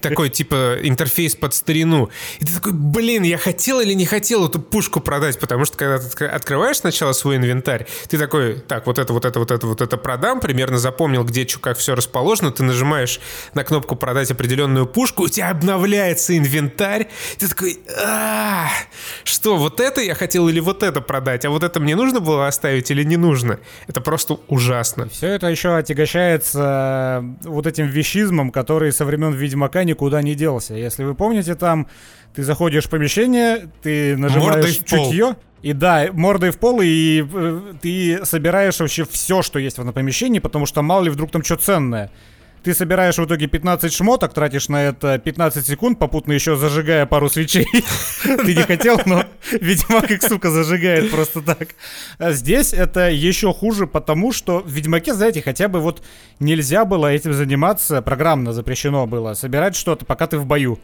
такой, 0.00 0.30
типа, 0.30 0.78
интерфейс 0.82 1.34
под 1.34 1.54
старину, 1.54 2.10
и 2.38 2.44
ты 2.44 2.54
такой, 2.54 2.72
блин, 2.72 3.24
я 3.24 3.38
хотел 3.38 3.80
или 3.80 3.92
не 3.94 4.06
хотел 4.06 4.48
эту 4.48 4.60
пушку 4.60 5.00
продать, 5.00 5.38
потому 5.40 5.64
что 5.64 5.76
когда 5.76 5.98
ты 5.98 6.26
открываешь 6.26 6.78
сначала 6.78 7.12
свой 7.12 7.36
инвентарь, 7.36 7.86
ты 8.08 8.18
такой, 8.18 8.54
так, 8.60 8.86
вот 8.86 8.98
это, 8.98 9.12
вот 9.12 9.24
это, 9.24 9.38
вот 9.38 9.50
это, 9.50 9.66
вот 9.66 9.80
это 9.80 9.96
продам, 9.96 10.40
примерно 10.40 10.78
запомнил, 10.92 11.24
где 11.24 11.48
что, 11.48 11.58
как 11.58 11.78
все 11.78 11.94
расположено, 11.94 12.50
ты 12.50 12.62
нажимаешь 12.62 13.18
на 13.54 13.64
кнопку 13.64 13.96
продать 13.96 14.30
определенную 14.30 14.86
пушку, 14.86 15.22
у 15.22 15.28
тебя 15.28 15.48
обновляется 15.48 16.36
инвентарь, 16.36 17.08
ты 17.38 17.48
такой, 17.48 17.78
а, 18.04 18.68
что, 19.24 19.56
вот 19.56 19.80
это 19.80 20.02
я 20.02 20.14
хотел 20.14 20.48
или 20.48 20.60
вот 20.60 20.82
это 20.82 21.00
продать, 21.00 21.46
а 21.46 21.50
вот 21.50 21.64
это 21.64 21.80
мне 21.80 21.96
нужно 21.96 22.20
было 22.20 22.46
оставить 22.46 22.90
или 22.90 23.04
не 23.04 23.16
нужно? 23.16 23.58
Это 23.88 24.02
просто 24.02 24.38
ужасно. 24.48 25.08
Все 25.08 25.28
это 25.28 25.46
еще 25.46 25.74
отягощается 25.74 27.24
вот 27.44 27.66
этим 27.66 27.86
вещизмом, 27.86 28.50
который 28.50 28.92
со 28.92 29.06
времен 29.06 29.32
Ведьмака 29.32 29.84
никуда 29.84 30.20
не 30.20 30.34
делся. 30.34 30.74
Если 30.74 31.04
вы 31.04 31.14
помните, 31.14 31.54
там 31.54 31.88
ты 32.34 32.42
заходишь 32.42 32.84
в 32.84 32.90
помещение, 32.90 33.70
ты 33.82 34.16
нажимаешь 34.18 34.76
чутье, 34.84 35.36
и 35.62 35.72
да, 35.72 36.08
мордой 36.12 36.50
в 36.50 36.58
пол, 36.58 36.80
и 36.82 37.24
э, 37.32 37.60
ты 37.80 38.24
собираешь 38.24 38.80
вообще 38.80 39.04
все, 39.04 39.42
что 39.42 39.58
есть 39.58 39.78
в 39.78 39.80
этом 39.80 39.92
помещении, 39.92 40.40
потому 40.40 40.66
что 40.66 40.82
мало 40.82 41.04
ли 41.04 41.10
вдруг 41.10 41.30
там 41.30 41.44
что 41.44 41.56
ценное. 41.56 42.10
Ты 42.64 42.74
собираешь 42.74 43.18
в 43.18 43.24
итоге 43.24 43.48
15 43.48 43.92
шмоток, 43.92 44.34
тратишь 44.34 44.68
на 44.68 44.84
это 44.84 45.18
15 45.18 45.66
секунд, 45.66 45.98
попутно 45.98 46.32
еще 46.32 46.54
зажигая 46.54 47.06
пару 47.06 47.28
свечей. 47.28 47.66
Ты 48.22 48.54
не 48.54 48.62
хотел, 48.62 49.00
но, 49.04 49.24
видимо, 49.50 50.00
как 50.02 50.22
сука, 50.22 50.50
зажигает 50.50 51.10
просто 51.10 51.42
так. 51.42 51.70
А 52.18 52.30
здесь 52.30 52.72
это 52.72 53.10
еще 53.10 53.52
хуже, 53.52 53.88
потому 53.88 54.30
что 54.30 54.60
в 54.60 54.70
Ведьмаке, 54.70 55.12
знаете, 55.12 55.42
хотя 55.42 55.66
бы 55.66 55.80
вот 55.80 56.04
нельзя 56.38 56.84
было 56.84 57.12
этим 57.12 57.32
заниматься, 57.32 58.00
программно 58.00 58.52
запрещено 58.52 59.08
было, 59.08 59.34
собирать 59.34 59.74
что-то, 59.74 60.04
пока 60.04 60.28
ты 60.28 60.38
в 60.38 60.46
бою. 60.46 60.78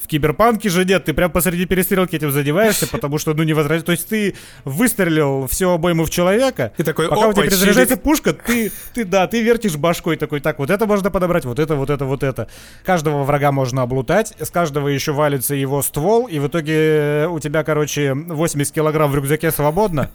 В 0.00 0.08
Киберпанке 0.08 0.68
же 0.68 0.84
нет, 0.84 1.04
ты 1.04 1.14
прям 1.14 1.30
посреди 1.30 1.64
перестрелки 1.66 2.16
этим 2.16 2.30
задеваешься, 2.30 2.86
потому 2.90 3.18
что, 3.18 3.34
ну, 3.34 3.42
не 3.42 3.54
возражаешь. 3.54 3.84
То 3.84 3.92
есть 3.92 4.08
ты 4.08 4.34
выстрелил 4.64 5.46
все 5.46 5.72
обойму 5.72 6.04
в 6.04 6.10
человека, 6.10 6.72
и 6.76 6.82
такой, 6.82 7.08
пока 7.08 7.28
у 7.28 7.32
тебя 7.32 7.44
перезаряжается 7.44 7.96
пушка, 7.96 8.32
ты, 8.32 8.70
ты, 8.94 9.04
да, 9.04 9.26
ты 9.26 9.42
вертишь 9.42 9.76
башкой 9.76 10.16
такой, 10.16 10.40
так, 10.40 10.58
вот 10.58 10.70
это 10.70 10.86
можно 10.86 11.10
подобрать, 11.10 11.44
вот 11.44 11.58
это, 11.58 11.74
вот 11.74 11.90
это, 11.90 12.04
вот 12.04 12.22
это. 12.22 12.48
Каждого 12.84 13.24
врага 13.24 13.52
можно 13.52 13.82
облутать, 13.82 14.34
с 14.38 14.50
каждого 14.50 14.88
еще 14.88 15.12
валится 15.12 15.54
его 15.54 15.82
ствол, 15.82 16.26
и 16.26 16.38
в 16.38 16.48
итоге 16.48 17.26
у 17.30 17.40
тебя, 17.40 17.64
короче, 17.64 18.14
80 18.14 18.72
килограмм 18.72 19.10
в 19.10 19.16
рюкзаке 19.16 19.50
свободно. 19.50 20.10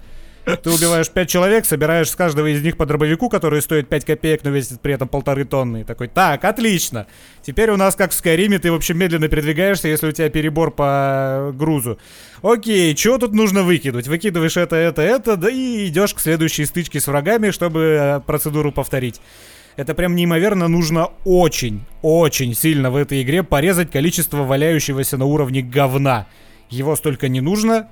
Ты 0.46 0.70
убиваешь 0.72 1.10
5 1.10 1.30
человек, 1.30 1.66
собираешь 1.66 2.10
с 2.10 2.16
каждого 2.16 2.48
из 2.48 2.62
них 2.64 2.78
по 2.78 2.86
дробовику, 2.86 3.30
который 3.30 3.62
стоит 3.62 3.88
5 3.90 4.06
копеек, 4.06 4.44
но 4.44 4.50
весит 4.50 4.82
при 4.82 4.94
этом 4.94 5.08
полторы 5.08 5.46
тонны. 5.46 5.82
И 5.82 5.84
такой, 5.84 6.08
так, 6.08 6.44
отлично. 6.44 7.08
Теперь 7.44 7.70
у 7.70 7.78
нас, 7.78 7.96
как 7.96 8.12
в 8.12 8.14
Скайриме, 8.16 8.58
ты 8.58 8.72
вообще 8.72 8.94
медленно 8.94 9.28
передвигаешься, 9.28 9.88
если 9.88 10.08
у 10.08 10.12
тебя 10.12 10.30
перебор 10.30 10.72
по 10.72 11.52
грузу. 11.54 12.00
Окей, 12.42 12.96
что 12.96 13.18
тут 13.20 13.34
нужно 13.34 13.64
выкинуть? 13.64 14.08
Выкидываешь 14.08 14.58
это, 14.58 14.76
это, 14.76 15.02
это, 15.02 15.38
да 15.38 15.50
и 15.50 15.88
идешь 15.88 16.14
к 16.14 16.20
следующей 16.20 16.66
стычке 16.66 17.00
с 17.00 17.08
врагами, 17.08 17.52
чтобы 17.52 17.80
э, 17.80 18.20
процедуру 18.22 18.72
повторить. 18.72 19.22
Это 19.78 19.94
прям 19.94 20.16
неимоверно 20.16 20.68
нужно 20.68 21.12
очень, 21.24 21.86
очень 22.02 22.54
сильно 22.56 22.92
в 22.92 22.96
этой 22.96 23.22
игре 23.22 23.42
порезать 23.44 23.90
количество 23.90 24.44
валяющегося 24.44 25.18
на 25.18 25.26
уровне 25.26 25.62
говна. 25.62 26.28
Его 26.70 26.96
столько 26.96 27.30
не 27.30 27.42
нужно, 27.42 27.90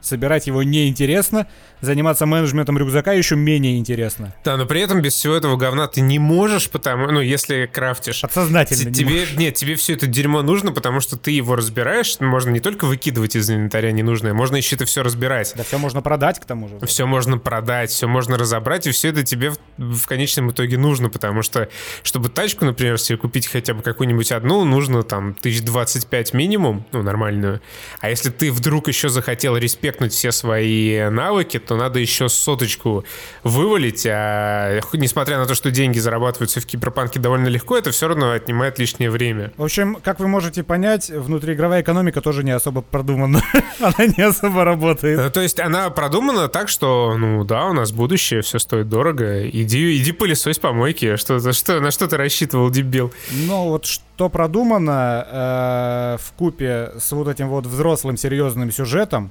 собирать 0.00 0.46
его 0.46 0.62
неинтересно, 0.62 1.46
заниматься 1.80 2.26
менеджментом 2.26 2.78
рюкзака 2.78 3.12
еще 3.12 3.36
менее 3.36 3.78
интересно. 3.78 4.34
Да, 4.44 4.56
но 4.56 4.66
при 4.66 4.80
этом 4.80 5.00
без 5.02 5.14
всего 5.14 5.34
этого 5.34 5.56
говна 5.56 5.86
ты 5.86 6.00
не 6.00 6.18
можешь, 6.18 6.70
потому, 6.70 7.10
ну, 7.10 7.20
если 7.20 7.66
крафтишь. 7.66 8.22
Подсознательно 8.22 8.92
тебе, 8.92 9.10
не 9.10 9.20
можешь. 9.20 9.36
Нет, 9.36 9.54
тебе 9.54 9.74
все 9.74 9.94
это 9.94 10.06
дерьмо 10.06 10.42
нужно, 10.42 10.72
потому 10.72 11.00
что 11.00 11.16
ты 11.16 11.30
его 11.30 11.56
разбираешь, 11.56 12.18
можно 12.20 12.50
не 12.50 12.60
только 12.60 12.86
выкидывать 12.86 13.36
из 13.36 13.50
инвентаря 13.50 13.92
ненужное, 13.92 14.34
можно 14.34 14.56
еще 14.56 14.76
это 14.76 14.84
все 14.84 15.02
разбирать. 15.02 15.52
Да, 15.56 15.64
все 15.64 15.78
можно 15.78 16.02
продать 16.02 16.40
к 16.40 16.44
тому 16.44 16.68
же. 16.68 16.78
Все 16.86 17.06
можно 17.06 17.38
продать, 17.38 17.90
все 17.90 18.08
можно 18.08 18.36
разобрать, 18.36 18.86
и 18.86 18.90
все 18.90 19.08
это 19.08 19.24
тебе 19.24 19.50
в, 19.50 19.58
в 19.76 20.06
конечном 20.06 20.50
итоге 20.50 20.78
нужно, 20.78 21.10
потому 21.10 21.42
что, 21.42 21.68
чтобы 22.02 22.28
тачку, 22.28 22.64
например, 22.64 22.98
себе 22.98 23.18
купить 23.18 23.46
хотя 23.46 23.74
бы 23.74 23.82
какую-нибудь 23.82 24.32
одну, 24.32 24.64
нужно 24.64 25.02
там 25.02 25.36
1025 25.38 26.34
минимум, 26.34 26.86
ну, 26.92 27.02
нормальную. 27.02 27.60
А 28.00 28.10
если 28.10 28.30
ты 28.30 28.52
вдруг 28.52 28.88
еще 28.88 29.08
захотел 29.08 29.56
респектнуть 29.88 30.12
все 30.12 30.32
свои 30.32 31.08
навыки, 31.08 31.58
то 31.58 31.76
надо 31.76 31.98
еще 31.98 32.28
соточку 32.28 33.04
вывалить, 33.42 34.06
а 34.06 34.80
несмотря 34.92 35.38
на 35.38 35.46
то, 35.46 35.54
что 35.54 35.70
деньги 35.70 35.98
зарабатываются 35.98 36.60
в 36.60 36.66
киберпанке 36.66 37.18
довольно 37.18 37.48
легко, 37.48 37.76
это 37.76 37.90
все 37.90 38.08
равно 38.08 38.32
отнимает 38.32 38.78
лишнее 38.78 39.10
время. 39.10 39.52
В 39.56 39.64
общем, 39.64 39.96
как 40.02 40.20
вы 40.20 40.28
можете 40.28 40.62
понять, 40.62 41.08
внутриигровая 41.08 41.80
экономика 41.80 42.20
тоже 42.20 42.44
не 42.44 42.50
особо 42.50 42.82
продумана. 42.82 43.42
она 43.80 44.06
не 44.16 44.22
особо 44.22 44.64
работает. 44.64 45.18
Э, 45.18 45.30
то 45.30 45.40
есть 45.40 45.58
она 45.58 45.88
продумана 45.90 46.48
так, 46.48 46.68
что, 46.68 47.16
ну 47.16 47.44
да, 47.44 47.66
у 47.66 47.72
нас 47.72 47.90
будущее, 47.92 48.42
все 48.42 48.58
стоит 48.58 48.88
дорого. 48.88 49.48
Иди, 49.48 49.96
иди 49.96 50.12
пылесось 50.12 50.58
помойки. 50.58 51.16
Что, 51.16 51.52
что, 51.52 51.80
на 51.80 51.90
что 51.90 52.08
ты 52.08 52.16
рассчитывал, 52.16 52.70
дебил? 52.70 53.12
Ну 53.32 53.68
вот 53.68 53.86
что 53.86 54.28
продумано 54.28 55.26
э, 55.30 56.16
в 56.20 56.32
купе 56.32 56.92
с 56.98 57.12
вот 57.12 57.28
этим 57.28 57.48
вот 57.48 57.66
взрослым 57.66 58.16
серьезным 58.16 58.70
сюжетом, 58.70 59.30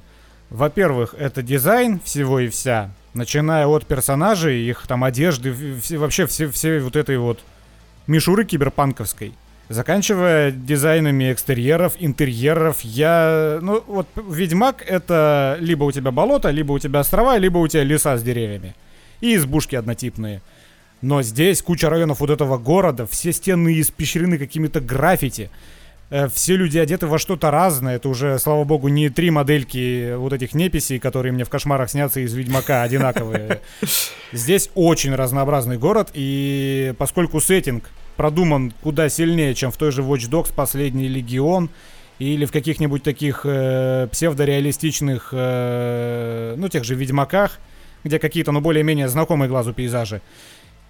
во-первых, 0.50 1.14
это 1.18 1.42
дизайн 1.42 2.00
всего 2.00 2.40
и 2.40 2.48
вся, 2.48 2.90
начиная 3.14 3.66
от 3.66 3.86
персонажей, 3.86 4.68
их 4.68 4.86
там 4.86 5.04
одежды, 5.04 5.54
все, 5.80 5.98
вообще 5.98 6.26
все, 6.26 6.48
все 6.48 6.80
вот 6.80 6.96
этой 6.96 7.18
вот 7.18 7.40
мишуры 8.06 8.44
киберпанковской. 8.44 9.34
Заканчивая 9.68 10.50
дизайнами 10.50 11.30
экстерьеров, 11.30 11.94
интерьеров, 11.98 12.80
я... 12.80 13.58
Ну, 13.60 13.84
вот 13.86 14.08
Ведьмак— 14.16 14.82
это 14.86 15.58
либо 15.60 15.84
у 15.84 15.92
тебя 15.92 16.10
болото, 16.10 16.48
либо 16.48 16.72
у 16.72 16.78
тебя 16.78 17.00
острова, 17.00 17.36
либо 17.36 17.58
у 17.58 17.68
тебя 17.68 17.84
леса 17.84 18.16
с 18.16 18.22
деревьями. 18.22 18.74
И 19.20 19.36
избушки 19.36 19.76
однотипные. 19.76 20.40
Но 21.02 21.20
здесь 21.20 21.60
куча 21.60 21.90
районов 21.90 22.20
вот 22.20 22.30
этого 22.30 22.56
города, 22.56 23.06
все 23.06 23.30
стены 23.30 23.78
испещрены 23.78 24.38
какими-то 24.38 24.80
граффити. 24.80 25.50
Э, 26.10 26.28
все 26.28 26.56
люди 26.56 26.78
одеты 26.78 27.06
во 27.06 27.18
что-то 27.18 27.50
разное. 27.50 27.96
Это 27.96 28.08
уже, 28.08 28.38
слава 28.38 28.64
богу, 28.64 28.88
не 28.88 29.08
три 29.08 29.30
модельки 29.30 30.14
вот 30.14 30.32
этих 30.32 30.54
неписей, 30.54 30.98
которые 30.98 31.32
мне 31.32 31.44
в 31.44 31.50
кошмарах 31.50 31.90
снятся 31.90 32.20
из 32.20 32.32
Ведьмака, 32.34 32.82
одинаковые. 32.82 33.60
Здесь 34.32 34.70
очень 34.74 35.14
разнообразный 35.14 35.78
город, 35.78 36.10
и 36.14 36.94
поскольку 36.98 37.40
сеттинг 37.40 37.90
продуман 38.16 38.72
куда 38.82 39.08
сильнее, 39.08 39.54
чем 39.54 39.70
в 39.70 39.76
той 39.76 39.92
же 39.92 40.02
Watch 40.02 40.28
Dogs 40.30 40.52
«Последний 40.54 41.08
легион», 41.08 41.70
или 42.18 42.46
в 42.46 42.52
каких-нибудь 42.52 43.04
таких 43.04 43.42
э, 43.44 44.08
псевдореалистичных, 44.10 45.28
э, 45.32 46.54
ну, 46.56 46.68
тех 46.68 46.82
же 46.82 46.96
Ведьмаках, 46.96 47.60
где 48.02 48.18
какие-то, 48.18 48.50
ну, 48.50 48.60
более-менее 48.60 49.08
знакомые 49.08 49.48
глазу 49.48 49.72
пейзажи. 49.72 50.20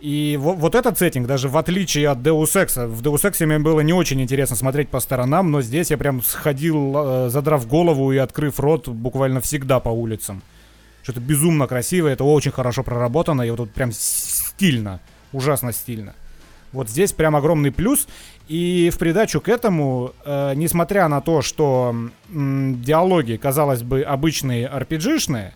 И 0.01 0.39
вот, 0.41 0.59
вот 0.59 0.75
этот 0.75 0.97
сеттинг, 0.97 1.27
даже 1.27 1.49
в 1.49 1.57
отличие 1.57 2.09
от 2.09 2.19
Deus 2.19 2.55
Ex, 2.55 2.87
в 2.87 3.03
Deus 3.03 3.23
Ex 3.23 3.45
мне 3.45 3.59
было 3.59 3.81
не 3.81 3.93
очень 3.93 4.21
интересно 4.23 4.55
смотреть 4.55 4.89
по 4.89 5.01
сторонам, 5.01 5.51
но 5.51 5.61
здесь 5.61 5.91
я 5.91 5.99
прям 5.99 6.23
сходил, 6.23 6.95
э, 6.97 7.29
задрав 7.31 7.67
голову 7.67 8.13
и 8.13 8.17
открыв 8.17 8.61
рот 8.61 8.87
буквально 8.89 9.41
всегда 9.41 9.81
по 9.81 9.89
улицам. 9.89 10.43
Что-то 11.03 11.21
безумно 11.21 11.67
красиво, 11.67 12.07
это 12.07 12.23
очень 12.23 12.53
хорошо 12.53 12.85
проработано, 12.85 13.43
и 13.43 13.51
вот 13.51 13.57
тут 13.57 13.71
прям 13.73 13.91
стильно, 13.93 15.01
ужасно 15.33 15.73
стильно. 15.73 16.15
Вот 16.73 16.89
здесь 16.89 17.13
прям 17.13 17.35
огромный 17.35 17.73
плюс. 17.73 18.07
И 18.47 18.91
в 18.93 18.99
придачу 18.99 19.41
к 19.41 19.49
этому, 19.49 20.13
э, 20.25 20.53
несмотря 20.55 21.09
на 21.09 21.21
то, 21.21 21.43
что 21.43 21.95
м, 22.31 22.83
диалоги, 22.83 23.37
казалось 23.37 23.83
бы, 23.83 24.03
обычные 24.03 24.69
RPG-шные, 24.69 25.53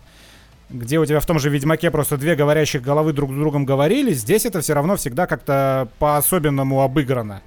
где 0.73 0.99
у 0.99 1.05
тебя 1.05 1.19
в 1.19 1.25
том 1.25 1.39
же 1.39 1.49
Ведьмаке 1.49 1.91
просто 1.91 2.17
две 2.17 2.35
говорящих 2.35 2.81
головы 2.81 3.13
друг 3.13 3.31
с 3.31 3.35
другом 3.35 3.63
говорили, 3.63 4.11
здесь 4.11 4.45
это 4.45 4.59
все 4.61 4.73
равно 4.73 4.95
всегда 4.95 5.27
как-то 5.27 5.87
по-особенному 5.99 6.81
обыграно. 6.81 7.41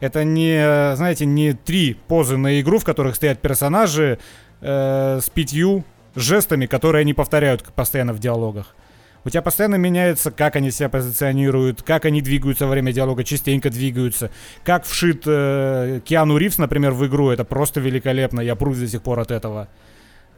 Это 0.00 0.24
не, 0.24 0.96
знаете, 0.96 1.26
не 1.26 1.52
три 1.52 1.94
позы 2.08 2.38
на 2.38 2.60
игру, 2.60 2.78
в 2.78 2.84
которых 2.84 3.16
стоят 3.16 3.40
персонажи 3.40 4.18
э, 4.62 5.20
с 5.22 5.28
пятью 5.28 5.84
жестами, 6.14 6.64
которые 6.64 7.02
они 7.02 7.12
повторяют 7.12 7.64
постоянно 7.64 8.14
в 8.14 8.18
диалогах. 8.18 8.74
У 9.22 9.28
тебя 9.28 9.42
постоянно 9.42 9.74
меняется, 9.74 10.30
как 10.30 10.56
они 10.56 10.70
себя 10.70 10.88
позиционируют, 10.88 11.82
как 11.82 12.06
они 12.06 12.22
двигаются 12.22 12.64
во 12.64 12.70
время 12.70 12.94
диалога, 12.94 13.22
частенько 13.22 13.68
двигаются. 13.68 14.30
Как 14.64 14.86
вшит 14.86 15.24
э, 15.26 16.00
Киану 16.02 16.38
Ривз, 16.38 16.56
например, 16.56 16.92
в 16.92 17.06
игру, 17.06 17.28
это 17.28 17.44
просто 17.44 17.80
великолепно, 17.80 18.40
я 18.40 18.56
прусь 18.56 18.78
до 18.78 18.88
сих 18.88 19.02
пор 19.02 19.20
от 19.20 19.30
этого 19.30 19.68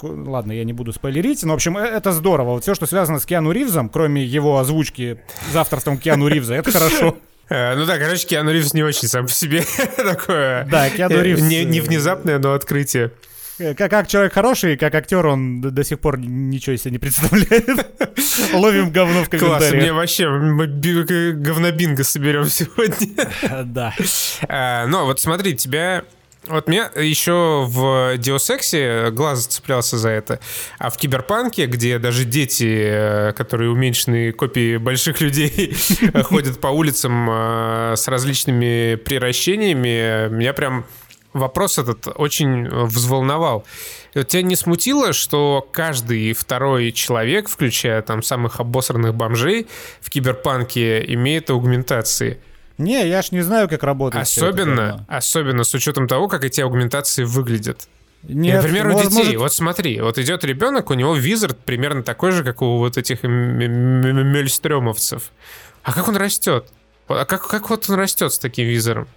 ладно, 0.03 0.53
я 0.53 0.65
не 0.65 0.73
буду 0.73 0.93
спойлерить, 0.93 1.43
но, 1.45 1.53
в 1.53 1.55
общем, 1.57 1.77
э, 1.79 1.83
это 1.83 2.13
здорово. 2.13 2.51
Вот 2.51 2.63
все, 2.63 2.75
что 2.75 2.87
связано 2.87 3.19
с 3.19 3.27
Киану 3.27 3.51
Ривзом, 3.53 3.89
кроме 3.89 4.25
его 4.25 4.59
озвучки 4.59 5.21
за 5.53 5.61
авторством 5.63 5.99
Киану 5.99 6.29
Ривза, 6.29 6.55
это 6.55 6.71
хорошо. 6.71 7.17
Э, 7.49 7.75
ну 7.75 7.87
да, 7.87 7.99
короче, 7.99 8.27
Киану 8.27 8.53
Ривз 8.53 8.75
не 8.75 8.83
очень 8.83 9.09
сам 9.09 9.27
по 9.27 9.33
себе 9.33 9.63
такое. 9.97 10.67
Да, 10.71 10.91
Киану 10.91 11.17
э, 11.17 11.23
Ривз... 11.23 11.43
Не, 11.43 11.65
не 11.65 11.81
внезапное, 11.81 12.39
но 12.39 12.55
открытие. 12.55 13.13
Как, 13.77 13.91
как 13.91 14.09
человек 14.09 14.33
хороший, 14.33 14.77
как 14.77 14.95
актер, 14.95 15.25
он 15.27 15.61
до, 15.61 15.71
до 15.71 15.85
сих 15.85 16.01
пор 16.01 16.19
ничего 16.19 16.75
себе 16.77 16.93
не 16.93 16.99
представляет. 16.99 17.69
Ловим 18.55 18.91
говно 18.91 19.23
в 19.25 19.29
комментариях. 19.29 19.71
Класс, 19.71 19.73
мне 19.73 19.93
вообще 19.93 20.29
мы 20.29 20.67
говнобинго 20.67 22.03
соберем 22.03 22.45
сегодня. 22.49 23.29
Да. 23.65 23.95
Но 24.89 25.05
вот 25.05 25.21
смотри, 25.21 25.55
тебя 25.55 26.05
Вот 26.49 26.67
меня 26.67 26.91
еще 26.97 27.65
в 27.69 28.17
Deus 28.17 28.51
Ex 28.51 29.11
глаз 29.13 29.47
цеплялся 29.47 29.97
за 29.97 30.09
это, 30.09 30.41
а 30.79 30.91
в 30.91 30.97
Киберпанке, 30.97 31.67
где 31.67 32.01
даже 32.01 32.25
дети, 32.25 32.83
э, 32.85 33.33
которые 33.33 33.71
уменьшенные 33.71 34.33
копии 34.33 34.77
больших 34.77 35.21
людей, 35.21 35.73
ходят 36.25 36.61
по 36.61 36.67
улицам 36.69 37.29
э, 37.31 37.95
с 37.97 38.09
различными 38.09 38.97
приращениями, 38.97 40.29
меня 40.35 40.53
прям 40.53 40.85
вопрос 41.33 41.79
этот 41.79 42.09
очень 42.15 42.69
взволновал. 42.69 43.65
Тебя 44.13 44.43
не 44.43 44.57
смутило, 44.57 45.13
что 45.13 45.67
каждый 45.71 46.33
второй 46.33 46.91
человек, 46.91 47.49
включая 47.49 48.03
там 48.03 48.23
самых 48.23 48.59
обосранных 48.59 49.15
бомжей 49.15 49.69
в 50.01 50.11
Киберпанке, 50.11 51.05
имеет 51.15 51.51
аугментации? 51.51 52.41
Не, 52.79 53.09
я 53.09 53.23
ж 53.23 53.33
не 53.33 53.43
знаю, 53.43 53.69
как 53.69 53.83
работает. 53.83 54.23
Особенно, 54.23 55.05
особенно 55.09 55.65
с 55.65 55.75
учетом 55.75 56.09
того, 56.09 56.29
как 56.29 56.45
эти 56.45 56.61
аугментации 56.61 57.25
выглядят. 57.25 57.89
Нет, 58.23 58.63
Например, 58.63 58.89
у 58.89 59.03
детей. 59.03 59.11
Может... 59.11 59.37
Вот 59.37 59.53
смотри, 59.53 60.01
вот 60.01 60.17
идет 60.19 60.45
ребенок, 60.45 60.91
у 60.91 60.95
него 60.95 61.15
визард 61.15 61.59
примерно 61.59 62.03
такой 62.03 62.33
же, 62.33 62.45
как 62.45 62.63
у 62.63 62.79
вот 62.79 62.97
этих 62.97 63.23
мельстремовцев. 63.25 65.31
А 65.83 65.93
как 65.93 66.09
он 66.09 66.17
растет? 66.17 66.67
А 67.09 67.25
как, 67.25 67.49
как 67.49 67.71
вот 67.71 67.91
он 67.91 67.97
растет 67.97 68.33
с 68.33 68.39
таким 68.39 68.69
визором? 68.69 69.09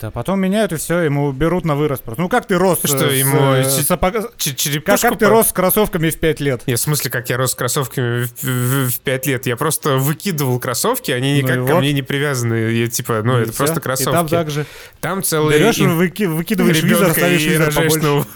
Да, 0.00 0.10
потом 0.10 0.40
меняют 0.40 0.72
и 0.72 0.76
все, 0.76 0.98
ему 1.00 1.32
берут 1.32 1.64
на 1.64 1.74
вырост 1.74 2.02
просто. 2.02 2.20
Ну 2.20 2.28
как 2.28 2.46
ты 2.46 2.58
рос 2.58 2.80
Что, 2.84 3.08
с, 3.08 3.12
ему 3.14 3.62
с, 3.62 3.86
сапог... 3.86 4.12
как, 4.12 5.00
как 5.00 5.18
ты 5.18 5.26
рос 5.26 5.48
с 5.48 5.52
кроссовками 5.52 6.10
в 6.10 6.18
5 6.18 6.40
лет? 6.40 6.62
Нет, 6.66 6.78
в 6.78 6.82
смысле, 6.82 7.10
как 7.10 7.30
я 7.30 7.38
рос 7.38 7.52
с 7.52 7.54
кроссовками 7.54 8.24
в, 8.24 8.42
в, 8.42 8.90
в 8.90 9.00
5 9.00 9.26
лет? 9.26 9.46
Я 9.46 9.56
просто 9.56 9.96
выкидывал 9.96 10.60
кроссовки, 10.60 11.12
они 11.12 11.38
никак 11.38 11.56
ну 11.56 11.66
ко 11.66 11.74
вот. 11.74 11.80
мне 11.80 11.94
не 11.94 12.02
привязаны. 12.02 12.54
Я 12.72 12.88
типа, 12.88 13.22
ну, 13.24 13.32
ну 13.32 13.38
это 13.38 13.52
все. 13.52 13.58
просто 13.58 13.80
кроссовки. 13.80 14.10
И 14.10 14.12
там 14.12 14.28
также. 14.28 14.66
Там 15.00 15.22
целый... 15.22 15.58
Берешь, 15.58 15.78
и... 15.78 15.86
выки... 15.86 16.24
выкидываешь 16.24 16.82
визор, 16.82 17.12
ставишь 17.12 17.42
визор 17.42 17.72
побольше. 17.72 18.26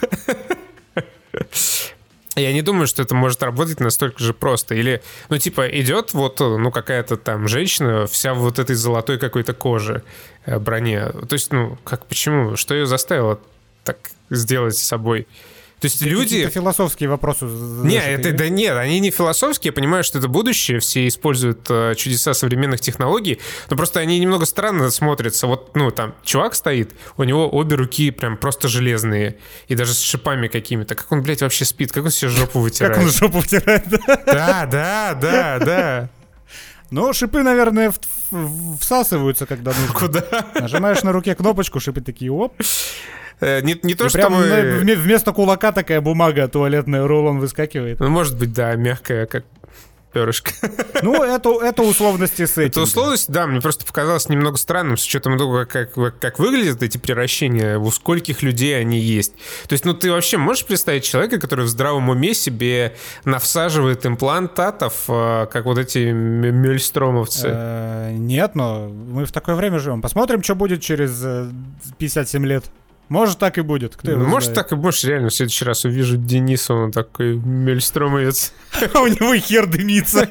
Я 2.40 2.52
не 2.52 2.62
думаю, 2.62 2.86
что 2.86 3.02
это 3.02 3.14
может 3.14 3.42
работать 3.42 3.80
настолько 3.80 4.22
же 4.22 4.34
просто. 4.34 4.74
Или, 4.74 5.02
ну, 5.28 5.38
типа, 5.38 5.68
идет 5.68 6.14
вот, 6.14 6.40
ну, 6.40 6.70
какая-то 6.70 7.16
там 7.16 7.48
женщина, 7.48 8.06
вся 8.06 8.34
вот 8.34 8.58
этой 8.58 8.74
золотой 8.74 9.18
какой-то 9.18 9.52
коже, 9.54 10.02
э, 10.46 10.58
броне. 10.58 11.08
То 11.28 11.32
есть, 11.34 11.52
ну, 11.52 11.78
как, 11.84 12.06
почему? 12.06 12.56
Что 12.56 12.74
ее 12.74 12.86
заставило 12.86 13.40
так 13.84 14.10
сделать 14.30 14.76
с 14.76 14.82
собой? 14.82 15.26
То 15.80 15.86
есть 15.86 16.02
люди... 16.02 16.36
Это 16.36 16.50
философские 16.50 17.08
вопросы. 17.08 17.46
Нет, 17.46 18.04
это, 18.04 18.32
да 18.32 18.48
нет, 18.50 18.76
они 18.76 19.00
не 19.00 19.10
философские. 19.10 19.70
Я 19.70 19.72
понимаю, 19.72 20.04
что 20.04 20.18
это 20.18 20.28
будущее. 20.28 20.78
Все 20.78 21.08
используют 21.08 21.66
э, 21.70 21.94
чудеса 21.96 22.34
современных 22.34 22.82
технологий. 22.82 23.40
Но 23.70 23.76
просто 23.76 24.00
они 24.00 24.18
немного 24.18 24.44
странно 24.44 24.90
смотрятся. 24.90 25.46
Вот, 25.46 25.74
ну, 25.74 25.90
там, 25.90 26.14
чувак 26.22 26.54
стоит, 26.54 26.92
у 27.16 27.24
него 27.24 27.48
обе 27.48 27.76
руки 27.76 28.10
прям 28.10 28.36
просто 28.36 28.68
железные. 28.68 29.38
И 29.68 29.74
даже 29.74 29.94
с 29.94 30.00
шипами 30.00 30.48
какими-то. 30.48 30.94
Как 30.94 31.10
он, 31.12 31.22
блядь, 31.22 31.40
вообще 31.40 31.64
спит? 31.64 31.92
Как 31.92 32.04
он 32.04 32.10
себе 32.10 32.30
жопу 32.30 32.60
вытирает? 32.60 32.94
Как 32.96 33.04
он 33.04 33.10
жопу 33.10 33.38
вытирает? 33.38 33.88
Да, 34.26 34.66
да, 34.70 35.14
да, 35.14 35.58
да. 35.58 36.10
Ну, 36.90 37.12
шипы, 37.14 37.42
наверное, 37.42 37.94
всасываются, 38.80 39.46
когда 39.46 39.72
нужно. 39.72 39.94
Куда? 39.94 40.24
Нажимаешь 40.60 41.02
на 41.02 41.12
руке 41.12 41.34
кнопочку, 41.34 41.80
шипы 41.80 42.02
такие, 42.02 42.30
оп. 42.30 42.52
Э, 43.40 43.60
не, 43.62 43.78
не 43.82 43.94
то, 43.94 44.08
что 44.08 44.18
прям 44.18 44.34
мы... 44.34 44.94
вместо 44.96 45.32
кулака 45.32 45.72
такая 45.72 46.00
бумага 46.00 46.48
туалетная, 46.48 47.06
рулон 47.06 47.38
выскакивает. 47.38 48.00
Ну, 48.00 48.08
может 48.08 48.38
быть, 48.38 48.52
да, 48.52 48.74
мягкая, 48.74 49.26
как 49.26 49.44
перышко. 50.12 50.50
Ну, 51.02 51.22
это, 51.22 51.62
это 51.62 51.82
условности 51.82 52.44
с 52.44 52.58
этим. 52.58 52.68
Это 52.68 52.80
условность, 52.82 53.30
да, 53.30 53.46
мне 53.46 53.60
просто 53.60 53.86
показалось 53.86 54.28
немного 54.28 54.58
странным, 54.58 54.96
с 54.96 55.04
учетом 55.04 55.38
того, 55.38 55.64
как, 55.66 55.92
как, 55.94 56.18
как 56.18 56.38
выглядят 56.38 56.82
эти 56.82 56.98
превращения, 56.98 57.78
у 57.78 57.90
скольких 57.90 58.42
людей 58.42 58.78
они 58.78 58.98
есть. 58.98 59.34
То 59.66 59.72
есть, 59.72 59.84
ну, 59.84 59.94
ты 59.94 60.10
вообще 60.10 60.36
можешь 60.36 60.66
представить 60.66 61.04
человека, 61.04 61.38
который 61.38 61.64
в 61.64 61.68
здравом 61.68 62.08
уме 62.08 62.34
себе 62.34 62.96
навсаживает 63.24 64.04
имплантатов, 64.04 65.04
э, 65.08 65.46
как 65.50 65.64
вот 65.64 65.78
эти 65.78 66.10
мельстромовцы? 66.12 67.48
Э, 67.50 68.10
нет, 68.12 68.54
но 68.54 68.88
мы 68.88 69.24
в 69.24 69.32
такое 69.32 69.54
время 69.54 69.78
живем. 69.78 70.02
Посмотрим, 70.02 70.42
что 70.42 70.54
будет 70.54 70.82
через 70.82 71.24
57 71.98 72.46
лет. 72.46 72.64
Может, 73.10 73.38
так 73.40 73.58
и 73.58 73.62
будет. 73.62 73.96
Кто 73.96 74.12
ну, 74.12 74.24
может, 74.24 74.54
так 74.54 74.70
и 74.70 74.76
больше. 74.76 75.08
Реально, 75.08 75.30
в 75.30 75.34
следующий 75.34 75.64
раз 75.64 75.84
увижу 75.84 76.16
Дениса, 76.16 76.74
он 76.74 76.92
такой 76.92 77.34
мельстромовец. 77.34 78.52
У 78.94 79.06
него 79.08 79.34
хер 79.34 79.66
дымится. 79.66 80.28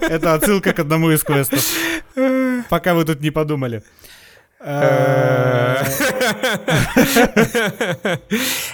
Это 0.00 0.34
отсылка 0.34 0.74
к 0.74 0.78
одному 0.80 1.10
из 1.12 1.24
квестов. 1.24 1.66
Пока 2.68 2.92
вы 2.94 3.06
тут 3.06 3.22
не 3.22 3.30
подумали. 3.30 3.82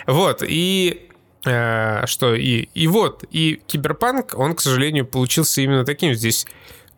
Вот, 0.06 0.42
и 0.46 1.08
э, 1.44 2.06
что, 2.06 2.34
и, 2.34 2.68
и 2.74 2.86
вот, 2.86 3.24
и 3.30 3.60
Киберпанк, 3.66 4.34
он, 4.36 4.54
к 4.54 4.60
сожалению, 4.60 5.06
получился 5.06 5.62
именно 5.62 5.84
таким. 5.84 6.14
Здесь 6.14 6.46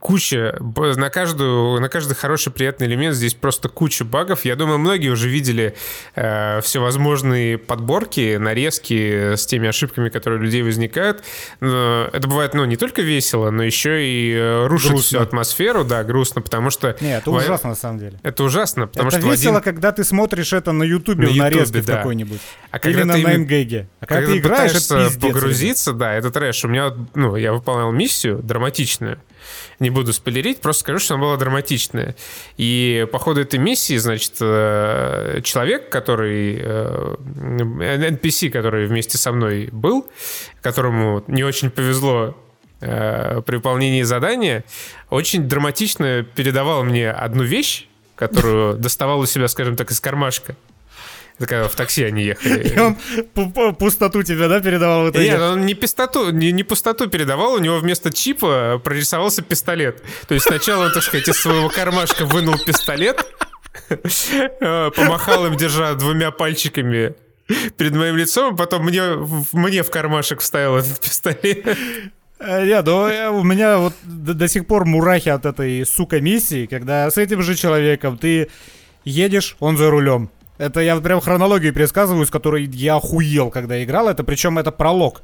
куча, 0.03 0.57
на, 0.61 1.11
каждую, 1.11 1.81
на 1.81 1.89
каждый 1.89 2.15
хороший, 2.15 2.53
приятный 2.53 2.89
элемент 2.89 3.15
здесь 3.15 3.35
просто 3.35 3.69
куча 3.69 4.05
багов. 4.05 4.45
Я 4.45 4.57
думаю, 4.57 4.79
многие 4.79 5.11
уже 5.11 5.29
видели 5.29 5.77
э, 6.17 6.61
всевозможные 6.61 7.57
подборки, 7.57 8.37
нарезки 8.37 9.37
с 9.37 9.47
теми 9.47 9.69
ошибками, 9.69 10.09
которые 10.09 10.41
у 10.41 10.43
людей 10.43 10.63
возникают. 10.63 11.23
Но 11.61 12.11
это 12.13 12.27
бывает, 12.27 12.53
ну, 12.53 12.65
не 12.65 12.77
только 12.77 13.01
весело, 13.03 13.51
но 13.51 13.63
еще 13.63 14.05
и 14.05 14.35
э, 14.35 14.67
рушит 14.67 14.91
грустно. 14.91 15.07
всю 15.07 15.21
атмосферу, 15.21 15.85
да, 15.85 16.03
грустно, 16.03 16.43
потому 16.43 16.71
что... 16.71 16.97
Нет, 17.01 17.23
это 17.23 17.31
во... 17.31 17.39
ужасно, 17.39 17.71
на 17.71 17.77
самом 17.77 18.01
деле. 18.01 18.19
Это 18.25 18.43
ужасно, 18.43 18.89
потому 18.89 19.09
это 19.09 19.19
что... 19.19 19.29
Это 19.29 19.37
весело, 19.37 19.59
один... 19.59 19.63
когда 19.63 19.93
ты 19.93 20.03
смотришь 20.03 20.53
это 20.53 20.73
на 20.73 20.83
Ютубе, 20.83 21.29
на 21.29 21.45
нарезке 21.45 21.81
да. 21.81 21.99
какой-нибудь. 21.99 22.41
А 22.73 22.79
Или 22.79 23.05
на 23.05 23.17
Найнгеге. 23.17 23.89
А 24.01 24.07
когда, 24.07 24.23
когда 24.23 24.33
ты 24.33 24.39
играешь, 24.39 24.71
это 24.75 25.05
пиздец, 25.05 25.23
погрузиться, 25.23 25.93
да, 25.93 26.13
это 26.15 26.33
трэш. 26.33 26.65
У 26.65 26.69
меня, 26.69 26.93
ну, 27.15 27.37
я 27.37 27.53
выполнял 27.53 27.93
миссию 27.93 28.43
драматичную 28.43 29.21
не 29.79 29.91
буду 29.93 30.13
спойлерить, 30.13 30.61
просто 30.61 30.81
скажу, 30.81 30.99
что 30.99 31.15
она 31.15 31.23
была 31.23 31.37
драматичная. 31.37 32.17
И 32.57 33.07
по 33.13 33.19
ходу 33.19 33.41
этой 33.41 33.59
миссии, 33.59 33.97
значит, 33.97 34.35
э, 34.41 35.41
человек, 35.45 35.89
который... 35.91 36.59
NPC, 36.59 38.49
э, 38.49 38.51
который 38.51 38.87
вместе 38.87 39.19
со 39.19 39.33
мной 39.33 39.69
был, 39.71 40.07
которому 40.61 41.23
не 41.29 41.45
очень 41.45 41.71
повезло 41.71 42.37
э, 42.81 43.43
при 43.47 43.57
выполнении 43.57 44.03
задания, 44.03 44.65
очень 45.11 45.49
драматично 45.49 46.27
передавал 46.35 46.85
мне 46.85 47.11
одну 47.11 47.45
вещь, 47.45 47.89
которую 48.17 48.77
доставал 48.77 49.21
у 49.21 49.27
себя, 49.27 49.49
скажем 49.49 49.77
так, 49.77 49.91
из 49.91 50.01
кармашка. 50.01 50.57
Такая 51.39 51.69
в 51.69 51.75
такси 51.75 52.05
они 52.05 52.23
ехали. 52.23 52.69
И 52.69 52.79
он 52.79 53.75
пустоту 53.75 54.23
тебе, 54.23 54.49
да, 54.49 54.61
передавал 54.61 55.11
итоге? 55.11 55.31
Нет, 55.31 55.41
он 55.41 55.67
не 55.67 55.75
пустоту, 55.75 56.31
не, 56.31 56.53
не 56.53 56.63
пустоту 56.63 57.09
передавал, 57.09 57.55
у 57.55 57.59
него 57.59 57.79
вместо 57.79 58.13
чипа 58.13 58.81
прорисовался 58.83 59.43
пистолет. 59.43 60.03
То 60.29 60.35
есть 60.35 60.47
сначала 60.47 60.87
он, 60.87 60.93
так 60.93 61.03
сказать, 61.03 61.29
из 61.29 61.41
своего 61.41 61.69
кармашка 61.69 62.27
вынул 62.27 62.55
пистолет, 62.65 63.27
э, 63.89 64.91
помахал 64.95 65.47
им, 65.47 65.57
держа 65.57 65.95
двумя 65.95 66.31
пальчиками 66.31 67.15
перед 67.77 67.95
моим 67.95 68.17
лицом, 68.17 68.55
а 68.55 68.57
потом 68.57 68.85
мне, 68.85 69.03
мне 69.53 69.83
в 69.83 69.91
кармашек 69.91 70.41
вставил 70.41 70.77
этот 70.77 71.01
пистолет. 71.01 71.67
Э, 72.39 72.65
нет, 72.65 72.85
ну 72.87 73.07
э, 73.07 73.29
у 73.29 73.43
меня 73.43 73.79
вот 73.79 73.95
до, 74.03 74.35
до 74.35 74.49
сих 74.49 74.67
пор 74.67 74.85
мурахи 74.85 75.29
от 75.29 75.47
этой, 75.47 75.87
сука, 75.87 76.21
миссии, 76.21 76.67
когда 76.67 77.11
с 77.11 77.17
этим 77.17 77.43
же 77.43 77.55
человеком 77.55 78.19
ты 78.19 78.49
едешь, 79.05 79.57
он 79.61 79.77
за 79.77 79.91
рулем. 79.91 80.31
Это 80.63 80.79
я 80.79 80.97
прям 81.01 81.21
хронологию 81.21 81.73
пересказываю, 81.73 82.25
с 82.25 82.31
которой 82.31 82.67
я 82.67 82.95
охуел, 82.95 83.51
когда 83.51 83.83
играл. 83.83 84.09
Это 84.09 84.23
причем 84.23 84.59
это 84.61 84.71
пролог. 84.71 85.23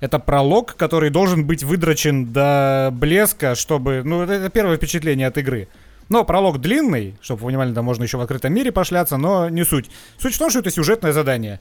Это 0.00 0.18
пролог, 0.18 0.76
который 0.76 1.08
должен 1.08 1.46
быть 1.46 1.62
выдрочен 1.62 2.30
до 2.34 2.90
блеска, 2.92 3.54
чтобы... 3.54 4.02
Ну, 4.04 4.24
это, 4.24 4.50
первое 4.50 4.76
впечатление 4.76 5.28
от 5.28 5.38
игры. 5.38 5.68
Но 6.10 6.22
пролог 6.26 6.60
длинный, 6.60 7.16
чтобы 7.22 7.40
вы 7.40 7.46
понимали, 7.46 7.72
да 7.72 7.80
можно 7.80 8.02
еще 8.02 8.18
в 8.18 8.20
открытом 8.20 8.52
мире 8.52 8.72
пошляться, 8.72 9.16
но 9.16 9.48
не 9.48 9.64
суть. 9.64 9.90
Суть 10.18 10.34
в 10.34 10.38
том, 10.38 10.50
что 10.50 10.58
это 10.58 10.70
сюжетное 10.70 11.12
задание. 11.12 11.60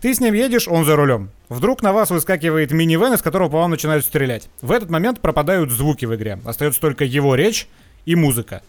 Ты 0.00 0.14
с 0.14 0.20
ним 0.20 0.32
едешь, 0.32 0.66
он 0.66 0.86
за 0.86 0.96
рулем. 0.96 1.28
Вдруг 1.50 1.82
на 1.82 1.92
вас 1.92 2.08
выскакивает 2.08 2.72
минивэн, 2.72 3.12
из 3.12 3.20
которого 3.20 3.50
по 3.50 3.58
вам 3.58 3.72
начинают 3.72 4.02
стрелять. 4.02 4.48
В 4.62 4.72
этот 4.72 4.88
момент 4.88 5.20
пропадают 5.20 5.70
звуки 5.70 6.06
в 6.06 6.14
игре. 6.14 6.40
Остается 6.46 6.80
только 6.80 7.04
его 7.04 7.34
речь 7.34 7.68
и 8.06 8.14
музыка 8.14 8.62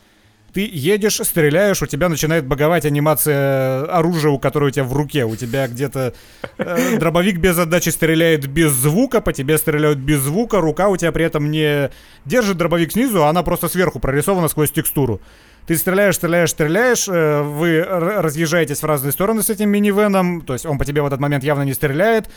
ты 0.53 0.69
едешь, 0.71 1.15
стреляешь, 1.15 1.81
у 1.81 1.87
тебя 1.87 2.09
начинает 2.09 2.45
боговать 2.45 2.85
анимация 2.85 3.85
оружия, 3.85 4.31
у 4.31 4.37
которого 4.37 4.67
у 4.67 4.71
тебя 4.71 4.83
в 4.83 4.93
руке. 4.93 5.25
У 5.25 5.35
тебя 5.35 5.67
где-то 5.67 6.13
э, 6.57 6.97
дробовик 6.99 7.37
без 7.37 7.57
отдачи 7.57 7.89
стреляет 7.89 8.45
без 8.47 8.71
звука, 8.71 9.19
по 9.19 9.33
тебе 9.33 9.57
стреляют 9.57 9.97
без 9.97 10.19
звука, 10.19 10.61
рука 10.61 10.89
у 10.89 10.97
тебя 10.97 11.11
при 11.11 11.25
этом 11.25 11.49
не 11.49 11.89
держит 12.25 12.57
дробовик 12.57 12.91
снизу, 12.91 13.23
а 13.23 13.29
она 13.29 13.41
просто 13.41 13.67
сверху 13.67 13.99
прорисована 13.99 14.47
сквозь 14.47 14.71
текстуру. 14.71 15.21
Ты 15.65 15.77
стреляешь, 15.77 16.15
стреляешь, 16.15 16.51
стреляешь, 16.51 17.07
э, 17.07 17.41
вы 17.41 17.81
разъезжаетесь 17.83 18.79
в 18.79 18.85
разные 18.85 19.11
стороны 19.11 19.41
с 19.41 19.49
этим 19.49 19.69
минивеном, 19.69 20.41
то 20.41 20.53
есть 20.53 20.65
он 20.65 20.77
по 20.77 20.85
тебе 20.85 21.01
в 21.01 21.05
этот 21.05 21.19
момент 21.19 21.43
явно 21.43 21.63
не 21.63 21.73
стреляет, 21.73 22.29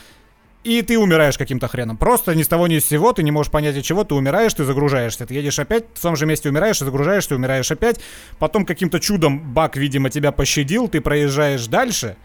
и 0.67 0.81
ты 0.81 0.99
умираешь 0.99 1.37
каким-то 1.37 1.69
хреном. 1.69 1.95
Просто 1.95 2.35
ни 2.35 2.43
с 2.43 2.47
того 2.49 2.67
ни 2.67 2.79
с 2.79 2.85
сего, 2.85 3.13
ты 3.13 3.23
не 3.23 3.31
можешь 3.31 3.49
понять 3.49 3.77
от 3.77 3.85
чего, 3.85 4.03
ты 4.03 4.15
умираешь, 4.15 4.53
ты 4.53 4.65
загружаешься. 4.65 5.25
Ты 5.25 5.33
едешь 5.33 5.59
опять, 5.59 5.85
в 5.93 6.01
том 6.01 6.17
же 6.17 6.25
месте 6.25 6.49
умираешь, 6.49 6.77
ты 6.77 6.83
загружаешься, 6.83 7.35
умираешь 7.35 7.71
опять. 7.71 8.01
Потом 8.37 8.65
каким-то 8.65 8.99
чудом 8.99 9.53
баг, 9.53 9.77
видимо, 9.77 10.09
тебя 10.09 10.33
пощадил, 10.33 10.89
ты 10.89 10.99
проезжаешь 10.99 11.67
дальше. 11.67 12.17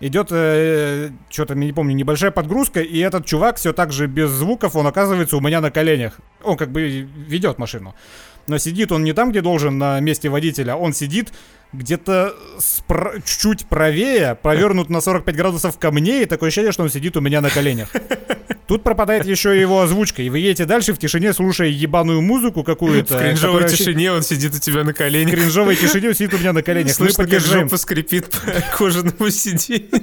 Идет, 0.00 0.28
э, 0.30 1.08
что-то, 1.30 1.54
не 1.54 1.72
помню, 1.72 1.94
небольшая 1.94 2.30
подгрузка, 2.30 2.82
и 2.82 2.98
этот 2.98 3.24
чувак 3.24 3.56
все 3.56 3.72
так 3.72 3.92
же 3.92 4.06
без 4.06 4.28
звуков, 4.28 4.76
он 4.76 4.86
оказывается 4.86 5.38
у 5.38 5.40
меня 5.40 5.62
на 5.62 5.70
коленях. 5.70 6.20
Он 6.42 6.58
как 6.58 6.70
бы 6.70 6.82
ведет 6.82 7.56
машину. 7.56 7.94
Но 8.46 8.58
сидит 8.58 8.92
он 8.92 9.04
не 9.04 9.12
там, 9.12 9.30
где 9.30 9.40
должен, 9.40 9.78
на 9.78 9.98
месте 10.00 10.28
водителя, 10.28 10.76
он 10.76 10.92
сидит 10.92 11.32
где-то 11.72 12.34
спро- 12.58 13.20
чуть-чуть 13.24 13.66
правее, 13.66 14.36
повернут 14.40 14.88
на 14.88 15.00
45 15.00 15.36
градусов 15.36 15.78
ко 15.78 15.90
мне, 15.90 16.22
и 16.22 16.26
такое 16.26 16.48
ощущение, 16.48 16.72
что 16.72 16.82
он 16.82 16.90
сидит 16.90 17.16
у 17.16 17.20
меня 17.20 17.40
на 17.40 17.50
коленях. 17.50 17.88
Тут 18.66 18.82
пропадает 18.82 19.26
еще 19.26 19.58
его 19.58 19.80
озвучка, 19.80 20.22
и 20.22 20.30
вы 20.30 20.40
едете 20.40 20.64
дальше 20.64 20.92
в 20.92 20.98
тишине, 20.98 21.32
слушая 21.32 21.68
ебаную 21.68 22.20
музыку 22.20 22.64
какую-то. 22.64 23.16
В 23.16 23.20
кринжовой 23.20 23.62
которая... 23.62 23.76
тишине 23.76 24.12
он 24.12 24.22
сидит 24.22 24.54
у 24.54 24.58
тебя 24.58 24.82
на 24.82 24.92
коленях. 24.92 25.32
В 25.32 25.36
кринжовой 25.36 25.76
тишине 25.76 26.08
он 26.08 26.14
сидит 26.14 26.34
у 26.34 26.38
меня 26.38 26.52
на 26.52 26.62
коленях. 26.62 26.92
Слышно, 26.92 27.26
как 27.26 27.40
жопа 27.40 27.76
скрипит 27.76 28.28
по 28.28 28.38
кожаному 28.76 29.30
сиденью. 29.30 30.02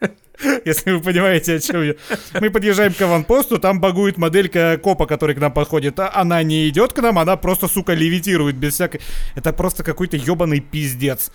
Если 0.64 0.92
вы 0.92 1.00
понимаете, 1.00 1.56
о 1.56 1.60
чем 1.60 1.82
я. 1.82 1.94
Мы 2.40 2.50
подъезжаем 2.50 2.92
к 2.92 3.00
аванпосту, 3.00 3.58
там 3.58 3.80
багует 3.80 4.18
моделька 4.18 4.78
копа, 4.82 5.06
который 5.06 5.34
к 5.34 5.38
нам 5.38 5.52
подходит. 5.52 5.98
А 5.98 6.10
она 6.14 6.42
не 6.42 6.68
идет 6.68 6.92
к 6.92 7.00
нам, 7.00 7.18
она 7.18 7.36
просто, 7.36 7.68
сука, 7.68 7.94
левитирует 7.94 8.56
без 8.56 8.74
всякой... 8.74 9.00
Это 9.34 9.52
просто 9.52 9.82
какой-то 9.82 10.16
ебаный 10.16 10.60
пиздец. 10.60 11.30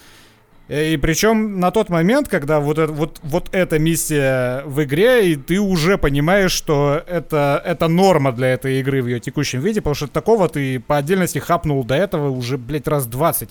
Э, 0.68 0.94
и 0.94 0.98
причем 0.98 1.60
на 1.60 1.72
тот 1.72 1.90
момент, 1.90 2.28
когда 2.28 2.60
вот, 2.60 2.78
это, 2.78 2.94
вот, 2.94 3.20
вот 3.24 3.50
эта 3.52 3.80
миссия 3.80 4.64
в 4.66 4.84
игре, 4.84 5.32
и 5.32 5.36
ты 5.36 5.60
уже 5.60 5.98
понимаешь, 5.98 6.52
что 6.52 7.04
это, 7.08 7.62
это 7.66 7.88
норма 7.88 8.32
для 8.32 8.50
этой 8.50 8.80
игры 8.80 9.02
в 9.02 9.08
ее 9.08 9.20
текущем 9.20 9.62
виде, 9.62 9.82
потому 9.82 9.96
что 9.96 10.08
такого 10.08 10.48
ты 10.48 10.80
по 10.80 10.98
отдельности 10.98 11.40
хапнул 11.40 11.84
до 11.84 11.96
этого 11.96 12.30
уже, 12.30 12.58
блядь, 12.58 12.88
раз 12.88 13.06
20. 13.08 13.50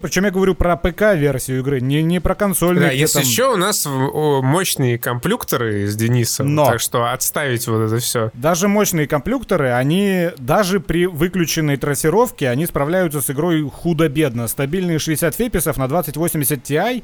Причем 0.00 0.24
я 0.24 0.30
говорю 0.30 0.54
про 0.54 0.76
ПК-версию 0.76 1.60
игры, 1.60 1.80
не, 1.80 2.02
не 2.02 2.20
про 2.20 2.34
консольную. 2.34 2.86
Да, 2.86 2.92
если 2.92 3.20
там... 3.20 3.28
еще 3.28 3.52
у 3.52 3.56
нас 3.56 3.86
мощные 3.86 4.98
комплюкторы 4.98 5.86
с 5.86 5.96
Денисом, 5.96 6.54
Но. 6.54 6.66
так 6.66 6.80
что 6.80 7.10
отставить 7.10 7.66
вот 7.66 7.80
это 7.80 7.98
все. 7.98 8.30
Даже 8.34 8.68
мощные 8.68 9.06
комплюкторы, 9.06 9.70
они 9.70 10.30
даже 10.38 10.80
при 10.80 11.06
выключенной 11.06 11.76
трассировке, 11.76 12.48
они 12.48 12.66
справляются 12.66 13.20
с 13.20 13.30
игрой 13.30 13.62
худо-бедно. 13.68 14.48
Стабильные 14.48 14.98
60 14.98 15.34
феписов 15.34 15.76
на 15.76 15.88
2080 15.88 16.62
Ti 16.62 17.02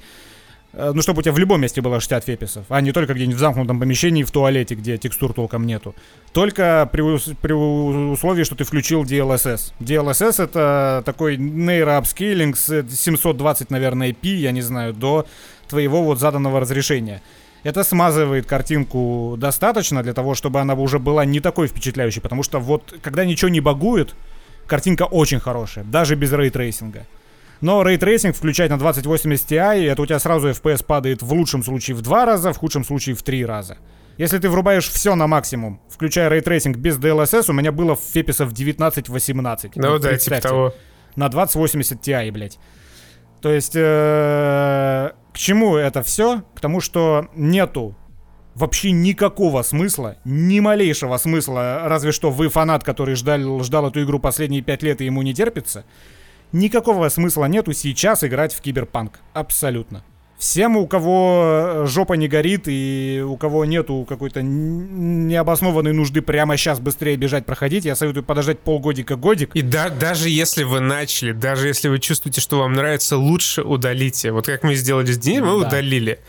ну, 0.72 1.02
чтобы 1.02 1.20
у 1.20 1.22
тебя 1.22 1.32
в 1.32 1.38
любом 1.38 1.60
месте 1.60 1.80
было 1.80 1.98
60 1.98 2.24
феписов, 2.24 2.64
а 2.68 2.80
не 2.80 2.92
только 2.92 3.14
где-нибудь 3.14 3.36
в 3.36 3.40
замкнутом 3.40 3.80
помещении 3.80 4.22
в 4.22 4.30
туалете, 4.30 4.74
где 4.74 4.98
текстур 4.98 5.32
толком 5.32 5.66
нету. 5.66 5.94
Только 6.32 6.88
при, 6.92 7.02
при 7.34 7.52
условии, 7.52 8.44
что 8.44 8.54
ты 8.54 8.64
включил 8.64 9.02
DLSS. 9.02 9.72
DLSS 9.80 10.44
это 10.44 11.02
такой 11.04 11.36
нейроапскейлинг 11.36 12.56
с 12.56 12.84
720, 12.88 13.70
наверное, 13.70 14.12
p, 14.12 14.28
я 14.28 14.52
не 14.52 14.62
знаю, 14.62 14.94
до 14.94 15.26
твоего 15.68 16.04
вот 16.04 16.20
заданного 16.20 16.60
разрешения. 16.60 17.20
Это 17.62 17.84
смазывает 17.84 18.46
картинку 18.46 19.34
достаточно 19.38 20.02
для 20.02 20.14
того, 20.14 20.34
чтобы 20.34 20.60
она 20.60 20.74
уже 20.74 20.98
была 20.98 21.24
не 21.24 21.40
такой 21.40 21.66
впечатляющей, 21.66 22.22
потому 22.22 22.42
что 22.42 22.58
вот 22.58 22.94
когда 23.02 23.24
ничего 23.24 23.48
не 23.50 23.60
багует, 23.60 24.14
картинка 24.66 25.02
очень 25.02 25.40
хорошая, 25.40 25.84
даже 25.84 26.14
без 26.14 26.32
ray 26.32 26.51
tracing 26.51 26.94
а. 26.94 27.06
Но 27.60 27.82
ray 27.82 27.99
tracing 27.99 28.36
включать 28.36 28.70
на 28.70 28.78
2080 28.78 29.50
Ti, 29.50 29.86
это 29.90 30.02
у 30.02 30.06
тебя 30.06 30.18
сразу 30.18 30.48
FPS 30.48 30.84
падает 30.84 31.22
в 31.22 31.32
лучшем 31.32 31.62
случае 31.62 31.96
в 31.96 32.02
два 32.02 32.24
раза, 32.24 32.52
в 32.52 32.58
худшем 32.58 32.84
случае 32.84 33.14
в 33.14 33.22
три 33.22 33.44
раза. 33.44 33.76
Если 34.16 34.38
ты 34.38 34.48
врубаешь 34.48 34.88
все 34.88 35.14
на 35.14 35.26
максимум, 35.26 35.80
включая 35.88 36.28
ray 36.28 36.43
tracing 36.43 36.76
без 36.76 36.98
DLSS, 36.98 37.50
у 37.50 37.52
меня 37.52 37.72
было 37.72 37.96
FPS 37.96 38.30
ов 38.30 38.52
19-18. 38.52 39.72
Ну 39.76 39.98
да, 39.98 40.16
типа 40.16 40.40
того. 40.40 40.74
На 41.16 41.28
2080 41.28 42.00
Ti, 42.00 42.30
блядь. 42.30 42.58
То 43.40 43.50
есть, 43.50 43.72
э, 43.74 45.10
к 45.32 45.38
чему 45.38 45.76
это 45.76 46.02
все? 46.02 46.42
К 46.54 46.60
тому, 46.60 46.80
что 46.80 47.28
нету 47.34 47.96
вообще 48.54 48.90
никакого 48.90 49.62
смысла, 49.62 50.16
ни 50.24 50.60
малейшего 50.60 51.16
смысла, 51.16 51.82
разве 51.84 52.12
что 52.12 52.30
вы 52.30 52.48
фанат, 52.48 52.84
который 52.84 53.14
ждал, 53.14 53.62
ждал 53.62 53.88
эту 53.88 54.02
игру 54.02 54.18
последние 54.18 54.60
пять 54.62 54.82
лет 54.82 55.00
и 55.00 55.06
ему 55.06 55.22
не 55.22 55.32
терпится, 55.32 55.84
Никакого 56.52 57.08
смысла 57.08 57.44
нету 57.46 57.72
сейчас 57.72 58.24
играть 58.24 58.54
в 58.54 58.60
киберпанк. 58.60 59.20
Абсолютно. 59.34 60.02
Всем, 60.40 60.78
у 60.78 60.86
кого 60.86 61.42
э, 61.44 61.86
жопа 61.86 62.14
не 62.14 62.26
горит 62.26 62.62
и 62.64 63.22
у 63.22 63.36
кого 63.36 63.66
нету 63.66 64.06
какой-то 64.08 64.40
необоснованной 64.40 65.92
нужды 65.92 66.22
прямо 66.22 66.56
сейчас 66.56 66.80
быстрее 66.80 67.16
бежать 67.16 67.44
проходить, 67.44 67.84
я 67.84 67.94
советую 67.94 68.24
подождать 68.24 68.58
полгодика-годик. 68.60 69.50
И 69.52 69.60
да, 69.60 69.90
даже 69.90 70.30
если 70.30 70.62
вы 70.62 70.80
начали, 70.80 71.32
даже 71.32 71.68
если 71.68 71.88
вы 71.88 71.98
чувствуете, 71.98 72.40
что 72.40 72.60
вам 72.60 72.72
нравится, 72.72 73.18
лучше 73.18 73.62
удалите. 73.62 74.32
Вот 74.32 74.46
как 74.46 74.62
мы 74.62 74.76
сделали 74.76 75.12
с 75.12 75.18
Денисом, 75.18 75.46
мы 75.46 75.60
да. 75.60 75.68
удалили. 75.68 76.20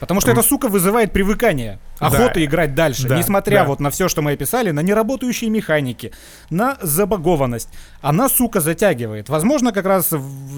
Потому 0.00 0.20
что 0.20 0.30
эта 0.30 0.42
сука 0.42 0.68
вызывает 0.68 1.12
привыкание. 1.12 1.78
Охота 1.98 2.34
да. 2.34 2.44
играть 2.44 2.74
дальше. 2.74 3.08
Да, 3.08 3.18
несмотря 3.18 3.60
да. 3.60 3.64
вот 3.64 3.80
на 3.80 3.90
все, 3.90 4.08
что 4.08 4.22
мы 4.22 4.32
описали, 4.32 4.70
на 4.70 4.80
неработающие 4.80 5.50
механики, 5.50 6.12
на 6.50 6.78
забагованность. 6.80 7.68
Она, 8.00 8.28
сука, 8.28 8.60
затягивает. 8.60 9.28
Возможно, 9.28 9.72
как 9.72 9.86
раз 9.86 10.12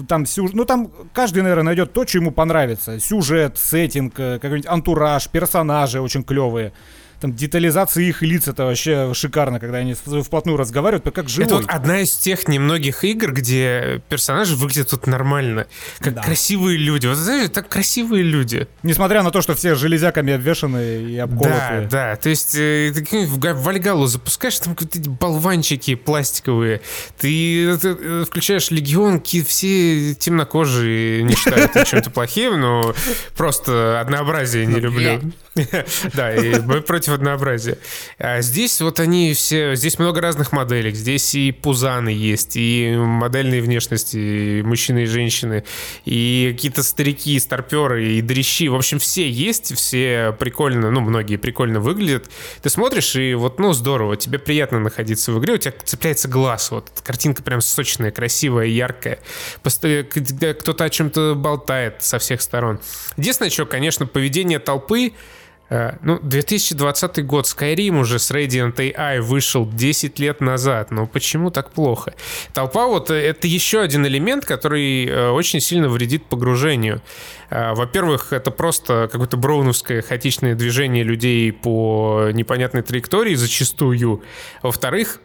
там 0.07 0.25
сюжет... 0.25 0.55
Ну, 0.55 0.65
там 0.65 0.91
каждый, 1.13 1.41
наверное, 1.41 1.63
найдет 1.63 1.93
то, 1.93 2.05
что 2.05 2.19
ему 2.19 2.31
понравится. 2.31 2.99
Сюжет, 2.99 3.57
сеттинг, 3.57 4.19
э, 4.19 4.39
какой-нибудь 4.39 4.69
антураж, 4.69 5.27
персонажи 5.29 5.99
очень 5.99 6.23
клевые 6.23 6.73
там 7.21 7.33
детализация 7.33 8.03
их 8.03 8.23
лиц 8.23 8.47
это 8.47 8.65
вообще 8.65 9.13
шикарно, 9.13 9.59
когда 9.59 9.77
они 9.77 9.93
вплотную 9.93 10.57
разговаривают, 10.57 11.13
как 11.13 11.29
живой. 11.29 11.45
Это 11.45 11.55
вот 11.57 11.65
одна 11.67 12.01
из 12.01 12.15
тех 12.17 12.47
немногих 12.47 13.03
игр, 13.03 13.31
где 13.31 14.01
персонажи 14.09 14.55
выглядят 14.55 14.89
тут 14.89 15.05
нормально, 15.05 15.67
как 15.99 16.15
да. 16.15 16.23
красивые 16.23 16.77
люди. 16.77 17.05
Вот 17.05 17.17
знаешь, 17.17 17.49
так 17.49 17.69
красивые 17.69 18.23
люди. 18.23 18.67
Несмотря 18.81 19.21
на 19.21 19.29
то, 19.29 19.41
что 19.41 19.53
все 19.53 19.75
железяками 19.75 20.33
обвешаны 20.33 21.03
и 21.03 21.17
обколотые. 21.17 21.81
Да, 21.81 22.09
да. 22.11 22.15
То 22.15 22.29
есть 22.29 22.55
э, 22.55 22.91
ты 22.93 23.25
в 23.27 23.37
Вальгалу 23.37 24.07
запускаешь, 24.07 24.57
там 24.57 24.75
какие-то 24.75 25.11
болванчики 25.11 25.93
пластиковые. 25.93 26.81
Ты, 27.19 27.77
ты 27.77 27.89
э, 27.89 28.25
включаешь 28.27 28.71
Легион, 28.71 29.21
все 29.21 30.15
темнокожие 30.15 31.21
не 31.21 31.35
считают 31.35 31.87
чем-то 31.87 32.09
плохим, 32.09 32.59
но 32.59 32.95
просто 33.37 33.99
однообразие 33.99 34.65
не 34.65 34.79
люблю. 34.79 35.21
Да, 36.13 36.33
и 36.33 36.59
мы 36.61 36.81
против 36.81 37.13
однообразия. 37.13 37.77
А 38.17 38.41
здесь 38.41 38.79
вот 38.81 38.99
они 38.99 39.33
все... 39.33 39.75
Здесь 39.75 39.99
много 39.99 40.21
разных 40.21 40.51
моделек. 40.51 40.95
Здесь 40.95 41.35
и 41.35 41.51
пузаны 41.51 42.09
есть, 42.09 42.55
и 42.55 42.95
модельные 42.95 43.61
внешности, 43.61 44.17
и 44.17 44.61
мужчины 44.61 45.03
и 45.03 45.05
женщины, 45.05 45.63
и 46.05 46.53
какие-то 46.55 46.83
старики, 46.83 47.37
старперы, 47.39 48.13
и 48.13 48.21
дрищи. 48.21 48.69
В 48.69 48.75
общем, 48.75 48.99
все 48.99 49.29
есть, 49.29 49.75
все 49.75 50.35
прикольно, 50.39 50.89
ну, 50.89 51.01
многие 51.01 51.35
прикольно 51.35 51.79
выглядят. 51.79 52.29
Ты 52.61 52.69
смотришь, 52.69 53.15
и 53.15 53.33
вот, 53.33 53.59
ну, 53.59 53.73
здорово, 53.73 54.15
тебе 54.15 54.39
приятно 54.39 54.79
находиться 54.79 55.31
в 55.33 55.39
игре, 55.39 55.55
у 55.55 55.57
тебя 55.57 55.73
цепляется 55.83 56.29
глаз. 56.29 56.71
Вот 56.71 56.89
картинка 57.03 57.43
прям 57.43 57.59
сочная, 57.61 58.11
красивая, 58.11 58.67
яркая. 58.67 59.19
Кто-то 59.63 60.83
о 60.83 60.89
чем-то 60.89 61.35
болтает 61.35 61.95
со 61.99 62.19
всех 62.19 62.41
сторон. 62.41 62.79
Единственное, 63.17 63.49
что, 63.49 63.65
конечно, 63.65 64.05
поведение 64.05 64.59
толпы 64.59 65.11
ну, 66.01 66.19
2020 66.19 67.25
год, 67.25 67.45
Skyrim 67.45 67.99
уже 67.99 68.19
с 68.19 68.29
Radiant 68.29 68.75
AI 68.75 69.21
вышел 69.21 69.65
10 69.65 70.19
лет 70.19 70.41
назад, 70.41 70.91
но 70.91 71.07
почему 71.07 71.49
так 71.49 71.71
плохо? 71.71 72.13
Толпа 72.53 72.87
вот 72.87 73.09
э, 73.09 73.15
это 73.15 73.47
еще 73.47 73.79
один 73.79 74.05
элемент, 74.05 74.45
который 74.45 75.05
э, 75.05 75.29
очень 75.29 75.61
сильно 75.61 75.87
вредит 75.87 76.25
погружению. 76.25 77.01
Во-первых, 77.49 78.31
это 78.31 78.49
просто 78.49 79.09
какое-то 79.11 79.35
броуновское 79.35 80.01
хаотичное 80.01 80.55
движение 80.55 81.03
людей 81.03 81.51
по 81.51 82.29
непонятной 82.31 82.81
траектории 82.81 83.35
зачастую. 83.35 84.23
Во-вторых, 84.63 85.19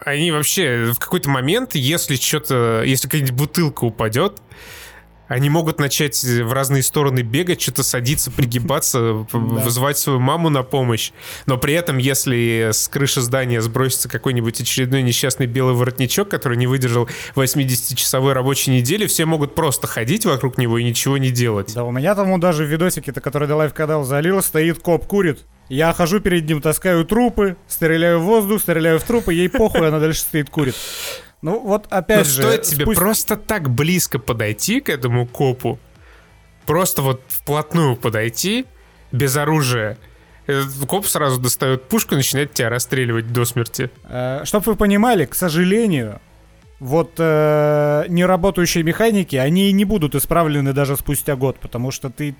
они 0.00 0.32
вообще 0.32 0.90
в 0.92 0.98
какой-то 0.98 1.30
момент, 1.30 1.74
если 1.74 2.16
что-то, 2.16 2.82
если 2.84 3.06
какая-нибудь 3.06 3.34
бутылка 3.34 3.84
упадет, 3.84 4.40
они 5.28 5.50
могут 5.50 5.78
начать 5.78 6.22
в 6.24 6.52
разные 6.52 6.82
стороны 6.82 7.20
бегать, 7.20 7.60
что-то 7.60 7.82
садиться, 7.82 8.30
пригибаться, 8.30 9.26
вызывать 9.32 9.98
свою 9.98 10.18
маму 10.18 10.48
на 10.48 10.62
помощь. 10.62 11.12
Но 11.46 11.58
при 11.58 11.74
этом, 11.74 11.98
если 11.98 12.70
с 12.72 12.88
крыши 12.88 13.20
здания 13.20 13.60
сбросится 13.60 14.08
какой-нибудь 14.08 14.60
очередной 14.60 15.02
несчастный 15.02 15.46
белый 15.46 15.74
воротничок, 15.74 16.28
который 16.28 16.56
не 16.56 16.66
выдержал 16.66 17.08
80-часовой 17.34 18.32
рабочей 18.32 18.70
недели, 18.70 19.06
все 19.06 19.26
могут 19.26 19.54
просто 19.54 19.86
ходить 19.86 20.24
вокруг 20.24 20.58
него 20.58 20.78
и 20.78 20.84
ничего 20.84 21.18
не 21.18 21.30
делать. 21.30 21.74
Да, 21.74 21.84
у 21.84 21.92
меня 21.92 22.14
там 22.14 22.40
даже 22.40 22.64
в 22.64 22.68
видосике-то, 22.68 23.20
который 23.20 23.46
до 23.46 23.56
live-канал 23.56 24.04
залил, 24.04 24.42
стоит 24.42 24.78
коп, 24.78 25.06
курит. 25.06 25.44
Я 25.68 25.92
хожу 25.92 26.20
перед 26.20 26.48
ним, 26.48 26.62
таскаю 26.62 27.04
трупы, 27.04 27.56
стреляю 27.66 28.20
в 28.20 28.22
воздух, 28.22 28.62
стреляю 28.62 28.98
в 28.98 29.02
трупы, 29.02 29.34
ей 29.34 29.50
похуй, 29.50 29.86
она 29.86 29.98
дальше 29.98 30.20
стоит, 30.20 30.48
курит. 30.48 30.74
Ну 31.42 31.60
вот 31.60 31.86
опять 31.90 32.18
Но 32.18 32.24
же... 32.24 32.42
стоит 32.42 32.62
тебе 32.62 32.84
спусть... 32.84 32.98
просто 32.98 33.36
так 33.36 33.70
близко 33.70 34.18
подойти 34.18 34.80
к 34.80 34.88
этому 34.88 35.26
копу, 35.26 35.78
просто 36.66 37.02
вот 37.02 37.22
вплотную 37.28 37.96
подойти, 37.96 38.66
без 39.12 39.36
оружия, 39.36 39.98
Этот 40.46 40.86
коп 40.88 41.06
сразу 41.06 41.40
достает 41.40 41.84
пушку 41.84 42.14
и 42.14 42.16
начинает 42.16 42.54
тебя 42.54 42.70
расстреливать 42.70 43.32
до 43.32 43.44
смерти. 43.44 43.90
Э, 44.04 44.40
чтоб 44.44 44.66
вы 44.66 44.76
понимали, 44.76 45.26
к 45.26 45.34
сожалению, 45.34 46.20
вот 46.80 47.12
э, 47.18 48.04
неработающие 48.08 48.82
механики, 48.82 49.36
они 49.36 49.70
не 49.72 49.84
будут 49.84 50.14
исправлены 50.14 50.72
даже 50.72 50.96
спустя 50.96 51.36
год, 51.36 51.58
потому 51.60 51.90
что 51.90 52.08
ты... 52.08 52.34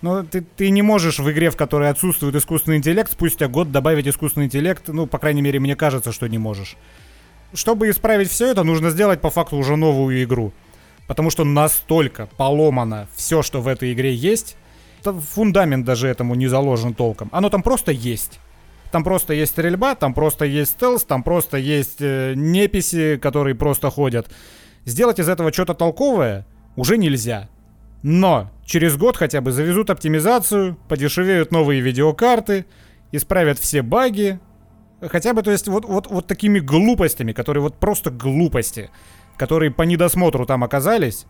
Ну, 0.00 0.24
ты, 0.24 0.40
ты 0.42 0.70
не 0.70 0.80
можешь 0.80 1.18
в 1.18 1.30
игре, 1.30 1.50
в 1.50 1.56
которой 1.56 1.90
отсутствует 1.90 2.34
искусственный 2.34 2.78
интеллект, 2.78 3.12
спустя 3.12 3.48
год 3.48 3.70
добавить 3.70 4.06
искусственный 4.08 4.46
интеллект. 4.46 4.84
Ну, 4.86 5.06
по 5.06 5.18
крайней 5.18 5.42
мере, 5.42 5.60
мне 5.60 5.76
кажется, 5.76 6.12
что 6.12 6.26
не 6.26 6.38
можешь. 6.38 6.76
Чтобы 7.52 7.90
исправить 7.90 8.30
все 8.30 8.50
это, 8.50 8.62
нужно 8.62 8.90
сделать 8.90 9.20
по 9.20 9.30
факту 9.30 9.56
уже 9.56 9.76
новую 9.76 10.22
игру. 10.22 10.52
Потому 11.06 11.30
что 11.30 11.44
настолько 11.44 12.28
поломано 12.36 13.08
все, 13.14 13.42
что 13.42 13.60
в 13.60 13.68
этой 13.68 13.92
игре 13.92 14.14
есть. 14.14 14.56
Фундамент 15.02 15.84
даже 15.84 16.08
этому 16.08 16.34
не 16.34 16.46
заложен 16.46 16.94
толком. 16.94 17.28
Оно 17.32 17.48
там 17.48 17.62
просто 17.62 17.90
есть. 17.90 18.38
Там 18.92 19.04
просто 19.04 19.34
есть 19.34 19.52
стрельба, 19.52 19.94
там 19.94 20.14
просто 20.14 20.44
есть 20.44 20.72
стелс, 20.72 21.04
там 21.04 21.22
просто 21.22 21.56
есть 21.56 22.00
э, 22.00 22.34
неписи, 22.36 23.18
которые 23.22 23.54
просто 23.54 23.88
ходят. 23.88 24.28
Сделать 24.84 25.20
из 25.20 25.28
этого 25.28 25.52
что-то 25.52 25.74
толковое 25.74 26.46
уже 26.76 26.98
нельзя. 26.98 27.48
Но 28.02 28.50
через 28.64 28.96
год 28.96 29.16
хотя 29.16 29.40
бы 29.40 29.52
завезут 29.52 29.90
оптимизацию, 29.90 30.76
подешевеют 30.88 31.52
новые 31.52 31.80
видеокарты, 31.80 32.66
исправят 33.12 33.58
все 33.58 33.82
баги. 33.82 34.40
Хотя 35.08 35.32
бы, 35.32 35.42
то 35.42 35.50
есть, 35.50 35.68
вот, 35.68 35.84
вот, 35.84 36.06
вот 36.08 36.26
такими 36.26 36.58
глупостями, 36.58 37.32
которые 37.32 37.62
вот 37.62 37.78
просто 37.78 38.10
глупости, 38.10 38.90
которые 39.36 39.70
по 39.70 39.82
недосмотру 39.82 40.46
там 40.46 40.62
оказались, 40.64 41.26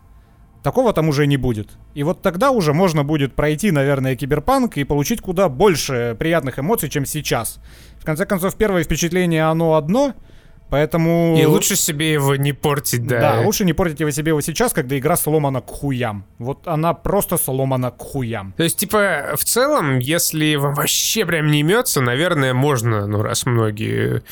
Такого 0.62 0.92
там 0.92 1.08
уже 1.08 1.26
не 1.26 1.38
будет. 1.38 1.70
И 1.94 2.02
вот 2.02 2.20
тогда 2.20 2.50
уже 2.50 2.74
можно 2.74 3.02
будет 3.02 3.34
пройти, 3.34 3.70
наверное, 3.70 4.14
киберпанк 4.14 4.76
и 4.76 4.84
получить 4.84 5.22
куда 5.22 5.48
больше 5.48 6.14
приятных 6.18 6.58
эмоций, 6.58 6.90
чем 6.90 7.06
сейчас. 7.06 7.60
В 7.98 8.04
конце 8.04 8.26
концов, 8.26 8.56
первое 8.56 8.84
впечатление, 8.84 9.44
оно 9.44 9.74
одно— 9.74 10.12
Поэтому... 10.70 11.36
И 11.38 11.44
лучше 11.44 11.76
себе 11.76 12.12
его 12.12 12.36
не 12.36 12.52
портить, 12.52 13.06
да. 13.06 13.20
Да, 13.20 13.40
лучше 13.40 13.64
не 13.64 13.72
портить 13.72 14.00
его 14.00 14.10
себе 14.10 14.30
его 14.30 14.40
сейчас, 14.40 14.72
когда 14.72 14.96
игра 14.96 15.16
сломана 15.16 15.60
к 15.60 15.68
хуям. 15.68 16.24
Вот 16.38 16.66
она 16.66 16.94
просто 16.94 17.36
сломана 17.36 17.90
к 17.90 18.00
хуям. 18.00 18.54
То 18.56 18.62
есть, 18.62 18.78
типа, 18.78 19.34
в 19.36 19.44
целом, 19.44 19.98
если 19.98 20.54
вам 20.54 20.74
вообще 20.74 21.26
прям 21.26 21.48
не 21.48 21.60
имется, 21.60 22.00
наверное, 22.00 22.54
можно, 22.54 23.06
ну, 23.06 23.22
раз 23.22 23.46
многие 23.46 24.22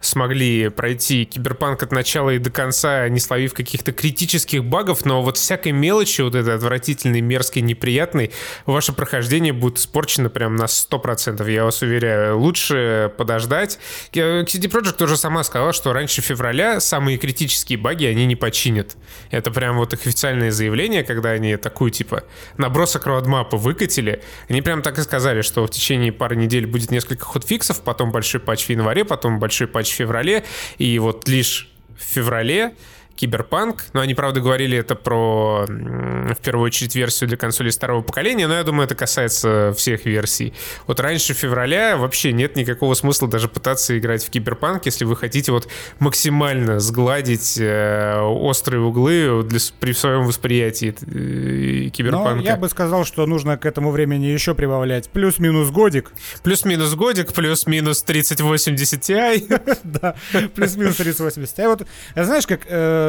смогли 0.00 0.68
пройти 0.68 1.24
киберпанк 1.24 1.82
от 1.82 1.92
начала 1.92 2.30
и 2.30 2.38
до 2.38 2.50
конца, 2.50 3.08
не 3.08 3.20
словив 3.20 3.52
каких-то 3.52 3.92
критических 3.92 4.64
багов, 4.64 5.04
но 5.04 5.22
вот 5.22 5.36
всякой 5.36 5.72
мелочи, 5.72 6.20
вот 6.20 6.34
этой 6.34 6.54
отвратительной, 6.54 7.20
мерзкой, 7.20 7.62
неприятной, 7.62 8.30
ваше 8.66 8.92
прохождение 8.92 9.52
будет 9.52 9.78
испорчено 9.78 10.30
прям 10.30 10.54
на 10.56 10.64
100%, 10.64 11.50
я 11.50 11.64
вас 11.64 11.82
уверяю. 11.82 12.38
Лучше 12.38 13.12
подождать. 13.16 13.78
CD 14.12 14.70
Projekt 14.70 14.96
тоже 14.96 15.16
сама 15.16 15.42
сказала, 15.42 15.72
что 15.72 15.87
что 15.88 15.94
раньше 15.94 16.20
февраля 16.20 16.80
самые 16.80 17.16
критические 17.16 17.78
баги 17.78 18.04
они 18.04 18.26
не 18.26 18.36
починят. 18.36 18.98
Это 19.30 19.50
прям 19.50 19.78
вот 19.78 19.94
их 19.94 20.00
официальное 20.00 20.50
заявление, 20.50 21.02
когда 21.02 21.30
они 21.30 21.56
такую 21.56 21.90
типа 21.90 22.24
набросок 22.58 23.06
roadmap 23.06 23.50
а 23.50 23.56
выкатили. 23.56 24.22
Они 24.50 24.60
прям 24.60 24.82
так 24.82 24.98
и 24.98 25.02
сказали, 25.02 25.40
что 25.40 25.66
в 25.66 25.70
течение 25.70 26.12
пары 26.12 26.36
недель 26.36 26.66
будет 26.66 26.90
несколько 26.90 27.24
hotfix 27.24 27.61
ов, 27.61 27.80
потом 27.80 28.12
большой 28.12 28.38
патч 28.38 28.66
в 28.66 28.68
январе, 28.68 29.06
потом 29.06 29.38
большой 29.38 29.66
патч 29.66 29.90
в 29.90 29.94
феврале. 29.94 30.44
И 30.76 30.98
вот 30.98 31.26
лишь 31.26 31.70
в 31.98 32.02
феврале 32.02 32.74
Киберпанк. 33.18 33.86
Но 33.92 34.00
они, 34.00 34.14
правда, 34.14 34.40
говорили 34.40 34.78
это 34.78 34.94
про, 34.94 35.64
в 35.66 36.36
первую 36.42 36.66
очередь, 36.66 36.94
версию 36.94 37.28
для 37.28 37.36
консолей 37.36 37.72
старого 37.72 38.00
поколения, 38.00 38.46
но 38.46 38.54
я 38.54 38.62
думаю, 38.62 38.84
это 38.84 38.94
касается 38.94 39.74
всех 39.76 40.06
версий. 40.06 40.54
Вот 40.86 41.00
раньше 41.00 41.34
февраля 41.34 41.96
вообще 41.96 42.32
нет 42.32 42.54
никакого 42.56 42.94
смысла 42.94 43.28
даже 43.28 43.48
пытаться 43.48 43.98
играть 43.98 44.24
в 44.24 44.30
Киберпанк, 44.30 44.86
если 44.86 45.04
вы 45.04 45.16
хотите 45.16 45.50
вот 45.50 45.68
максимально 45.98 46.78
сгладить 46.78 47.58
э, 47.58 48.20
острые 48.20 48.80
углы 48.82 49.42
для, 49.42 49.58
при 49.80 49.92
своем 49.92 50.24
восприятии 50.24 50.94
э, 51.00 51.90
Киберпанка. 51.90 52.36
Но 52.36 52.42
я 52.42 52.56
бы 52.56 52.68
сказал, 52.68 53.04
что 53.04 53.26
нужно 53.26 53.56
к 53.58 53.66
этому 53.66 53.90
времени 53.90 54.26
еще 54.26 54.54
прибавлять 54.54 55.08
плюс-минус 55.08 55.70
годик. 55.70 56.12
Плюс-минус 56.44 56.94
годик, 56.94 57.32
плюс-минус 57.32 58.02
3080 58.02 59.00
Ti. 59.00 59.78
Да, 59.88 60.14
плюс-минус 60.54 60.96
3080 60.96 61.58
Ti. 61.58 61.68
Вот, 61.68 61.86
знаешь, 62.14 62.46
как 62.46 62.60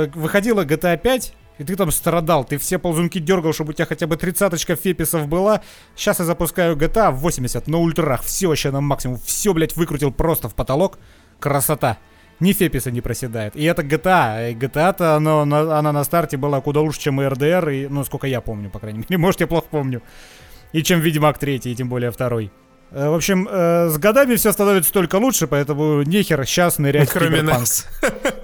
выходила 0.08 0.66
GTA 0.66 0.98
5, 0.98 1.34
и 1.60 1.64
ты 1.64 1.76
там 1.76 1.92
страдал, 1.92 2.46
ты 2.46 2.58
все 2.58 2.80
ползунки 2.80 3.20
дергал, 3.20 3.54
чтобы 3.54 3.72
у 3.72 3.74
тебя 3.74 3.86
хотя 3.86 4.08
бы 4.08 4.16
тридцаточка 4.16 4.76
феписов 4.76 5.28
была. 5.28 5.62
Сейчас 5.96 6.20
я 6.20 6.26
запускаю 6.26 6.76
GTA 6.78 7.12
80 7.12 7.68
на 7.68 7.78
ультрах, 7.78 8.24
все 8.24 8.48
вообще 8.48 8.72
на 8.72 8.80
максимум, 8.80 9.18
все, 9.18 9.54
блядь, 9.54 9.76
выкрутил 9.76 10.12
просто 10.12 10.48
в 10.48 10.56
потолок. 10.56 11.00
Красота. 11.40 11.98
Ни 12.40 12.54
феписа 12.54 12.92
не 12.92 13.02
проседает. 13.02 13.56
И 13.56 13.64
это 13.64 13.82
GTA. 13.82 14.52
И 14.52 14.56
GTA-то, 14.56 15.16
оно, 15.16 15.42
она 15.42 15.92
на 15.92 16.04
старте 16.06 16.38
была 16.38 16.62
куда 16.62 16.80
лучше, 16.80 17.02
чем 17.02 17.22
и 17.22 17.26
RDR, 17.26 17.76
и, 17.76 17.88
ну, 17.88 18.06
сколько 18.06 18.28
я 18.28 18.40
помню, 18.40 18.70
по 18.70 18.80
крайней 18.80 19.00
мере. 19.10 19.18
Может, 19.18 19.42
я 19.42 19.48
плохо 19.48 19.68
помню. 19.70 20.02
И 20.72 20.82
чем 20.82 21.02
Ведьмак 21.02 21.38
3, 21.38 21.56
и 21.58 21.76
тем 21.76 21.90
более 21.90 22.12
второй. 22.12 22.52
Э, 22.92 23.10
в 23.10 23.14
общем, 23.14 23.48
э, 23.50 23.90
с 23.90 23.98
годами 23.98 24.36
все 24.36 24.52
становится 24.52 24.92
только 24.92 25.16
лучше, 25.18 25.48
поэтому 25.48 26.02
нехер 26.04 26.46
сейчас 26.46 26.78
нырять 26.80 27.10
Кроме 27.10 27.42
нас. 27.42 27.88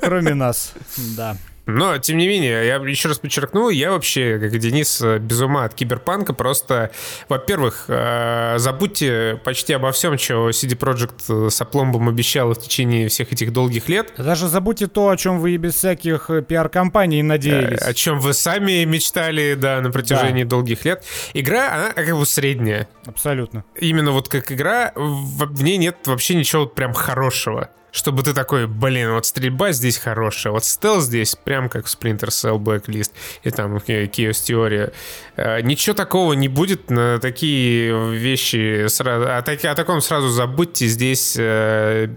Кроме 0.02 0.34
нас, 0.34 0.74
да. 1.18 1.38
Но, 1.66 1.98
тем 1.98 2.18
не 2.18 2.28
менее, 2.28 2.68
я 2.68 2.76
еще 2.76 3.10
раз 3.10 3.20
подчеркну, 3.20 3.70
я 3.70 3.92
вообще, 3.92 4.38
как 4.40 4.54
и 4.54 4.60
Денис, 4.60 5.02
без 5.02 5.42
ума 5.42 5.66
от 5.66 5.74
киберпанка. 5.74 6.34
Просто, 6.34 6.92
во-первых, 7.28 7.86
э, 7.88 8.56
забудьте 8.58 9.40
почти 9.44 9.74
обо 9.74 9.92
всем, 9.92 10.18
что 10.18 10.50
CD 10.50 10.78
Projekt 10.78 11.50
с 11.50 11.62
опломбом 11.62 12.08
обещал 12.10 12.54
в 12.54 12.60
течение 12.60 13.08
всех 13.08 13.34
этих 13.34 13.52
долгих 13.52 13.90
лет. 13.90 14.14
Даже 14.18 14.48
забудьте 14.48 14.88
то, 14.88 15.10
о 15.10 15.18
чем 15.18 15.40
вы 15.40 15.52
и 15.52 15.58
без 15.58 15.76
всяких 15.76 16.30
э, 16.30 16.42
пиар-компаний 16.42 17.24
надеялись. 17.24 17.82
О 17.82 17.94
чем 17.94 18.20
вы 18.20 18.34
сами 18.34 18.84
мечтали, 18.84 19.56
да, 19.56 19.82
на 19.82 19.92
протяжении 19.92 20.44
да. 20.44 20.50
долгих 20.50 20.86
лет. 20.86 21.04
Игра, 21.34 21.74
она 21.74 21.94
как 21.94 22.16
бы 22.16 22.26
средняя. 22.26 22.88
Абсолютно. 23.06 23.64
Именно 23.80 24.12
вот 24.12 24.30
как 24.30 24.52
игра, 24.52 24.92
в 24.96 25.64
ней 25.64 25.78
нет 25.78 25.98
вообще 26.06 26.36
ничего 26.36 26.66
прям 26.66 26.94
хорошего 26.94 27.70
чтобы 27.96 28.24
ты 28.24 28.34
такой, 28.34 28.68
блин, 28.68 29.14
вот 29.14 29.26
стрельба 29.26 29.72
здесь 29.72 29.98
хорошая, 29.98 30.52
вот 30.52 30.66
стелс 30.66 31.06
здесь 31.06 31.36
прям 31.36 31.70
как 31.70 31.86
в 31.86 31.90
Splinter 31.90 32.28
Cell 32.28 32.60
Blacklist 32.60 33.12
и 33.44 33.52
там 33.52 33.78
Chaos 33.78 34.10
Theory. 34.32 34.94
Э, 35.38 35.62
ничего 35.62 35.96
такого 35.96 36.34
не 36.34 36.50
будет 36.50 36.90
на 36.90 37.20
такие 37.20 38.12
вещи 38.12 38.88
сразу. 38.88 39.32
О, 39.32 39.42
так, 39.42 39.64
о 39.64 39.74
таком 39.76 40.02
сразу 40.02 40.28
забудьте. 40.28 40.88
Здесь 40.88 41.38
э, 41.40 42.10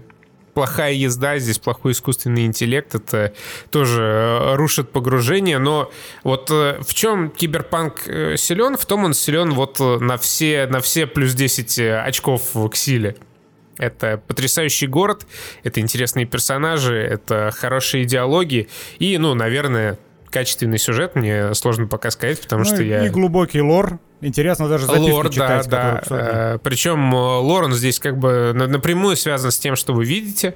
плохая 0.53 0.91
езда, 0.91 1.39
здесь 1.39 1.59
плохой 1.59 1.93
искусственный 1.93 2.45
интеллект, 2.45 2.93
это 2.93 3.33
тоже 3.71 4.01
э, 4.01 4.55
рушит 4.55 4.91
погружение, 4.91 5.59
но 5.59 5.89
вот 6.25 6.49
в 6.49 6.93
чем 6.93 7.29
киберпанк 7.29 8.01
силен, 8.35 8.75
в 8.75 8.85
том 8.85 9.05
он 9.05 9.13
силен 9.13 9.53
вот 9.53 9.79
на 9.79 10.17
все, 10.17 10.67
на 10.67 10.81
все 10.81 11.07
плюс 11.07 11.33
10 11.35 11.79
очков 11.79 12.41
к 12.69 12.75
силе. 12.75 13.15
Это 13.79 14.21
потрясающий 14.27 14.85
город, 14.85 15.25
это 15.63 15.79
интересные 15.79 16.25
персонажи, 16.25 16.95
это 16.95 17.51
хорошие 17.55 18.05
диалоги 18.05 18.67
и, 18.99 19.17
ну, 19.17 19.33
наверное, 19.33 19.97
качественный 20.29 20.77
сюжет, 20.77 21.15
мне 21.15 21.53
сложно 21.55 21.87
пока 21.87 22.11
сказать, 22.11 22.41
потому 22.41 22.63
ну, 22.63 22.65
что 22.65 22.83
я... 22.83 23.05
И 23.05 23.09
глубокий 23.09 23.61
лор. 23.61 23.99
Интересно 24.21 24.67
даже 24.67 24.85
записки 24.85 25.11
лор, 25.11 25.29
читать. 25.29 25.67
Да, 25.69 26.03
да. 26.09 26.55
Э, 26.55 26.57
Причем 26.61 27.15
э, 27.15 27.17
лор, 27.17 27.63
он 27.63 27.73
здесь 27.73 27.99
как 27.99 28.17
бы 28.17 28.51
напрямую 28.53 29.15
связан 29.15 29.51
с 29.51 29.57
тем, 29.57 29.75
что 29.75 29.93
вы 29.93 30.03
видите. 30.03 30.55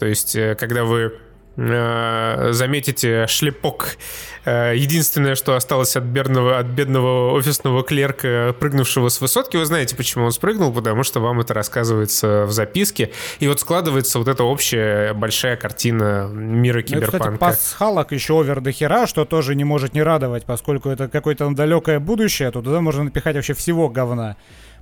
То 0.00 0.06
есть, 0.06 0.34
э, 0.34 0.56
когда 0.56 0.84
вы 0.84 1.14
заметите 1.56 3.26
шлепок. 3.28 3.96
Э, 4.44 4.72
единственное, 4.76 5.34
что 5.34 5.56
осталось 5.56 5.96
от 5.96 6.04
бедного, 6.04 6.58
от 6.58 6.66
бедного 6.66 7.32
офисного 7.32 7.82
клерка, 7.82 8.54
прыгнувшего 8.58 9.08
с 9.08 9.20
высотки, 9.20 9.56
вы 9.56 9.64
знаете, 9.64 9.96
почему 9.96 10.24
он 10.24 10.32
спрыгнул, 10.32 10.72
потому 10.72 11.02
что 11.02 11.20
вам 11.20 11.40
это 11.40 11.54
рассказывается 11.54 12.44
в 12.44 12.52
записке. 12.52 13.12
И 13.38 13.48
вот 13.48 13.60
складывается 13.60 14.18
вот 14.18 14.28
эта 14.28 14.44
общая 14.44 15.14
большая 15.14 15.56
картина 15.56 16.28
мира 16.30 16.82
киберпанка. 16.82 17.18
Ну, 17.18 17.34
это, 17.34 17.36
кстати, 17.38 17.56
пасхалок 17.56 18.12
еще 18.12 18.40
овер 18.40 18.60
до 18.60 18.72
хера, 18.72 19.06
что 19.06 19.24
тоже 19.24 19.54
не 19.54 19.64
может 19.64 19.94
не 19.94 20.02
радовать, 20.02 20.44
поскольку 20.44 20.90
это 20.90 21.08
какое-то 21.08 21.48
далекое 21.50 22.00
будущее, 22.00 22.50
то 22.50 22.60
туда 22.62 22.80
можно 22.80 23.04
напихать 23.04 23.36
вообще 23.36 23.54
всего 23.54 23.88
говна. 23.88 24.36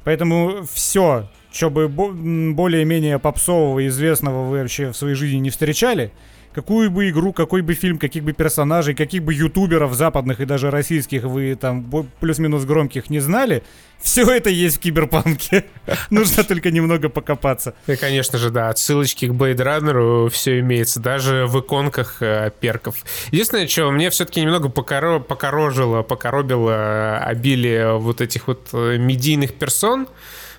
Поэтому 0.04 0.66
все, 0.72 1.28
что 1.52 1.70
бы 1.70 1.88
более-менее 1.88 3.18
попсового 3.18 3.86
известного 3.86 4.48
вы 4.48 4.60
вообще 4.60 4.90
в 4.90 4.96
своей 4.96 5.14
жизни 5.14 5.38
не 5.38 5.50
встречали, 5.50 6.12
какую 6.54 6.90
бы 6.90 7.08
игру, 7.08 7.32
какой 7.32 7.62
бы 7.62 7.74
фильм, 7.74 7.98
каких 7.98 8.24
бы 8.24 8.32
персонажей, 8.32 8.94
каких 8.94 9.22
бы 9.22 9.34
ютуберов 9.34 9.94
западных 9.94 10.40
и 10.40 10.44
даже 10.44 10.70
российских 10.70 11.24
вы 11.24 11.54
там 11.54 11.84
плюс-минус 12.20 12.64
громких 12.64 13.10
не 13.10 13.20
знали, 13.20 13.62
все 14.00 14.24
это 14.30 14.50
есть 14.50 14.78
в 14.78 14.80
Киберпанке. 14.80 15.64
Нужно 16.10 16.44
только 16.44 16.70
немного 16.70 17.08
покопаться. 17.08 17.74
И, 17.86 17.96
конечно 17.96 18.38
же, 18.38 18.50
да, 18.50 18.68
отсылочки 18.68 19.26
к 19.26 19.30
Blade 19.30 19.56
Runner 19.56 20.28
все 20.28 20.60
имеется, 20.60 21.00
даже 21.00 21.46
в 21.46 21.60
иконках 21.60 22.20
э, 22.20 22.50
перков. 22.60 22.96
Единственное, 23.30 23.68
что 23.68 23.90
мне 23.90 24.10
все-таки 24.10 24.40
немного 24.40 24.68
покоро 24.68 25.20
покорожило, 25.20 26.02
покоробило 26.02 27.18
обилие 27.18 27.96
вот 27.98 28.20
этих 28.20 28.48
вот 28.48 28.70
э, 28.72 28.96
медийных 28.98 29.54
персон, 29.54 30.08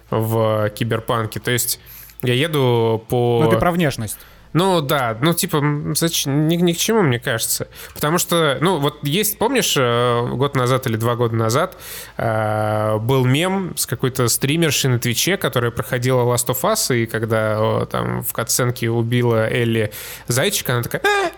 в 0.09 0.69
Киберпанке. 0.69 1.39
То 1.39 1.51
есть 1.51 1.79
я 2.21 2.33
еду 2.33 3.03
по... 3.09 3.41
Ну, 3.43 3.49
ты 3.51 3.57
про 3.57 3.71
внешность. 3.71 4.17
Ну 4.53 4.81
да, 4.81 5.17
ну 5.19 5.33
типа, 5.33 5.57
ни, 5.57 6.55
ни 6.55 6.73
к 6.73 6.77
чему, 6.77 7.01
мне 7.01 7.19
кажется. 7.19 7.67
Потому 7.93 8.17
что, 8.19 8.57
ну 8.61 8.79
вот 8.79 8.99
есть, 9.03 9.37
помнишь, 9.37 9.75
э, 9.77 10.27
год 10.33 10.55
назад 10.55 10.87
или 10.87 10.95
два 10.95 11.15
года 11.15 11.35
назад 11.35 11.77
э, 12.17 12.97
был 12.99 13.25
мем 13.25 13.73
с 13.75 13.85
какой-то 13.85 14.27
стримершей 14.27 14.91
на 14.91 14.99
Twitch 14.99 15.28
е, 15.28 15.37
которая 15.37 15.71
проходила 15.71 16.21
Last 16.21 16.47
of 16.47 16.61
Us, 16.61 16.95
и 16.95 17.05
когда 17.07 17.85
там 17.85 18.21
в 18.23 18.31
катсценке 18.33 18.89
убила 18.89 19.49
Элли 19.49 19.91
зайчика, 20.27 20.73
она 20.73 20.83
такая, 20.83 21.01
«Э, 21.03 21.31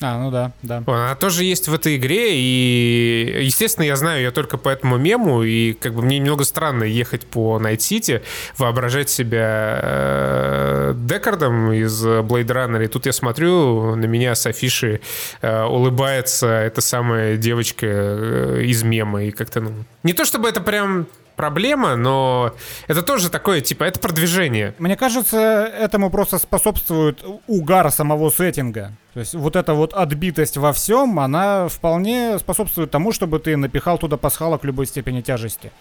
а, 0.00 0.18
ну 0.18 0.30
да, 0.30 0.52
да. 0.62 0.82
Она 0.86 1.14
тоже 1.14 1.44
есть 1.44 1.68
в 1.68 1.74
этой 1.74 1.96
игре, 1.96 2.32
и, 2.32 3.42
естественно, 3.42 3.84
я 3.84 3.96
знаю 3.96 4.22
ее 4.22 4.30
только 4.30 4.56
по 4.56 4.68
этому 4.68 4.96
мему, 4.96 5.42
и 5.42 5.74
как 5.74 5.94
бы 5.94 6.02
мне 6.02 6.18
немного 6.18 6.44
странно 6.44 6.84
ехать 6.84 7.26
по 7.26 7.58
Night 7.58 7.90
City, 7.90 8.22
воображать 8.56 9.10
себя 9.10 9.80
э, 9.82 10.94
Декардом 10.96 11.72
из 11.72 12.04
Blade 12.04 12.46
Runner, 12.46 12.84
и 12.84 12.88
тут 12.88 13.06
я 13.06 13.12
смотрю, 13.12 13.94
на 13.94 14.06
меня 14.06 14.34
с 14.34 14.46
афиши 14.46 15.00
э, 15.42 15.64
улыбается 15.64 16.46
эта 16.46 16.80
самая 16.80 17.36
девочка 17.36 17.86
э, 17.86 18.62
из 18.64 18.82
мема, 18.82 19.24
и 19.24 19.30
как-то, 19.30 19.60
ну... 19.60 19.72
Не 20.02 20.14
то 20.14 20.24
чтобы 20.24 20.48
это 20.48 20.60
прям 20.60 21.06
проблема, 21.40 21.96
но 21.96 22.52
это 22.86 23.00
тоже 23.00 23.30
такое, 23.30 23.62
типа, 23.62 23.84
это 23.84 23.98
продвижение. 23.98 24.74
Мне 24.78 24.94
кажется, 24.94 25.38
этому 25.38 26.10
просто 26.10 26.38
способствует 26.38 27.24
угар 27.46 27.90
самого 27.90 28.28
сеттинга. 28.28 28.92
То 29.14 29.20
есть 29.20 29.34
вот 29.34 29.56
эта 29.56 29.72
вот 29.72 29.94
отбитость 29.94 30.58
во 30.58 30.74
всем, 30.74 31.18
она 31.18 31.68
вполне 31.68 32.38
способствует 32.38 32.90
тому, 32.90 33.12
чтобы 33.12 33.38
ты 33.38 33.56
напихал 33.56 33.96
туда 33.96 34.18
пасхалок 34.18 34.64
любой 34.64 34.84
степени 34.84 35.22
тяжести. 35.22 35.72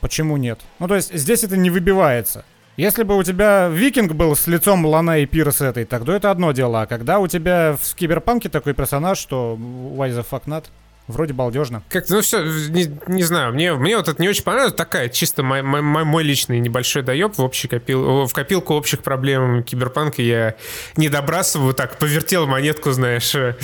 Почему 0.00 0.36
нет? 0.36 0.60
Ну, 0.78 0.86
то 0.86 0.94
есть 0.94 1.12
здесь 1.12 1.42
это 1.42 1.56
не 1.56 1.70
выбивается. 1.70 2.44
Если 2.76 3.02
бы 3.02 3.16
у 3.16 3.24
тебя 3.24 3.66
викинг 3.66 4.12
был 4.12 4.36
с 4.36 4.46
лицом 4.46 4.86
Лана 4.86 5.18
и 5.18 5.26
Пирс 5.26 5.60
этой, 5.60 5.86
тогда 5.86 6.14
это 6.14 6.30
одно 6.30 6.52
дело. 6.52 6.82
А 6.82 6.86
когда 6.86 7.18
у 7.18 7.26
тебя 7.26 7.76
в 7.82 7.94
киберпанке 7.96 8.48
такой 8.48 8.74
персонаж, 8.74 9.18
что 9.18 9.58
why 9.58 10.08
the 10.10 10.24
fuck 10.30 10.44
not? 10.46 10.66
Вроде 11.10 11.32
балдежно. 11.32 11.82
Как 11.88 12.08
ну 12.08 12.20
все, 12.20 12.42
не, 12.42 12.90
не 13.06 13.22
знаю, 13.22 13.52
мне, 13.52 13.74
мне 13.74 13.96
вот 13.96 14.08
это 14.08 14.20
не 14.20 14.28
очень 14.28 14.44
понравилось. 14.44 14.74
Такая 14.74 15.08
чисто 15.08 15.42
мой, 15.42 15.62
мой, 15.62 15.82
мой 15.82 16.22
личный 16.22 16.58
небольшой 16.60 17.02
доеб 17.02 17.36
в, 17.36 17.42
общий 17.42 17.68
копил, 17.68 18.26
в 18.26 18.32
копилку 18.32 18.74
общих 18.74 19.02
проблем 19.02 19.62
киберпанка 19.62 20.22
я 20.22 20.54
не 20.96 21.08
добрасываю. 21.08 21.74
Так, 21.74 21.98
повертел 21.98 22.46
монетку, 22.46 22.92
знаешь. 22.92 23.34
Э, 23.34 23.54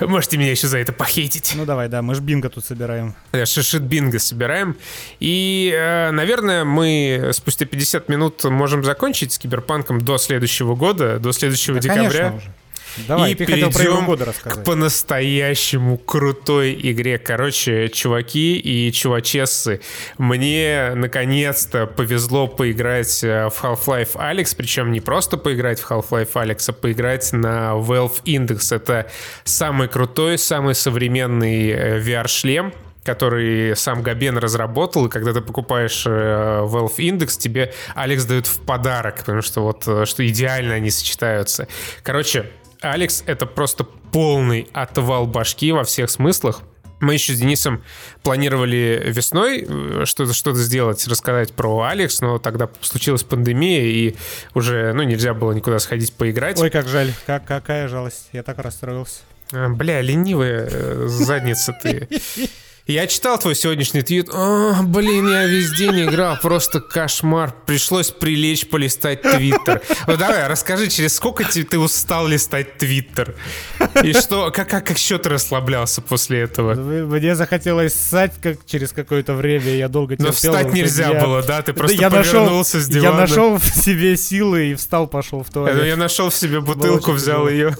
можете 0.00 0.36
меня 0.36 0.50
еще 0.50 0.66
за 0.66 0.78
это 0.78 0.92
похейтить. 0.92 1.52
Ну 1.56 1.64
давай, 1.64 1.88
да, 1.88 2.02
мы 2.02 2.14
ж 2.14 2.20
бинго 2.20 2.48
тут 2.48 2.64
собираем. 2.64 3.14
Шишит 3.44 3.82
бинго 3.82 4.18
собираем. 4.18 4.76
И, 5.20 5.72
э, 5.74 6.10
наверное, 6.10 6.64
мы 6.64 7.30
спустя 7.32 7.66
50 7.66 8.08
минут 8.08 8.44
можем 8.44 8.84
закончить 8.84 9.32
с 9.32 9.38
киберпанком 9.38 10.00
до 10.00 10.18
следующего 10.18 10.74
года, 10.74 11.18
до 11.18 11.32
следующего 11.32 11.76
да, 11.76 11.80
декабря. 11.80 12.10
Конечно 12.10 12.36
уже. 12.36 12.65
Давай, 13.08 13.32
и 13.32 13.34
ты 13.34 13.46
перейдем 13.46 13.72
хотел 13.72 13.92
про 13.94 14.00
года 14.02 14.24
рассказать. 14.26 14.62
к 14.62 14.64
по-настоящему 14.64 15.98
крутой 15.98 16.78
игре. 16.80 17.18
Короче, 17.18 17.88
чуваки 17.88 18.56
и 18.56 18.92
чувачессы, 18.92 19.80
мне 20.18 20.92
наконец-то 20.94 21.86
повезло 21.86 22.46
поиграть 22.46 23.22
э, 23.22 23.48
в 23.48 23.62
Half-Life 23.62 24.14
Alex, 24.14 24.54
причем 24.56 24.92
не 24.92 25.00
просто 25.00 25.36
поиграть 25.36 25.80
в 25.80 25.90
Half-Life 25.90 26.32
Alex, 26.34 26.64
а 26.68 26.72
поиграть 26.72 27.32
на 27.32 27.72
Valve 27.74 28.22
Index. 28.24 28.74
Это 28.74 29.10
самый 29.44 29.88
крутой, 29.88 30.38
самый 30.38 30.74
современный 30.74 31.68
э, 31.70 32.00
VR-шлем, 32.00 32.72
который 33.04 33.76
сам 33.76 34.02
Габен 34.02 34.38
разработал, 34.38 35.06
и 35.06 35.08
когда 35.08 35.32
ты 35.32 35.40
покупаешь 35.40 36.04
э, 36.06 36.10
Valve 36.10 36.96
Index, 36.96 37.38
тебе 37.38 37.72
Алекс 37.94 38.24
дает 38.24 38.46
в 38.46 38.60
подарок, 38.60 39.18
потому 39.18 39.42
что 39.42 39.62
вот, 39.62 39.82
что 40.08 40.26
идеально 40.26 40.74
они 40.74 40.90
сочетаются. 40.90 41.68
Короче, 42.02 42.46
Алекс— 42.80 43.22
это 43.26 43.46
просто 43.46 43.84
полный 43.84 44.68
отвал 44.72 45.26
башки 45.26 45.72
во 45.72 45.84
всех 45.84 46.10
смыслах. 46.10 46.62
Мы 46.98 47.14
еще 47.14 47.34
с 47.34 47.38
Денисом 47.38 47.82
планировали 48.22 49.02
весной 49.06 49.66
э, 49.68 50.04
что-то 50.06 50.32
что 50.32 50.54
сделать, 50.54 51.06
рассказать 51.06 51.52
про 51.52 51.82
Алекс, 51.82 52.22
но 52.22 52.38
тогда 52.38 52.70
случилась 52.80 53.22
пандемия, 53.22 53.82
и 53.82 54.16
уже 54.54 54.94
ну, 54.94 55.02
нельзя 55.02 55.34
было 55.34 55.52
никуда 55.52 55.78
сходить 55.78 56.14
поиграть. 56.14 56.58
Ой, 56.58 56.70
как 56.70 56.88
жаль, 56.88 57.12
как, 57.26 57.44
какая 57.44 57.88
жалость, 57.88 58.30
я 58.32 58.42
так 58.42 58.58
расстроился. 58.58 59.20
А, 59.52 59.68
бля, 59.68 60.00
ленивая 60.00 60.68
э, 60.70 61.06
задница 61.08 61.78
ты. 61.82 62.08
Я 62.86 63.08
читал 63.08 63.36
твой 63.36 63.56
сегодняшний 63.56 64.02
твит. 64.02 64.28
О, 64.32 64.80
блин, 64.84 65.28
я 65.28 65.46
весь 65.46 65.72
день 65.72 66.04
играл, 66.04 66.38
просто 66.40 66.80
кошмар. 66.80 67.52
Пришлось 67.66 68.12
прилечь 68.12 68.68
полистать 68.68 69.22
твиттер. 69.22 69.82
Ну 70.06 70.16
давай, 70.16 70.46
расскажи, 70.46 70.86
через 70.86 71.16
сколько 71.16 71.44
ты 71.44 71.78
устал 71.80 72.28
листать 72.28 72.78
твиттер? 72.78 73.34
И 74.04 74.12
что, 74.12 74.52
как, 74.52 74.68
как, 74.68 74.86
как 74.86 74.98
еще 74.98 75.18
ты 75.18 75.30
расслаблялся 75.30 76.00
после 76.00 76.42
этого? 76.42 76.74
Мне 76.74 77.34
захотелось 77.34 77.92
ссать 77.92 78.34
как, 78.40 78.64
через 78.64 78.92
какое-то 78.92 79.34
время, 79.34 79.74
я 79.74 79.88
долго 79.88 80.14
терпел. 80.14 80.26
Но 80.28 80.32
встать 80.32 80.72
нельзя 80.72 81.10
я... 81.10 81.20
было, 81.20 81.42
да? 81.42 81.62
Ты 81.62 81.72
просто 81.72 81.96
я 81.96 82.08
повернулся 82.08 82.76
нашел, 82.76 82.88
с 82.88 82.94
дивана. 82.94 83.14
Я 83.14 83.20
нашел 83.22 83.56
в 83.58 83.64
себе 83.64 84.16
силы 84.16 84.66
и 84.66 84.74
встал, 84.76 85.08
пошел 85.08 85.42
в 85.42 85.50
туалет. 85.50 85.84
Я 85.84 85.96
нашел 85.96 86.30
в 86.30 86.34
себе 86.36 86.60
бутылку, 86.60 87.10
взял 87.10 87.48
ее. 87.48 87.76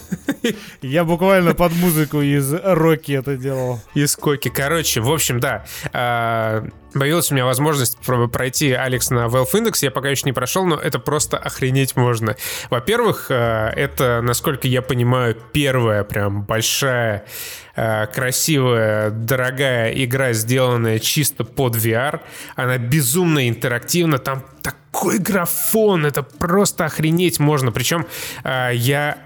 Я 0.82 1.04
буквально 1.04 1.54
под 1.54 1.72
музыку 1.74 2.22
из 2.22 2.52
Рокки 2.52 3.12
это 3.12 3.36
делал. 3.36 3.80
Из 3.94 4.16
Коки. 4.16 4.48
Короче, 4.48 4.95
Короче, 4.96 5.00
в 5.00 5.12
общем, 5.12 5.40
да. 5.40 5.64
Э, 5.92 6.66
появилась 6.94 7.30
у 7.30 7.34
меня 7.34 7.44
возможность 7.44 7.98
пройти 8.32 8.72
Алекс 8.72 9.10
на 9.10 9.26
Valve 9.26 9.52
Index. 9.52 9.78
Я 9.82 9.90
пока 9.90 10.08
еще 10.08 10.22
не 10.24 10.32
прошел, 10.32 10.64
но 10.64 10.76
это 10.76 10.98
просто 10.98 11.36
охренеть 11.36 11.96
можно. 11.96 12.36
Во-первых, 12.70 13.26
э, 13.28 13.72
это, 13.76 14.20
насколько 14.22 14.66
я 14.68 14.80
понимаю, 14.80 15.36
первая 15.52 16.02
прям 16.04 16.42
большая 16.42 17.26
э, 17.74 18.06
красивая, 18.06 19.10
дорогая 19.10 19.92
игра, 19.92 20.32
сделанная 20.32 20.98
чисто 20.98 21.44
под 21.44 21.76
VR. 21.76 22.20
Она 22.54 22.78
безумно 22.78 23.48
интерактивна. 23.48 24.18
Там 24.18 24.44
такой 24.62 25.18
графон, 25.18 26.06
это 26.06 26.22
просто 26.22 26.86
охренеть 26.86 27.38
можно. 27.38 27.70
Причем 27.70 28.06
я 28.44 29.18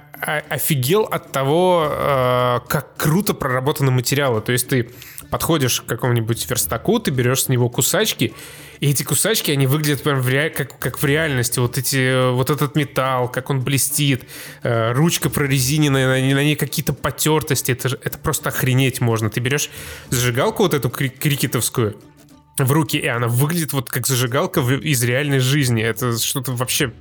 офигел 0.51 1.05
от 1.05 1.33
того, 1.33 2.61
как 2.69 2.95
круто 2.99 3.33
проработаны 3.33 3.91
материалы. 3.91 4.43
То 4.43 4.53
есть 4.53 4.69
ты 4.69 4.91
подходишь 5.31 5.81
к 5.81 5.87
какому-нибудь 5.87 6.49
верстаку, 6.49 6.99
ты 6.99 7.11
берешь 7.11 7.45
с 7.45 7.49
него 7.49 7.69
кусачки, 7.69 8.35
и 8.81 8.91
эти 8.91 9.03
кусачки, 9.03 9.51
они 9.51 9.67
выглядят 9.67 10.03
прям 10.03 10.21
в 10.21 10.29
ре... 10.29 10.49
как, 10.51 10.79
как 10.79 11.01
в 11.01 11.05
реальности. 11.05 11.59
Вот, 11.59 11.77
эти, 11.77 12.33
вот 12.33 12.49
этот 12.49 12.77
металл, 12.77 13.29
как 13.29 13.51
он 13.51 13.61
блестит, 13.61 14.25
э, 14.63 14.93
ручка 14.93 15.29
прорезиненная, 15.29 16.07
на, 16.07 16.35
на 16.35 16.43
ней 16.43 16.57
какие-то 16.57 16.95
потертости. 16.95 17.73
Это, 17.73 17.89
это 17.89 18.19
просто 18.19 18.49
охренеть 18.49 19.01
можно. 19.01 19.29
Ты 19.29 19.41
берешь 19.41 19.71
зажигалку 20.09 20.63
вот 20.63 20.73
эту 20.73 20.89
крикетовскую, 20.89 21.97
в 22.57 22.73
руки, 22.73 22.99
и 22.99 23.07
она 23.07 23.29
выглядит 23.29 23.73
вот 23.73 23.89
как 23.89 24.07
зажигалка 24.07 24.61
из 24.61 25.03
реальной 25.03 25.39
жизни. 25.39 25.83
Это 25.83 26.19
что-то 26.19 26.53
вообще 26.53 26.93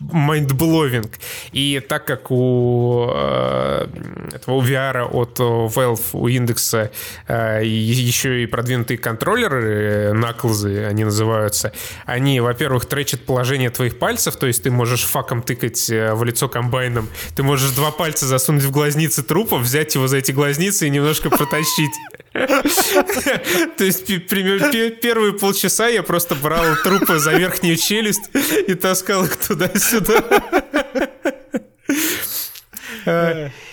mindblowing. 0.00 1.10
И 1.52 1.80
так 1.86 2.04
как 2.06 2.30
у 2.30 3.06
э, 3.10 3.86
этого 4.34 4.60
VR 4.60 5.04
от 5.04 5.38
Valve, 5.38 6.00
у 6.12 6.28
индекса 6.28 6.90
э, 7.26 7.62
еще 7.64 8.42
и 8.42 8.46
продвинутые 8.46 8.98
контроллеры, 8.98 10.12
наклзы 10.12 10.84
они 10.84 11.04
называются, 11.04 11.72
они, 12.04 12.40
во-первых, 12.40 12.86
тречат 12.86 13.24
положение 13.24 13.70
твоих 13.70 13.98
пальцев, 13.98 14.36
то 14.36 14.46
есть 14.46 14.62
ты 14.62 14.70
можешь 14.70 15.04
факом 15.04 15.42
тыкать 15.42 15.90
э, 15.90 16.14
в 16.14 16.24
лицо 16.24 16.48
комбайном, 16.48 17.08
ты 17.36 17.42
можешь 17.42 17.70
два 17.70 17.90
пальца 17.90 18.26
засунуть 18.26 18.62
в 18.62 18.70
глазницы 18.70 19.22
трупа, 19.22 19.58
взять 19.58 19.94
его 19.94 20.06
за 20.06 20.18
эти 20.18 20.32
глазницы 20.32 20.86
и 20.86 20.90
немножко 20.90 21.30
протащить. 21.30 21.92
То 22.32 23.84
есть 23.84 24.06
первые 24.06 25.32
полчаса 25.32 25.88
я 25.88 26.02
просто 26.02 26.34
брал 26.34 26.64
трупы 26.84 27.18
за 27.18 27.32
верхнюю 27.32 27.76
челюсть 27.76 28.30
и 28.66 28.74
таскал 28.74 29.24
их 29.24 29.36
туда-сюда. 29.58 30.22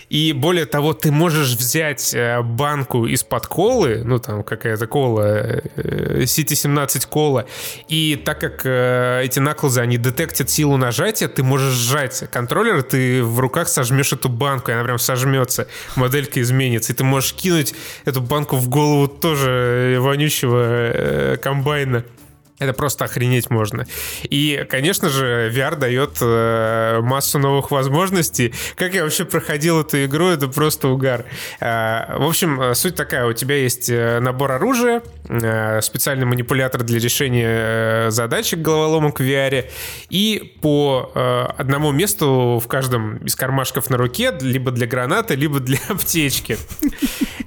И 0.07 0.33
более 0.33 0.65
того, 0.65 0.93
ты 0.93 1.11
можешь 1.11 1.55
взять 1.55 2.13
э, 2.13 2.41
банку 2.41 3.07
из-под 3.07 3.47
колы, 3.47 4.03
ну 4.05 4.19
там 4.19 4.43
какая-то 4.43 4.85
кола, 4.85 5.61
City 5.75 6.53
э, 6.53 6.55
17 6.55 7.05
кола, 7.05 7.47
и 7.89 8.15
так 8.15 8.39
как 8.39 8.61
э, 8.65 9.23
эти 9.23 9.39
наклзы, 9.39 9.81
они 9.81 9.97
детектят 9.97 10.49
силу 10.49 10.77
нажатия, 10.77 11.27
ты 11.27 11.43
можешь 11.43 11.73
сжать 11.73 12.23
контроллер, 12.31 12.83
ты 12.83 13.23
в 13.23 13.39
руках 13.39 13.67
сожмешь 13.67 14.13
эту 14.13 14.29
банку, 14.29 14.69
и 14.69 14.75
она 14.75 14.83
прям 14.83 14.99
сожмется, 14.99 15.67
моделька 15.95 16.39
изменится, 16.39 16.93
и 16.93 16.95
ты 16.95 17.03
можешь 17.03 17.33
кинуть 17.33 17.73
эту 18.05 18.21
банку 18.21 18.57
в 18.57 18.69
голову 18.69 19.07
тоже 19.07 19.97
вонючего 19.99 21.37
комбайна. 21.41 22.05
Это 22.57 22.73
просто 22.73 23.05
охренеть 23.05 23.49
можно. 23.49 23.85
И, 24.23 24.65
конечно 24.69 25.09
же, 25.09 25.51
VR 25.53 25.75
дает 25.75 26.17
э, 26.21 26.99
массу 27.01 27.37
новых 27.37 27.71
возможностей. 27.71 28.53
Как 28.75 28.93
я 28.93 29.03
вообще 29.03 29.25
проходил 29.25 29.81
эту 29.81 30.05
игру, 30.05 30.27
это 30.27 30.47
просто 30.47 30.87
угар. 30.87 31.25
Э, 31.59 32.17
в 32.17 32.25
общем, 32.25 32.73
суть 32.73 32.95
такая. 32.95 33.25
У 33.25 33.33
тебя 33.33 33.55
есть 33.55 33.89
э, 33.89 34.19
набор 34.19 34.53
оружия, 34.53 35.03
э, 35.27 35.81
специальный 35.81 36.25
манипулятор 36.25 36.83
для 36.83 36.99
решения 36.99 37.47
э, 37.47 38.11
задачек 38.11 38.59
головоломок 38.59 39.19
в 39.19 39.23
VR, 39.23 39.69
и 40.09 40.57
по 40.61 41.11
э, 41.13 41.45
одному 41.57 41.91
месту 41.91 42.61
в 42.63 42.67
каждом 42.69 43.17
из 43.17 43.35
кармашков 43.35 43.89
на 43.89 43.97
руке, 43.97 44.33
либо 44.39 44.71
для 44.71 44.87
гранаты, 44.87 45.35
либо 45.35 45.59
для 45.59 45.79
аптечки. 45.89 46.57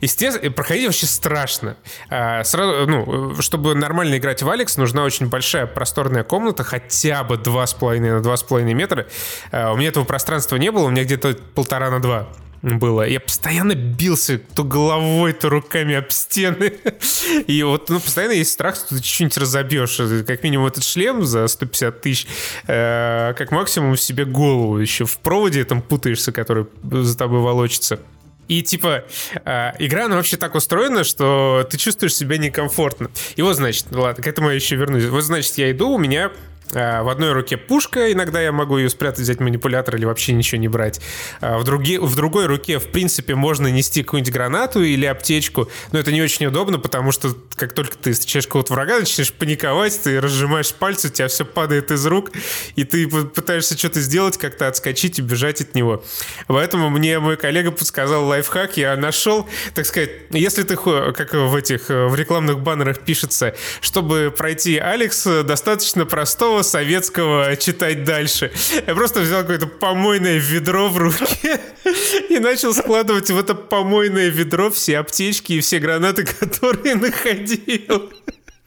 Естественно, 0.00 0.50
проходить 0.50 0.86
вообще 0.86 1.06
страшно. 1.06 1.76
А, 2.10 2.44
сразу, 2.44 2.86
ну, 2.86 3.40
чтобы 3.40 3.74
нормально 3.74 4.18
играть 4.18 4.42
в 4.42 4.50
Алекс, 4.50 4.76
нужна 4.76 5.04
очень 5.04 5.26
большая 5.26 5.66
просторная 5.66 6.24
комната, 6.24 6.64
хотя 6.64 7.24
бы 7.24 7.36
2,5 7.36 8.00
на 8.00 8.20
2,5 8.20 8.74
метра. 8.74 9.06
А, 9.50 9.72
у 9.72 9.76
меня 9.76 9.88
этого 9.88 10.04
пространства 10.04 10.56
не 10.56 10.70
было, 10.70 10.84
у 10.84 10.90
меня 10.90 11.04
где-то 11.04 11.36
полтора 11.54 11.90
на 11.90 12.00
два 12.00 12.28
было. 12.62 13.06
Я 13.06 13.20
постоянно 13.20 13.74
бился 13.74 14.38
то 14.38 14.64
головой, 14.64 15.32
то 15.32 15.48
руками 15.48 15.94
об 15.94 16.10
стены. 16.10 16.74
И 17.46 17.62
вот 17.62 17.88
ну, 17.88 18.00
постоянно 18.00 18.32
есть 18.32 18.52
страх, 18.52 18.76
что 18.76 18.96
ты 18.96 19.02
что-нибудь 19.02 19.38
разобьешь. 19.38 20.00
Как 20.26 20.42
минимум 20.42 20.66
этот 20.66 20.84
шлем 20.84 21.24
за 21.24 21.46
150 21.46 22.00
тысяч, 22.00 22.26
э, 22.66 23.34
как 23.36 23.50
максимум 23.52 23.96
себе 23.96 24.24
голову 24.24 24.78
еще 24.78 25.04
в 25.04 25.18
проводе 25.18 25.64
там 25.64 25.82
путаешься, 25.82 26.32
который 26.32 26.66
за 26.82 27.16
тобой 27.16 27.40
волочится. 27.40 28.00
И 28.48 28.62
типа 28.62 29.04
э, 29.44 29.72
игра, 29.78 30.06
она 30.06 30.16
вообще 30.16 30.36
так 30.36 30.54
устроена, 30.54 31.04
что 31.04 31.66
ты 31.70 31.76
чувствуешь 31.78 32.14
себя 32.14 32.38
некомфортно. 32.38 33.10
И 33.36 33.42
вот, 33.42 33.56
значит, 33.56 33.86
ладно, 33.92 34.22
к 34.22 34.26
этому 34.26 34.48
я 34.48 34.54
еще 34.54 34.76
вернусь. 34.76 35.04
Вот, 35.04 35.22
значит, 35.22 35.56
я 35.58 35.70
иду, 35.70 35.90
у 35.90 35.98
меня 35.98 36.32
в 36.70 37.10
одной 37.10 37.32
руке 37.32 37.56
пушка, 37.56 38.12
иногда 38.12 38.40
я 38.40 38.52
могу 38.52 38.78
ее 38.78 38.90
спрятать, 38.90 39.20
взять 39.20 39.40
манипулятор 39.40 39.96
или 39.96 40.04
вообще 40.04 40.32
ничего 40.32 40.60
не 40.60 40.68
брать. 40.68 41.00
А, 41.40 41.58
в, 41.58 41.64
други, 41.64 41.98
в 41.98 42.14
другой 42.14 42.46
руке, 42.46 42.78
в 42.78 42.88
принципе, 42.88 43.34
можно 43.34 43.68
нести 43.68 44.02
какую-нибудь 44.02 44.32
гранату 44.32 44.82
или 44.82 45.06
аптечку, 45.06 45.70
но 45.92 45.98
это 45.98 46.12
не 46.12 46.22
очень 46.22 46.46
удобно, 46.46 46.78
потому 46.78 47.12
что 47.12 47.34
как 47.56 47.72
только 47.72 47.96
ты 47.96 48.12
встречаешь 48.12 48.46
кого-то 48.46 48.74
врага, 48.74 48.98
начинаешь 48.98 49.32
паниковать, 49.32 50.00
ты 50.02 50.20
разжимаешь 50.20 50.72
пальцы, 50.72 51.08
у 51.08 51.10
тебя 51.10 51.28
все 51.28 51.44
падает 51.44 51.90
из 51.90 52.04
рук, 52.06 52.30
и 52.76 52.84
ты 52.84 53.08
пытаешься 53.08 53.76
что-то 53.76 54.00
сделать, 54.00 54.36
как-то 54.36 54.68
отскочить 54.68 55.18
и 55.18 55.22
бежать 55.22 55.60
от 55.60 55.74
него. 55.74 56.04
Поэтому 56.46 56.90
мне 56.90 57.18
мой 57.18 57.36
коллега 57.36 57.70
подсказал 57.70 58.26
лайфхак, 58.26 58.76
я 58.76 58.96
нашел, 58.96 59.48
так 59.74 59.86
сказать, 59.86 60.10
если 60.30 60.62
ты, 60.62 60.76
как 60.76 61.32
в 61.32 61.54
этих, 61.54 61.88
в 61.88 62.14
рекламных 62.14 62.60
баннерах 62.60 63.00
пишется, 63.00 63.54
чтобы 63.80 64.32
пройти 64.36 64.76
Алекс, 64.78 65.24
достаточно 65.24 66.06
простого 66.06 66.57
советского 66.62 67.56
читать 67.56 68.04
дальше. 68.04 68.50
Я 68.86 68.94
просто 68.94 69.20
взял 69.20 69.42
какое-то 69.42 69.66
помойное 69.66 70.38
ведро 70.38 70.88
в 70.88 70.98
руке 70.98 71.60
и 72.28 72.38
начал 72.38 72.74
складывать 72.74 73.30
в 73.30 73.38
это 73.38 73.54
помойное 73.54 74.28
ведро 74.28 74.70
все 74.70 74.98
аптечки 74.98 75.54
и 75.54 75.60
все 75.60 75.78
гранаты, 75.78 76.24
которые 76.40 76.94
находил. 76.94 78.12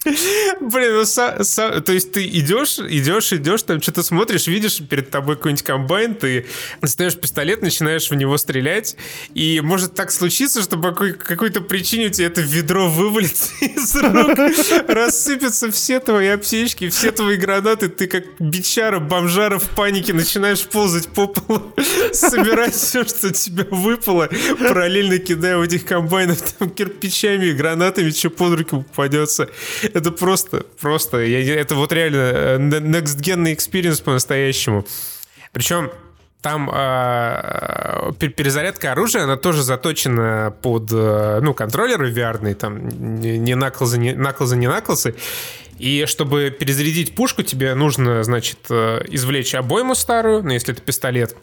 Блин, 0.04 0.93
ну, 0.93 1.06
са, 1.06 1.43
са, 1.43 1.80
то 1.82 1.91
есть 1.91 2.12
ты 2.12 2.28
идешь, 2.28 2.80
идешь, 2.80 3.34
идешь, 3.34 3.62
там 3.64 3.82
что-то 3.82 4.02
смотришь, 4.02 4.47
видишь 4.47 4.82
перед 4.89 5.12
тобой 5.12 5.36
какой-нибудь 5.36 5.64
комбайн, 5.64 6.16
ты 6.16 6.47
достаешь 6.82 7.16
пистолет, 7.16 7.62
начинаешь 7.62 8.10
в 8.10 8.16
него 8.16 8.38
стрелять, 8.38 8.95
и 9.36 9.62
может 9.62 9.93
так 9.93 10.12
случиться, 10.12 10.64
что 10.64 10.78
по 10.78 10.89
какой- 10.89 11.14
какой-то 11.14 11.62
причине 11.62 12.08
у 12.08 12.10
тебя 12.10 12.28
это 12.28 12.41
ведро 12.41 12.89
вывалится 12.89 13.52
из 13.62 13.95
рук, 13.95 14.38
рассыпятся 14.88 15.70
все 15.72 15.99
твои 15.99 16.30
аптечки, 16.30 16.89
все 16.89 17.12
твои 17.12 17.38
гранаты, 17.38 17.88
ты 17.88 18.08
как 18.08 18.24
бичара, 18.39 18.99
бомжара 18.99 19.60
в 19.60 19.70
панике 19.70 20.14
начинаешь 20.14 20.64
ползать 20.64 21.10
по 21.10 21.28
полу, 21.28 21.76
собирать 22.12 22.74
все, 22.74 23.04
что 23.04 23.32
тебе 23.32 23.68
выпало, 23.70 24.30
параллельно 24.60 25.20
кидая 25.20 25.58
в 25.58 25.62
этих 25.62 25.86
комбайнов 25.86 26.41
там 26.41 26.72
кирпичами, 26.72 27.52
гранатами, 27.52 28.10
что 28.10 28.32
под 28.32 28.58
руки 28.58 28.70
попадется. 28.72 29.49
Это 29.93 30.11
просто, 30.11 30.65
просто, 30.79 31.19
я, 31.19 31.55
это 31.55 31.75
вот 31.75 31.91
реально 31.91 32.17
э, 32.17 32.57
next-gen 32.57 33.55
experience 33.55 34.03
по-настоящему. 34.03 34.85
Причем 35.51 35.91
там 36.41 36.69
э, 36.73 38.11
перезарядка 38.17 38.93
оружия, 38.93 39.23
она 39.23 39.37
тоже 39.37 39.61
заточена 39.61 40.53
под, 40.61 40.89
э, 40.91 41.39
ну, 41.41 41.53
контроллеры 41.53 42.11
VR, 42.11 42.53
там 42.55 42.89
не 43.19 43.55
наклзы, 43.55 43.99
не 43.99 44.13
наклзы, 44.13 44.57
не 44.57 44.67
наклзы. 44.67 45.15
И 45.77 46.05
чтобы 46.05 46.51
перезарядить 46.51 47.15
пушку, 47.15 47.41
тебе 47.43 47.73
нужно, 47.73 48.23
значит, 48.23 48.59
э, 48.69 49.01
извлечь 49.09 49.55
обойму 49.55 49.95
старую, 49.95 50.43
ну, 50.43 50.51
если 50.51 50.73
это 50.73 50.81
пистолет, 50.81 51.35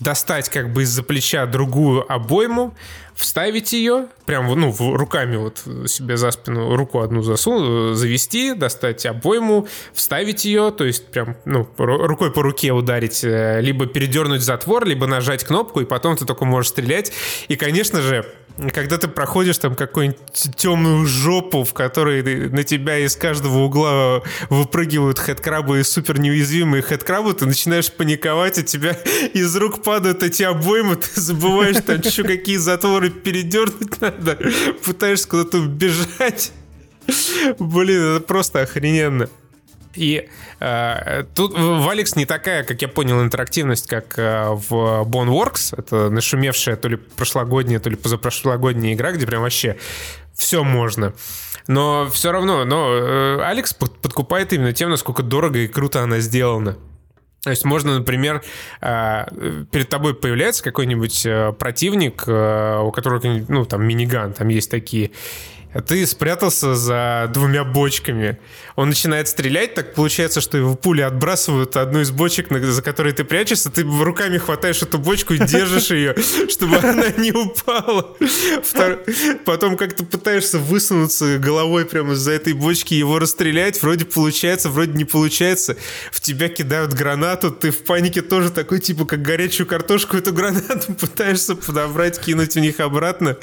достать 0.00 0.48
как 0.48 0.72
бы 0.72 0.82
из-за 0.82 1.02
плеча 1.02 1.44
другую 1.46 2.10
обойму, 2.10 2.74
вставить 3.14 3.72
ее, 3.72 4.06
прям 4.26 4.46
ну, 4.58 4.74
руками 4.96 5.36
вот 5.36 5.62
себе 5.86 6.16
за 6.16 6.30
спину 6.30 6.76
руку 6.76 7.00
одну 7.00 7.22
засунуть, 7.22 7.96
завести, 7.96 8.54
достать 8.54 9.04
обойму, 9.06 9.68
вставить 9.92 10.44
ее, 10.44 10.70
то 10.70 10.84
есть 10.84 11.06
прям 11.08 11.36
ну, 11.44 11.68
рукой 11.76 12.32
по 12.32 12.42
руке 12.42 12.72
ударить, 12.72 13.22
э, 13.24 13.60
либо 13.60 13.86
передернуть 13.86 14.42
затвор, 14.42 14.86
либо 14.86 15.06
нажать 15.06 15.44
кнопку, 15.44 15.80
и 15.80 15.84
потом 15.84 16.16
ты 16.16 16.24
только 16.24 16.44
можешь 16.44 16.70
стрелять. 16.70 17.12
И, 17.48 17.56
конечно 17.56 18.00
же, 18.00 18.26
когда 18.72 18.98
ты 18.98 19.08
проходишь 19.08 19.58
там 19.58 19.74
какую-нибудь 19.74 20.56
темную 20.56 21.06
жопу, 21.06 21.64
в 21.64 21.72
которой 21.72 22.48
на 22.50 22.64
тебя 22.64 22.98
из 22.98 23.16
каждого 23.16 23.58
угла 23.58 24.22
выпрыгивают 24.50 25.18
хедкрабы 25.18 25.80
и 25.80 25.82
супер 25.82 26.18
неуязвимые 26.18 26.82
хедкрабы, 26.82 27.34
ты 27.34 27.46
начинаешь 27.46 27.90
паниковать, 27.90 28.58
у 28.58 28.62
тебя 28.62 28.92
из 29.34 29.54
рук 29.56 29.82
падают 29.82 30.22
эти 30.22 30.42
обоймы, 30.42 30.96
ты 30.96 31.20
забываешь 31.20 31.82
там 31.84 32.00
еще 32.00 32.24
какие 32.24 32.56
затворы 32.56 33.10
передернуть 33.10 34.00
надо, 34.00 34.38
пытаешься 34.84 35.28
куда-то 35.28 35.60
бежать. 35.60 36.52
Блин, 37.58 38.16
это 38.16 38.20
просто 38.20 38.60
охрененно. 38.60 39.28
И 39.94 40.28
тут 41.34 41.58
в 41.58 41.88
Алекс 41.88 42.14
не 42.16 42.26
такая, 42.26 42.62
как 42.62 42.82
я 42.82 42.88
понял, 42.88 43.22
интерактивность, 43.22 43.86
как 43.86 44.18
э, 44.18 44.50
в 44.50 45.02
Boneworks. 45.04 45.74
Это 45.76 46.10
нашумевшая 46.10 46.76
то 46.76 46.88
ли 46.88 46.96
прошлогодняя, 46.96 47.80
то 47.80 47.90
ли 47.90 47.96
позапрошлогодняя 47.96 48.94
игра, 48.94 49.12
где 49.12 49.26
прям 49.26 49.42
вообще 49.42 49.76
все 50.34 50.62
можно. 50.62 51.14
Но 51.66 52.08
все 52.12 52.32
равно, 52.32 52.64
но 52.64 52.92
э, 52.92 53.40
Алекс 53.42 53.72
под, 53.74 53.98
подкупает 53.98 54.52
именно 54.52 54.72
тем, 54.72 54.90
насколько 54.90 55.22
дорого 55.22 55.60
и 55.60 55.68
круто 55.68 56.02
она 56.02 56.18
сделана. 56.20 56.76
То 57.44 57.50
есть 57.50 57.64
можно, 57.64 57.98
например, 57.98 58.42
э, 58.80 59.64
перед 59.72 59.88
тобой 59.88 60.14
появляется 60.14 60.62
какой-нибудь 60.62 61.26
э, 61.26 61.52
противник, 61.52 62.22
э, 62.26 62.78
у 62.80 62.92
которого, 62.92 63.20
ну, 63.48 63.64
там, 63.64 63.84
миниган, 63.84 64.32
там 64.32 64.48
есть 64.48 64.70
такие, 64.70 65.10
а 65.74 65.80
ты 65.80 66.06
спрятался 66.06 66.74
за 66.74 67.30
двумя 67.32 67.64
бочками. 67.64 68.38
Он 68.76 68.88
начинает 68.88 69.28
стрелять, 69.28 69.74
так 69.74 69.94
получается, 69.94 70.40
что 70.40 70.58
его 70.58 70.74
пули 70.74 71.00
отбрасывают 71.00 71.76
одну 71.76 72.00
из 72.00 72.10
бочек, 72.10 72.48
за 72.50 72.82
которой 72.82 73.12
ты 73.12 73.24
прячешься, 73.24 73.70
ты 73.70 73.82
руками 73.82 74.38
хватаешь 74.38 74.82
эту 74.82 74.98
бочку 74.98 75.34
и 75.34 75.38
держишь 75.38 75.90
ее, 75.90 76.14
чтобы 76.48 76.76
она 76.76 77.08
не 77.16 77.32
упала. 77.32 78.16
Потом 79.44 79.76
как-то 79.76 80.04
пытаешься 80.04 80.58
высунуться 80.58 81.38
головой 81.38 81.86
прямо 81.86 82.12
из-за 82.12 82.32
этой 82.32 82.52
бочки, 82.52 82.94
его 82.94 83.18
расстрелять, 83.18 83.82
вроде 83.82 84.04
получается, 84.04 84.68
вроде 84.68 84.92
не 84.92 85.04
получается. 85.04 85.76
В 86.10 86.20
тебя 86.20 86.48
кидают 86.48 86.92
гранату, 86.92 87.50
ты 87.50 87.70
в 87.70 87.84
панике 87.84 88.22
тоже 88.22 88.50
такой, 88.50 88.80
типа, 88.80 89.06
как 89.06 89.22
горячую 89.22 89.66
картошку 89.66 90.16
эту 90.16 90.32
гранату 90.32 90.92
пытаешься 91.00 91.54
подобрать, 91.54 92.20
кинуть 92.20 92.54
в 92.54 92.60
них 92.60 92.80
обратно 92.80 93.36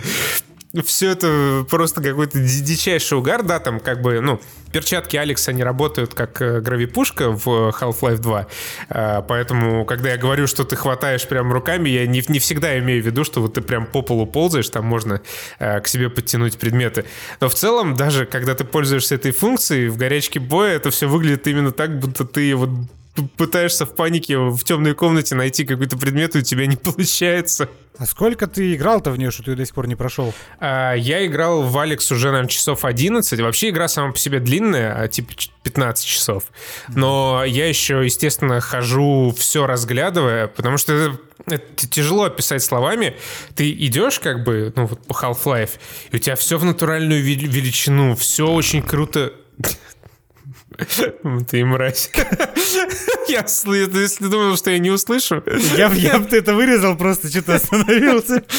все 0.86 1.12
это 1.12 1.66
просто 1.70 2.02
какой-то 2.02 2.40
дичайший 2.40 3.18
угар, 3.18 3.44
да, 3.44 3.60
там 3.60 3.80
как 3.80 4.02
бы, 4.02 4.22
ну, 4.22 4.40
перчатки 4.72 5.18
Алекса, 5.18 5.52
они 5.52 5.64
работают 5.64 6.14
как 6.14 6.42
э, 6.42 6.62
гравипушка 6.62 7.32
в 7.32 7.48
Half-Life 7.48 8.20
2, 8.20 8.48
а, 8.90 9.22
поэтому, 9.24 9.84
когда 9.86 10.12
я 10.12 10.18
говорю, 10.18 10.46
что 10.46 10.64
ты 10.64 10.76
хватаешь 10.76 11.28
прям 11.28 11.52
руками, 11.52 11.90
я 11.90 12.06
не, 12.06 12.24
не 12.28 12.40
всегда 12.40 12.78
имею 12.78 13.02
в 13.02 13.06
виду, 13.06 13.24
что 13.24 13.42
вот 13.42 13.56
ты 13.56 13.62
прям 13.62 13.88
по 13.88 14.04
полу 14.04 14.28
ползаешь, 14.28 14.70
там 14.70 14.86
можно 14.86 15.22
э, 15.58 15.80
к 15.82 15.88
себе 15.88 16.10
подтянуть 16.10 16.60
предметы. 16.60 17.06
Но 17.42 17.50
в 17.50 17.56
целом, 17.56 17.96
даже 17.96 18.28
когда 18.28 18.54
ты 18.54 18.64
пользуешься 18.64 19.16
этой 19.16 19.32
функцией, 19.32 19.88
в 19.88 19.98
горячке 19.98 20.40
боя 20.40 20.74
это 20.76 20.92
все 20.92 21.08
выглядит 21.08 21.48
именно 21.48 21.72
так, 21.72 21.98
будто 21.98 22.26
ты 22.26 22.54
вот 22.56 22.70
пытаешься 23.38 23.86
в 23.86 23.96
панике 23.96 24.38
в 24.38 24.64
темной 24.64 24.94
комнате 24.94 25.36
найти 25.36 25.66
какой-то 25.66 25.98
предмет, 25.98 26.36
и 26.36 26.40
у 26.40 26.42
тебя 26.42 26.66
не 26.66 26.76
получается. 26.78 27.70
А 27.98 28.06
сколько 28.06 28.48
ты 28.48 28.76
играл-то 28.76 29.12
в 29.12 29.18
нее, 29.18 29.30
что 29.30 29.44
ты 29.44 29.56
до 29.56 29.66
сих 29.66 29.76
пор 29.76 29.88
не 29.88 29.96
прошел? 29.96 30.34
А, 30.60 30.94
я 30.94 31.26
играл 31.26 31.64
в 31.64 31.78
Алекс 31.78 32.10
уже, 32.12 32.28
наверное, 32.28 32.48
часов 32.50 32.86
11. 32.86 33.40
Вообще 33.42 33.70
игра 33.70 33.90
сама 33.90 34.14
по 34.14 34.18
себе 34.18 34.40
длинная, 34.40 34.98
а 34.98 35.08
типа 35.10 35.34
15 35.64 36.06
часов. 36.06 36.46
Но 36.88 37.44
я 37.46 37.68
еще, 37.68 38.02
естественно, 38.04 38.62
хожу 38.62 39.36
все 39.38 39.68
разглядывая, 39.68 40.48
потому 40.48 40.78
что 40.78 40.94
это, 40.94 41.20
это 41.48 41.90
тяжело 41.90 42.24
описать 42.24 42.64
словами. 42.64 43.18
Ты 43.56 43.70
идешь 43.70 44.20
как 44.20 44.46
бы, 44.46 44.72
ну 44.78 44.86
вот 44.86 45.06
по 45.06 45.12
Half-Life, 45.12 45.72
и 46.12 46.16
у 46.16 46.20
тебя 46.20 46.38
все 46.38 46.58
в 46.58 46.64
натуральную 46.64 47.22
величину, 47.22 48.16
все 48.16 48.48
очень 48.48 48.82
круто 48.82 49.34
Ты 51.50 51.66
мразь. 51.66 52.10
Я, 53.28 53.46
если 53.46 54.28
думал, 54.28 54.58
что 54.58 54.72
я 54.72 54.80
не 54.80 54.90
услышу... 54.90 55.44
Я, 55.78 55.90
бы 55.90 56.36
это 56.36 56.54
вырезал, 56.54 56.98
просто 56.98 57.30
что-то 57.30 57.56
остановился. 57.56 58.44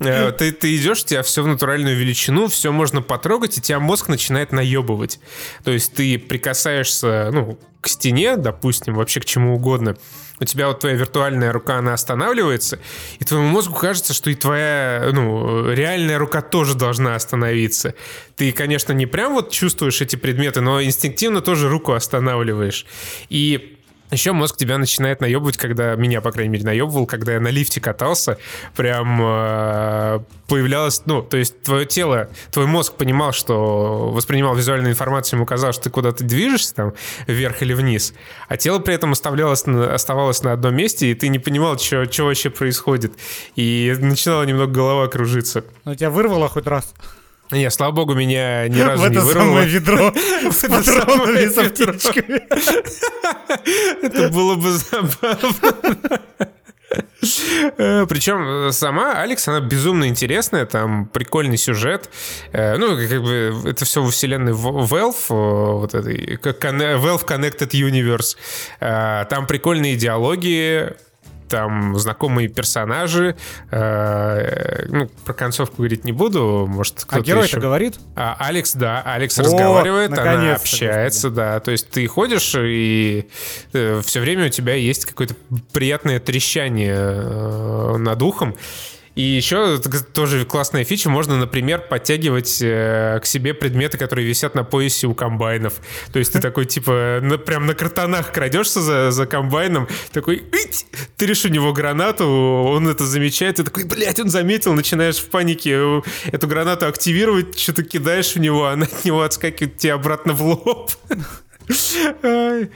Э, 0.00 0.32
ты, 0.32 0.50
ты 0.50 0.76
идешь, 0.76 1.02
у 1.02 1.06
тебя 1.06 1.22
все 1.22 1.42
в 1.42 1.46
натуральную 1.46 1.96
величину, 1.96 2.48
все 2.48 2.72
можно 2.72 3.00
потрогать, 3.00 3.56
и 3.56 3.60
тебя 3.60 3.78
мозг 3.78 4.08
начинает 4.08 4.50
наебывать. 4.50 5.20
То 5.62 5.70
есть 5.70 5.94
ты 5.94 6.18
прикасаешься, 6.18 7.30
ну, 7.32 7.58
к 7.80 7.88
стене, 7.88 8.36
допустим, 8.36 8.94
вообще 8.94 9.20
к 9.20 9.24
чему 9.24 9.54
угодно, 9.54 9.96
у 10.40 10.44
тебя 10.44 10.68
вот 10.68 10.80
твоя 10.80 10.96
виртуальная 10.96 11.52
рука, 11.52 11.78
она 11.78 11.94
останавливается, 11.94 12.80
и 13.18 13.24
твоему 13.24 13.48
мозгу 13.48 13.74
кажется, 13.74 14.12
что 14.14 14.30
и 14.30 14.34
твоя, 14.34 15.10
ну, 15.12 15.70
реальная 15.70 16.18
рука 16.18 16.42
тоже 16.42 16.74
должна 16.74 17.14
остановиться. 17.14 17.94
Ты, 18.36 18.50
конечно, 18.52 18.92
не 18.92 19.06
прям 19.06 19.34
вот 19.34 19.50
чувствуешь 19.50 20.00
эти 20.00 20.16
предметы, 20.16 20.60
но 20.60 20.82
инстинктивно 20.82 21.40
тоже 21.40 21.68
руку 21.68 21.92
останавливаешь. 21.92 22.84
И 23.28 23.73
еще 24.14 24.32
мозг 24.32 24.56
тебя 24.56 24.78
начинает 24.78 25.20
наебывать, 25.20 25.56
когда 25.56 25.94
меня, 25.94 26.20
по 26.20 26.32
крайней 26.32 26.50
мере, 26.50 26.64
наебывал, 26.64 27.06
когда 27.06 27.34
я 27.34 27.40
на 27.40 27.48
лифте 27.48 27.80
катался, 27.80 28.38
прям 28.76 29.20
э, 29.22 30.20
появлялось, 30.48 31.02
ну, 31.06 31.22
то 31.22 31.36
есть 31.36 31.62
твое 31.62 31.86
тело, 31.86 32.28
твой 32.50 32.66
мозг 32.66 32.94
понимал, 32.94 33.32
что 33.32 34.10
воспринимал 34.10 34.54
визуальную 34.54 34.92
информацию, 34.92 35.38
ему 35.38 35.46
казалось, 35.46 35.76
что 35.76 35.84
ты 35.84 35.90
куда-то 35.90 36.24
движешься 36.24 36.74
там 36.74 36.94
вверх 37.26 37.62
или 37.62 37.74
вниз, 37.74 38.14
а 38.48 38.56
тело 38.56 38.78
при 38.78 38.94
этом 38.94 39.12
оставлялось, 39.12 39.64
оставалось 39.64 40.42
на 40.42 40.52
одном 40.52 40.74
месте, 40.74 41.10
и 41.10 41.14
ты 41.14 41.28
не 41.28 41.38
понимал, 41.38 41.78
что, 41.78 42.10
что 42.10 42.24
вообще 42.24 42.50
происходит. 42.50 43.12
И 43.56 43.94
начинала 43.98 44.44
немного 44.44 44.72
голова 44.72 45.08
кружиться. 45.08 45.64
Но 45.84 45.94
тебя 45.94 46.10
вырвало 46.10 46.48
хоть 46.48 46.66
раз? 46.66 46.94
Не, 47.54 47.70
слава 47.70 47.92
богу, 47.92 48.14
меня 48.14 48.68
ни 48.68 48.80
разу 48.80 49.04
в 49.04 49.08
не 49.10 49.16
это 49.16 49.24
вырвало. 49.24 49.46
самое 49.48 49.68
ведро 49.68 50.12
с 50.50 50.62
патронами, 50.68 51.46
с 51.46 51.58
аптечками. 51.58 52.42
Это 54.06 54.28
было 54.30 54.56
бы 54.56 54.70
забавно. 54.72 56.20
Э, 57.78 58.06
Причем 58.06 58.70
сама 58.72 59.20
Алекс, 59.20 59.48
она 59.48 59.60
безумно 59.60 60.06
интересная, 60.08 60.66
там 60.66 61.06
прикольный 61.06 61.56
сюжет. 61.56 62.10
Э, 62.52 62.76
Ну, 62.76 62.96
как 62.96 63.22
бы 63.22 63.54
это 63.68 63.84
все 63.84 64.02
во 64.02 64.10
вселенной 64.10 64.52
Valve, 64.52 65.16
э, 65.30 65.72
вот 65.78 65.94
этой, 65.94 66.36
Valve 66.36 67.26
Connected 67.26 67.70
Universe. 67.70 68.36
Э, 68.80 69.24
Там 69.30 69.46
прикольные 69.46 69.96
диалоги, 69.96 70.92
там 71.54 71.96
знакомые 71.98 72.48
персонажи. 72.48 73.36
Э, 73.70 74.86
Ну, 74.88 75.08
про 75.24 75.34
концовку 75.34 75.76
говорить 75.78 76.04
не 76.04 76.10
буду, 76.10 76.66
может, 76.68 77.02
А 77.04 77.06
кто-то 77.06 77.22
герой-то 77.24 77.46
еще... 77.48 77.60
говорит? 77.60 78.00
А 78.16 78.36
Алекс, 78.40 78.74
да, 78.74 79.02
Алекс 79.02 79.38
О, 79.38 79.42
разговаривает, 79.44 80.18
она 80.18 80.54
общается, 80.54 81.30
да. 81.30 81.60
То 81.60 81.70
есть 81.70 81.90
ты 81.90 82.06
ходишь, 82.08 82.54
и 82.58 83.28
все 83.72 84.20
время 84.20 84.46
у 84.46 84.48
тебя 84.48 84.74
есть 84.74 85.06
какое-то 85.06 85.34
приятное 85.72 86.18
трещание 86.18 86.96
э, 86.96 87.96
над 87.98 88.20
ухом. 88.22 88.56
И 89.14 89.22
еще 89.22 89.78
тоже 90.12 90.44
классная 90.44 90.84
фича, 90.84 91.08
можно, 91.08 91.36
например, 91.36 91.82
подтягивать 91.88 92.60
э, 92.60 93.20
к 93.22 93.26
себе 93.26 93.54
предметы, 93.54 93.96
которые 93.96 94.26
висят 94.26 94.56
на 94.56 94.64
поясе 94.64 95.06
у 95.06 95.14
комбайнов. 95.14 95.74
То 96.12 96.18
есть 96.18 96.32
ты 96.32 96.40
такой, 96.42 96.66
типа, 96.66 97.20
на, 97.22 97.38
прям 97.38 97.66
на 97.66 97.74
картонах 97.74 98.32
крадешься 98.32 98.80
за, 98.80 99.12
за 99.12 99.26
комбайном, 99.26 99.88
такой, 100.12 100.42
«Ить!» 100.52 100.86
ты 101.16 101.32
у 101.44 101.48
него 101.48 101.72
гранату, 101.72 102.26
он 102.26 102.88
это 102.88 103.04
замечает, 103.04 103.56
ты 103.56 103.64
такой, 103.64 103.84
блядь, 103.84 104.20
он 104.20 104.28
заметил, 104.28 104.72
начинаешь 104.72 105.16
в 105.16 105.26
панике 105.30 105.70
э, 105.74 106.02
эту 106.32 106.48
гранату 106.48 106.86
активировать, 106.86 107.58
что-то 107.58 107.82
кидаешь 107.84 108.34
в 108.34 108.38
него, 108.40 108.66
она 108.66 108.86
от 108.86 109.04
него 109.04 109.22
отскакивает 109.22 109.78
тебе 109.78 109.92
обратно 109.92 110.32
в 110.32 110.42
лоб. 110.42 110.90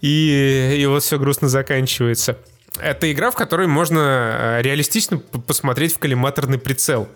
И, 0.00 0.76
и 0.78 0.86
вот 0.86 1.02
все 1.02 1.18
грустно 1.18 1.48
заканчивается. 1.48 2.38
Это 2.78 3.10
игра, 3.10 3.30
в 3.30 3.34
которой 3.34 3.66
можно 3.66 4.58
э, 4.58 4.62
реалистично 4.62 5.18
посмотреть 5.18 5.94
в 5.94 5.98
коллиматорный 5.98 6.58
прицел. 6.58 7.08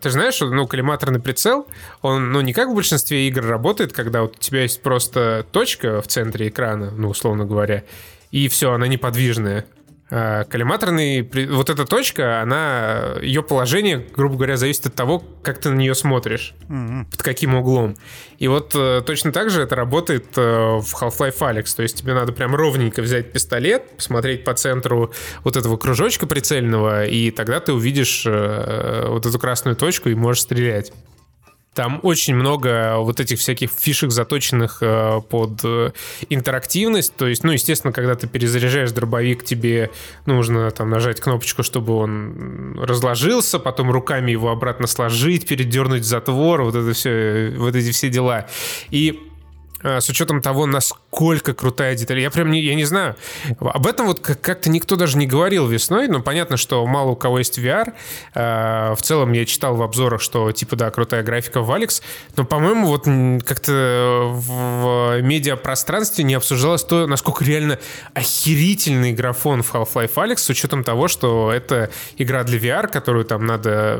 Ты 0.00 0.10
знаешь, 0.10 0.34
что, 0.34 0.50
ну, 0.50 0.66
коллиматорный 0.66 1.20
прицел, 1.20 1.66
он, 2.02 2.30
ну, 2.32 2.40
не 2.40 2.52
как 2.52 2.68
в 2.68 2.74
большинстве 2.74 3.26
игр 3.28 3.44
работает, 3.44 3.92
когда 3.92 4.22
вот 4.22 4.36
у 4.36 4.38
тебя 4.38 4.62
есть 4.62 4.80
просто 4.80 5.44
точка 5.50 6.00
в 6.00 6.06
центре 6.06 6.48
экрана, 6.48 6.90
ну, 6.90 7.08
условно 7.08 7.44
говоря, 7.44 7.84
и 8.30 8.46
все, 8.48 8.72
она 8.72 8.86
неподвижная. 8.86 9.66
А 10.10 10.44
коллиматорный, 10.44 11.22
вот 11.50 11.68
эта 11.68 11.84
точка, 11.84 12.40
она, 12.40 13.16
ее 13.20 13.42
положение, 13.42 14.06
грубо 14.16 14.36
говоря, 14.36 14.56
зависит 14.56 14.86
от 14.86 14.94
того, 14.94 15.22
как 15.42 15.60
ты 15.60 15.68
на 15.68 15.74
нее 15.74 15.94
смотришь, 15.94 16.54
под 17.10 17.22
каким 17.22 17.54
углом. 17.54 17.96
И 18.38 18.48
вот 18.48 18.72
э, 18.74 19.02
точно 19.04 19.32
так 19.32 19.50
же 19.50 19.62
это 19.62 19.76
работает 19.76 20.26
э, 20.36 20.40
в 20.40 20.94
Half-Life 20.94 21.38
Alyx, 21.40 21.76
то 21.76 21.82
есть 21.82 21.98
тебе 21.98 22.14
надо 22.14 22.32
прям 22.32 22.54
ровненько 22.54 23.02
взять 23.02 23.32
пистолет, 23.32 23.96
посмотреть 23.96 24.44
по 24.44 24.54
центру 24.54 25.12
вот 25.44 25.56
этого 25.56 25.76
кружочка 25.76 26.26
прицельного, 26.26 27.04
и 27.04 27.30
тогда 27.30 27.60
ты 27.60 27.74
увидишь 27.74 28.24
э, 28.26 29.06
вот 29.08 29.26
эту 29.26 29.38
красную 29.38 29.76
точку 29.76 30.08
и 30.08 30.14
можешь 30.14 30.42
стрелять. 30.42 30.92
Там 31.78 32.00
очень 32.02 32.34
много 32.34 32.96
вот 32.96 33.20
этих 33.20 33.38
всяких 33.38 33.70
фишек, 33.70 34.10
заточенных 34.10 34.78
э, 34.80 35.20
под 35.30 35.60
э, 35.62 35.92
интерактивность. 36.28 37.14
То 37.14 37.28
есть, 37.28 37.44
ну, 37.44 37.52
естественно, 37.52 37.92
когда 37.92 38.16
ты 38.16 38.26
перезаряжаешь 38.26 38.90
дробовик, 38.90 39.44
тебе 39.44 39.88
нужно 40.26 40.68
там 40.72 40.90
нажать 40.90 41.20
кнопочку, 41.20 41.62
чтобы 41.62 41.94
он 41.94 42.76
разложился, 42.80 43.60
потом 43.60 43.92
руками 43.92 44.32
его 44.32 44.50
обратно 44.50 44.88
сложить, 44.88 45.46
передернуть 45.46 46.04
затвор, 46.04 46.64
вот 46.64 46.74
это 46.74 46.92
все, 46.94 47.54
вот 47.56 47.76
эти 47.76 47.92
все 47.92 48.08
дела. 48.08 48.48
И 48.90 49.10
э, 49.12 49.27
с 49.82 50.08
учетом 50.08 50.40
того, 50.42 50.66
насколько 50.66 51.54
крутая 51.54 51.94
деталь. 51.94 52.18
Я 52.20 52.30
прям 52.30 52.50
не, 52.50 52.60
я 52.60 52.74
не 52.74 52.84
знаю. 52.84 53.16
Об 53.60 53.86
этом 53.86 54.06
вот 54.06 54.20
как- 54.20 54.40
как-то 54.40 54.70
никто 54.70 54.96
даже 54.96 55.16
не 55.18 55.26
говорил 55.26 55.66
весной, 55.66 56.08
но 56.08 56.20
понятно, 56.20 56.56
что 56.56 56.84
мало 56.86 57.10
у 57.10 57.16
кого 57.16 57.38
есть 57.38 57.58
VR. 57.58 57.92
Э, 58.34 58.94
В 58.94 59.02
целом 59.02 59.32
я 59.32 59.44
читал 59.44 59.76
в 59.76 59.82
обзорах, 59.82 60.20
что 60.20 60.50
типа 60.52 60.76
да, 60.76 60.90
крутая 60.90 61.22
графика 61.22 61.60
в 61.62 61.70
Алекс, 61.72 62.02
но, 62.36 62.44
по-моему, 62.44 62.86
вот 62.88 63.04
как-то 63.44 64.30
в 64.32 65.20
медиапространстве 65.22 66.24
не 66.24 66.34
обсуждалось 66.34 66.84
то, 66.84 67.06
насколько 67.06 67.44
реально 67.44 67.78
охерительный 68.14 69.12
графон 69.12 69.62
в 69.62 69.74
Half-Life 69.74 70.14
Alyx, 70.14 70.36
с 70.38 70.50
учетом 70.50 70.84
того, 70.84 71.08
что 71.08 71.52
это 71.52 71.90
игра 72.16 72.44
для 72.44 72.58
VR, 72.58 72.88
которую 72.88 73.24
там 73.24 73.46
надо 73.46 73.98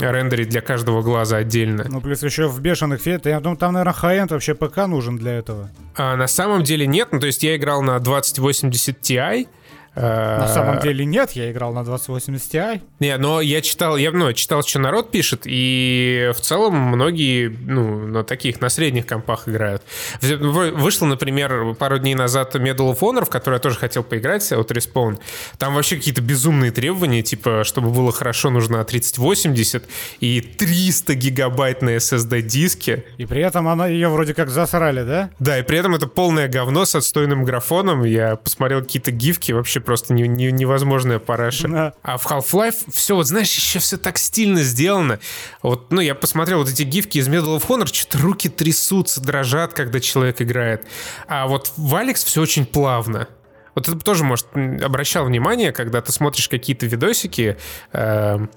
рендерить 0.00 0.48
для 0.48 0.60
каждого 0.60 1.02
глаза 1.02 1.38
отдельно. 1.38 1.84
Ну, 1.88 2.00
плюс 2.00 2.22
еще 2.22 2.46
в 2.48 2.60
бешеных 2.60 3.00
фет. 3.00 3.26
Я 3.26 3.40
думаю, 3.40 3.56
там, 3.58 3.72
наверное, 3.72 3.92
хай 3.94 4.20
вообще 4.26 4.54
ПК 4.54 4.86
нужен 4.86 5.16
для 5.20 5.34
этого. 5.34 5.70
А 5.94 6.16
на 6.16 6.26
самом 6.26 6.64
деле 6.64 6.86
нет. 6.86 7.08
Ну, 7.12 7.20
то 7.20 7.26
есть 7.26 7.42
я 7.42 7.56
играл 7.56 7.82
на 7.82 8.00
2080 8.00 9.00
Ti. 9.00 9.46
На 9.94 10.48
самом 10.48 10.80
деле 10.80 11.04
нет, 11.04 11.32
я 11.32 11.50
играл 11.50 11.72
на 11.72 11.84
2080 11.84 12.54
Ti. 12.54 12.80
Не, 13.00 13.16
но 13.16 13.40
я 13.40 13.60
читал, 13.60 13.96
я 13.96 14.10
ну, 14.12 14.32
читал, 14.32 14.62
что 14.62 14.78
народ 14.78 15.10
пишет, 15.10 15.42
и 15.44 16.30
в 16.34 16.40
целом 16.40 16.74
многие, 16.74 17.48
ну, 17.48 18.06
на 18.06 18.24
таких, 18.24 18.60
на 18.60 18.68
средних 18.68 19.06
компах 19.06 19.48
играют. 19.48 19.82
Вышло, 20.20 21.06
например, 21.06 21.74
пару 21.74 21.98
дней 21.98 22.14
назад 22.14 22.54
Medal 22.54 22.94
of 22.94 23.00
Honor, 23.00 23.24
в 23.24 23.30
который 23.30 23.54
я 23.54 23.60
тоже 23.60 23.76
хотел 23.76 24.02
поиграть, 24.02 24.50
от 24.52 24.70
Respawn. 24.70 25.18
Там 25.58 25.74
вообще 25.74 25.96
какие-то 25.96 26.22
безумные 26.22 26.70
требования, 26.70 27.22
типа, 27.22 27.64
чтобы 27.64 27.90
было 27.90 28.12
хорошо, 28.12 28.50
нужно 28.50 28.84
3080 28.84 29.84
и 30.20 30.40
300 30.40 31.14
гигабайт 31.14 31.82
на 31.82 31.96
SSD-диске. 31.96 33.04
И 33.18 33.26
при 33.26 33.42
этом 33.42 33.68
она 33.68 33.86
ее 33.86 34.08
вроде 34.08 34.34
как 34.34 34.50
засрали, 34.50 35.02
да? 35.02 35.30
Да, 35.38 35.58
и 35.58 35.62
при 35.62 35.78
этом 35.78 35.94
это 35.94 36.06
полное 36.06 36.48
говно 36.48 36.84
с 36.84 36.94
отстойным 36.94 37.44
графоном. 37.44 38.04
Я 38.04 38.36
посмотрел 38.36 38.82
какие-то 38.82 39.10
гифки, 39.10 39.52
вообще 39.52 39.79
просто 39.80 40.14
не- 40.14 40.28
не- 40.28 40.52
невозможная 40.52 41.18
параша. 41.18 41.68
Да. 41.68 41.92
А 42.02 42.18
в 42.18 42.26
Half-Life 42.26 42.90
все, 42.92 43.14
вот 43.14 43.26
знаешь, 43.26 43.54
еще 43.54 43.78
все 43.78 43.96
так 43.96 44.18
стильно 44.18 44.62
сделано. 44.62 45.18
Вот, 45.62 45.90
ну, 45.92 46.00
я 46.00 46.14
посмотрел 46.14 46.58
вот 46.58 46.68
эти 46.68 46.82
гифки 46.82 47.18
из 47.18 47.28
Medal 47.28 47.58
of 47.58 47.66
Honor, 47.66 47.86
что-то 47.92 48.18
руки 48.18 48.48
трясутся, 48.48 49.20
дрожат, 49.20 49.72
когда 49.72 50.00
человек 50.00 50.40
играет. 50.42 50.86
А 51.26 51.46
вот 51.46 51.72
в 51.76 51.94
Алекс 51.94 52.22
все 52.24 52.40
очень 52.40 52.66
плавно. 52.66 53.28
Вот 53.74 53.88
это 53.88 53.98
тоже, 53.98 54.24
может, 54.24 54.46
обращал 54.82 55.24
внимание, 55.24 55.72
когда 55.72 56.00
ты 56.00 56.12
смотришь 56.12 56.48
какие-то 56.48 56.86
видосики, 56.86 57.56
эм, 57.92 58.50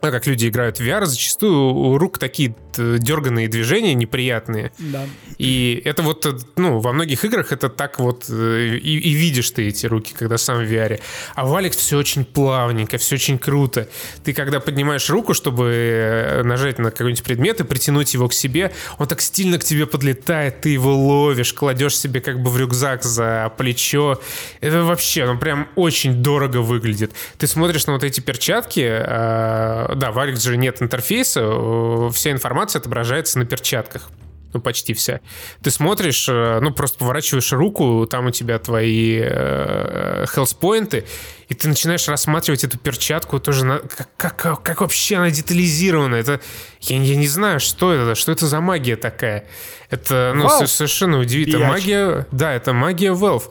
ну, 0.00 0.10
как 0.12 0.26
люди 0.26 0.48
играют 0.48 0.78
в 0.78 0.82
VR, 0.82 1.06
зачастую 1.06 1.74
у 1.74 1.98
рук 1.98 2.18
такие 2.18 2.54
т- 2.72 2.98
дерганные 2.98 3.48
движения 3.48 3.94
неприятные. 3.94 4.70
Да. 4.78 5.04
И 5.38 5.82
это 5.84 6.02
вот, 6.04 6.24
э, 6.24 6.38
ну, 6.56 6.78
во 6.78 6.92
многих 6.92 7.24
играх 7.24 7.50
это 7.50 7.68
так 7.68 7.98
вот 7.98 8.26
э, 8.28 8.76
и, 8.76 8.98
и 8.98 9.12
видишь 9.12 9.50
ты 9.50 9.66
эти 9.66 9.86
руки, 9.86 10.14
когда 10.16 10.38
сам 10.38 10.58
в 10.58 10.72
VR. 10.72 11.00
А 11.34 11.44
в 11.46 11.54
Алекс 11.56 11.76
все 11.76 11.98
очень 11.98 12.24
плавненько, 12.24 12.96
все 12.98 13.16
очень 13.16 13.38
круто. 13.40 13.88
Ты 14.22 14.32
когда 14.32 14.60
поднимаешь 14.60 15.10
руку, 15.10 15.34
чтобы 15.34 15.64
э, 15.74 16.42
нажать 16.44 16.78
на 16.78 16.92
какой-нибудь 16.92 17.24
предмет 17.24 17.60
и 17.60 17.64
притянуть 17.64 18.14
его 18.14 18.28
к 18.28 18.32
себе, 18.32 18.72
он 18.98 19.08
так 19.08 19.20
стильно 19.20 19.58
к 19.58 19.64
тебе 19.64 19.86
подлетает, 19.86 20.60
ты 20.60 20.68
его 20.68 20.96
ловишь, 20.96 21.52
кладешь 21.52 21.98
себе 21.98 22.20
как 22.20 22.40
бы 22.40 22.50
в 22.50 22.58
рюкзак 22.58 23.02
за 23.02 23.52
плечо. 23.56 24.20
Это 24.60 24.84
вообще, 24.84 25.26
ну, 25.26 25.36
прям 25.38 25.68
очень 25.74 26.22
дорого 26.22 26.58
выглядит. 26.58 27.12
Ты 27.36 27.48
смотришь 27.48 27.86
на 27.88 27.94
вот 27.94 28.04
эти 28.04 28.20
перчатки, 28.20 28.80
э, 28.80 29.87
да, 29.94 30.12
в 30.12 30.18
Алекс 30.18 30.42
же 30.42 30.56
нет 30.56 30.82
интерфейса, 30.82 31.40
э, 31.42 32.10
вся 32.12 32.30
информация 32.30 32.80
отображается 32.80 33.38
на 33.38 33.44
перчатках. 33.44 34.10
ну, 34.54 34.60
почти 34.60 34.94
вся. 34.94 35.20
Ты 35.62 35.70
смотришь, 35.70 36.26
э, 36.28 36.60
ну, 36.60 36.72
просто 36.72 36.98
поворачиваешь 36.98 37.52
руку, 37.52 38.06
там 38.10 38.26
у 38.26 38.30
тебя 38.30 38.58
твои 38.58 39.20
э, 39.22 40.24
хелспоинты, 40.26 41.04
и 41.48 41.54
ты 41.54 41.68
начинаешь 41.68 42.08
рассматривать 42.08 42.64
эту 42.64 42.78
перчатку 42.78 43.40
тоже, 43.40 43.66
на, 43.66 43.78
как, 43.78 44.36
как, 44.36 44.62
как 44.62 44.80
вообще 44.80 45.16
она 45.16 45.30
детализирована. 45.30 46.14
Это, 46.14 46.40
я, 46.80 46.96
я 46.96 47.16
не 47.16 47.28
знаю, 47.28 47.60
что 47.60 47.92
это, 47.92 48.14
что 48.14 48.32
это 48.32 48.46
за 48.46 48.60
магия 48.60 48.96
такая. 48.96 49.44
Это, 49.90 50.32
ну, 50.34 50.46
Valve. 50.46 50.66
совершенно 50.66 51.18
удивительно. 51.18 51.66
Магия, 51.66 52.26
да, 52.30 52.54
это 52.54 52.72
магия 52.72 53.12
Valve. 53.12 53.50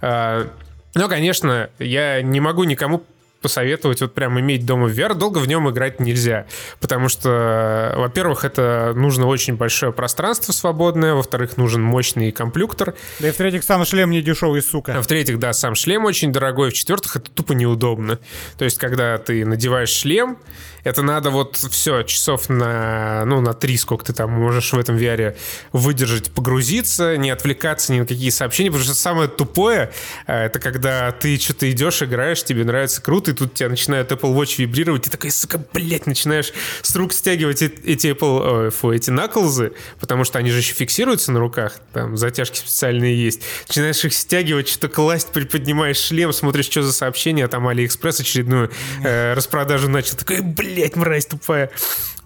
А, 0.00 0.50
но, 0.94 1.08
конечно, 1.08 1.70
я 1.78 2.22
не 2.22 2.40
могу 2.40 2.64
никому 2.64 3.04
посоветовать 3.40 4.00
вот 4.00 4.14
прям 4.14 4.38
иметь 4.40 4.66
дома 4.66 4.88
VR. 4.88 5.14
Долго 5.14 5.38
в 5.38 5.48
нем 5.48 5.68
играть 5.70 6.00
нельзя, 6.00 6.46
потому 6.80 7.08
что, 7.08 7.94
во-первых, 7.96 8.44
это 8.44 8.92
нужно 8.94 9.26
очень 9.26 9.56
большое 9.56 9.92
пространство 9.92 10.52
свободное, 10.52 11.14
во-вторых, 11.14 11.56
нужен 11.56 11.82
мощный 11.82 12.32
комплюктор. 12.32 12.94
Да 13.20 13.28
и 13.28 13.30
в-третьих, 13.30 13.64
сам 13.64 13.84
шлем 13.84 14.10
не 14.10 14.22
дешевый, 14.22 14.62
сука. 14.62 14.98
А 14.98 15.02
в-третьих, 15.02 15.38
да, 15.38 15.52
сам 15.52 15.74
шлем 15.74 16.04
очень 16.04 16.32
дорогой, 16.32 16.70
в-четвертых, 16.70 17.16
это 17.16 17.30
тупо 17.30 17.52
неудобно. 17.52 18.18
То 18.56 18.64
есть, 18.64 18.78
когда 18.78 19.18
ты 19.18 19.44
надеваешь 19.44 19.90
шлем, 19.90 20.38
это 20.84 21.02
надо 21.02 21.30
вот 21.30 21.56
все, 21.56 22.02
часов 22.02 22.48
на, 22.48 23.24
ну, 23.26 23.40
на 23.40 23.52
три, 23.52 23.76
сколько 23.76 24.04
ты 24.04 24.12
там 24.12 24.30
можешь 24.30 24.72
в 24.72 24.78
этом 24.78 24.96
VR 24.96 25.36
выдержать, 25.72 26.30
погрузиться, 26.30 27.16
не 27.16 27.30
отвлекаться 27.30 27.92
ни 27.92 28.00
на 28.00 28.06
какие 28.06 28.30
сообщения, 28.30 28.70
потому 28.70 28.84
что 28.84 28.94
самое 28.94 29.28
тупое, 29.28 29.92
э, 30.26 30.44
это 30.46 30.58
когда 30.58 31.12
ты 31.12 31.38
что-то 31.38 31.70
идешь, 31.70 32.02
играешь, 32.02 32.42
тебе 32.42 32.64
нравится 32.64 33.02
круто, 33.02 33.27
и 33.28 33.32
тут 33.32 33.54
тебя 33.54 33.68
начинает 33.68 34.10
Apple 34.10 34.34
Watch 34.34 34.56
вибрировать, 34.58 35.06
и 35.06 35.10
такой, 35.10 35.30
сука, 35.30 35.62
блядь, 35.72 36.06
начинаешь 36.06 36.52
с 36.82 36.94
рук 36.96 37.12
стягивать 37.12 37.62
эти 37.62 38.08
Apple, 38.08 38.70
фу, 38.70 38.92
эти 38.92 39.10
knuckles 39.10 39.60
ы, 39.60 39.72
потому 40.00 40.24
что 40.24 40.38
они 40.38 40.50
же 40.50 40.58
еще 40.58 40.74
фиксируются 40.74 41.32
на 41.32 41.40
руках, 41.40 41.80
там 41.92 42.16
затяжки 42.16 42.58
специальные 42.58 43.22
есть. 43.22 43.42
Начинаешь 43.68 44.04
их 44.04 44.14
стягивать, 44.14 44.68
что-то 44.68 44.88
класть, 44.88 45.28
приподнимаешь 45.32 45.98
шлем, 45.98 46.32
смотришь, 46.32 46.66
что 46.66 46.82
за 46.82 46.92
сообщение, 46.92 47.44
а 47.44 47.48
там 47.48 47.66
Алиэкспресс 47.68 48.20
очередную 48.20 48.70
э, 49.02 49.34
распродажу 49.34 49.88
начал. 49.88 50.16
Такой, 50.16 50.40
блядь, 50.40 50.96
мразь 50.96 51.26
тупая. 51.26 51.70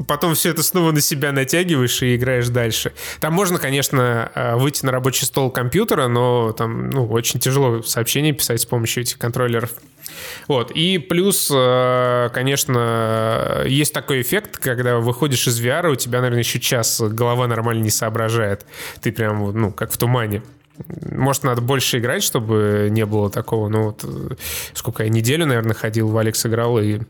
Потом 0.06 0.34
все 0.34 0.50
это 0.50 0.62
снова 0.62 0.92
на 0.92 1.00
себя 1.00 1.32
натягиваешь 1.32 2.02
и 2.02 2.16
играешь 2.16 2.48
дальше. 2.48 2.92
Там 3.20 3.32
можно, 3.34 3.58
конечно, 3.58 4.30
э, 4.34 4.56
выйти 4.56 4.84
на 4.84 4.92
рабочий 4.92 5.26
стол 5.26 5.50
компьютера, 5.50 6.08
но 6.08 6.52
там 6.52 6.90
ну, 6.90 7.06
очень 7.06 7.40
тяжело 7.40 7.82
сообщения 7.82 8.32
писать 8.32 8.60
с 8.60 8.66
помощью 8.66 9.02
этих 9.02 9.18
контроллеров. 9.18 9.70
Вот. 10.48 10.70
И 10.70 10.98
плюс, 10.98 11.50
э, 11.52 12.30
конечно, 12.32 13.62
есть 13.66 13.92
такой 13.92 14.22
эффект, 14.22 14.58
когда 14.58 14.98
выходишь 14.98 15.46
из 15.46 15.60
VR, 15.60 15.90
у 15.90 15.96
тебя, 15.96 16.20
наверное, 16.20 16.42
еще 16.42 16.60
час 16.60 17.00
голова 17.00 17.46
нормально 17.46 17.82
не 17.82 17.90
соображает. 17.90 18.66
Ты 19.00 19.12
прям, 19.12 19.52
ну, 19.52 19.72
как 19.72 19.92
в 19.92 19.96
тумане. 19.96 20.42
Может, 21.10 21.44
надо 21.44 21.60
больше 21.60 21.98
играть, 21.98 22.22
чтобы 22.22 22.88
не 22.90 23.04
было 23.04 23.30
такого. 23.30 23.68
Ну, 23.68 23.84
вот 23.84 24.04
э, 24.04 24.34
сколько 24.74 25.04
я 25.04 25.08
неделю, 25.08 25.46
наверное, 25.46 25.74
ходил, 25.74 26.08
в 26.08 26.16
Алекс 26.16 26.44
играл, 26.46 26.78
и 26.78 27.00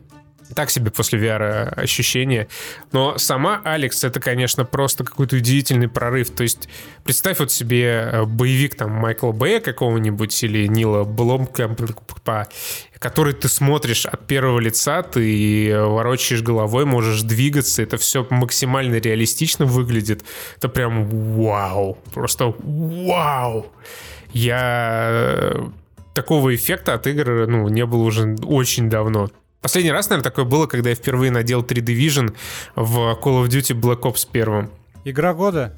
так 0.55 0.69
себе 0.69 0.91
после 0.91 1.19
VR 1.19 1.73
ощущение. 1.75 2.47
Но 2.91 3.17
сама 3.17 3.61
Алекс 3.63 4.03
это, 4.03 4.19
конечно, 4.19 4.65
просто 4.65 5.03
какой-то 5.03 5.35
удивительный 5.37 5.87
прорыв. 5.87 6.29
То 6.31 6.43
есть 6.43 6.69
представь 7.03 7.39
вот 7.39 7.51
себе 7.51 8.09
э, 8.11 8.25
боевик 8.25 8.75
там 8.75 8.91
Майкла 8.91 9.31
Бэя 9.31 9.59
какого-нибудь 9.59 10.43
или 10.43 10.67
Нила 10.67 11.03
Бломкампа, 11.03 12.47
который 13.03 13.33
ты 13.33 13.49
смотришь 13.49 14.05
от 14.05 14.25
первого 14.25 14.61
лица, 14.61 15.03
ты 15.03 15.75
ворочаешь 15.77 16.41
головой, 16.41 16.85
можешь 16.85 17.21
двигаться, 17.23 17.83
это 17.83 17.97
все 17.97 18.25
максимально 18.29 18.95
реалистично 18.95 19.65
выглядит. 19.65 20.23
Это 20.55 20.69
прям 20.69 21.09
вау, 21.09 21.97
просто 22.13 22.55
вау. 22.59 23.65
Я 24.31 25.09
э, 25.11 25.63
такого 26.13 26.55
эффекта 26.55 26.93
от 26.93 27.05
игр 27.05 27.45
ну, 27.45 27.67
не 27.67 27.85
было 27.85 28.03
уже 28.03 28.37
очень 28.41 28.89
давно. 28.89 29.29
Последний 29.59 29.91
раз, 29.91 30.09
наверное, 30.09 30.29
такое 30.29 30.45
было, 30.45 30.65
когда 30.65 30.89
я 30.91 30.95
впервые 30.95 31.29
надел 31.29 31.61
3D 31.61 31.93
Vision 31.93 32.33
в 32.75 33.19
Call 33.21 33.43
of 33.43 33.47
Duty 33.49 33.77
Black 33.77 34.03
Ops 34.03 34.27
1. 34.31 34.69
Игра 35.03 35.33
года? 35.33 35.77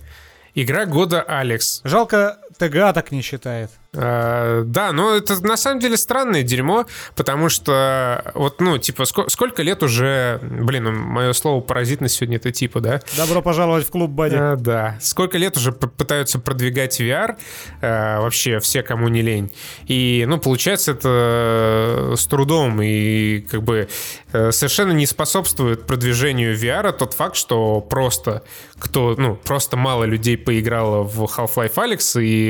Игра 0.54 0.86
года 0.86 1.24
Алекс. 1.24 1.82
Жалко, 1.84 2.38
ТГА 2.58 2.94
так 2.94 3.12
не 3.12 3.22
считает. 3.22 3.72
А, 3.94 4.64
да, 4.64 4.92
но 4.92 5.16
это 5.16 5.42
на 5.46 5.58
самом 5.58 5.80
деле 5.80 5.98
странное 5.98 6.44
дерьмо, 6.44 6.86
потому 7.16 7.50
что 7.50 8.32
вот, 8.34 8.60
ну, 8.62 8.78
типа, 8.78 9.06
сколько, 9.06 9.30
сколько 9.30 9.64
лет 9.64 9.84
уже, 9.84 10.40
блин, 10.42 10.86
ну, 10.86 10.92
мое 10.92 11.34
слово 11.34 11.62
паразитно 11.62 12.10
сегодня 12.10 12.38
это 12.38 12.52
типа, 12.52 12.80
да? 12.80 13.02
Добро 13.18 13.42
пожаловать 13.42 13.88
в 13.88 13.92
клуб 13.92 14.12
Бади. 14.12 14.36
А, 14.36 14.56
да. 14.56 14.98
Сколько 15.02 15.38
лет 15.38 15.58
уже 15.58 15.72
пытаются 15.72 16.40
продвигать 16.40 17.00
VR, 17.00 17.38
а, 17.82 18.22
вообще 18.22 18.60
все, 18.60 18.84
кому 18.84 19.08
не 19.08 19.22
лень. 19.22 19.52
И, 19.88 20.26
ну, 20.28 20.38
получается 20.38 20.92
это 20.92 22.14
с 22.16 22.26
трудом 22.28 22.82
и 22.82 23.42
как 23.42 23.64
бы 23.64 23.88
э, 24.32 24.52
совершенно 24.52 24.92
не 24.92 25.06
способствует 25.06 25.86
продвижению 25.86 26.58
VR 26.58 26.92
тот 26.92 27.14
факт, 27.14 27.36
что 27.36 27.82
просто 27.82 28.44
кто, 28.78 29.16
ну, 29.18 29.36
просто 29.36 29.78
мало 29.78 30.04
людей 30.04 30.38
поиграло 30.38 31.04
в 31.04 31.24
Half-Life 31.24 31.76
Alyx 31.76 32.22
и 32.22 32.45